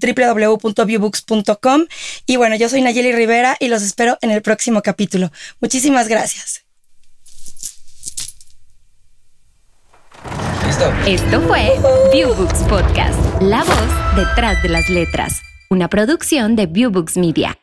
www.viewbooks.com. 0.00 1.86
Y 2.26 2.36
bueno, 2.36 2.56
yo 2.56 2.68
soy 2.68 2.82
Nayeli 2.82 3.12
Rivera 3.12 3.56
y 3.58 3.68
los 3.68 3.82
espero 3.82 4.18
en 4.20 4.30
el 4.30 4.42
próximo 4.42 4.82
capítulo. 4.82 5.32
Muchísimas 5.60 6.08
gracias. 6.08 6.64
Esto 11.06 11.40
fue 11.42 11.78
Viewbooks 12.12 12.60
Podcast, 12.68 13.18
la 13.40 13.62
voz 13.62 14.16
detrás 14.16 14.62
de 14.62 14.68
las 14.68 14.88
letras, 14.88 15.40
una 15.70 15.88
producción 15.88 16.56
de 16.56 16.66
Viewbooks 16.66 17.16
Media. 17.16 17.61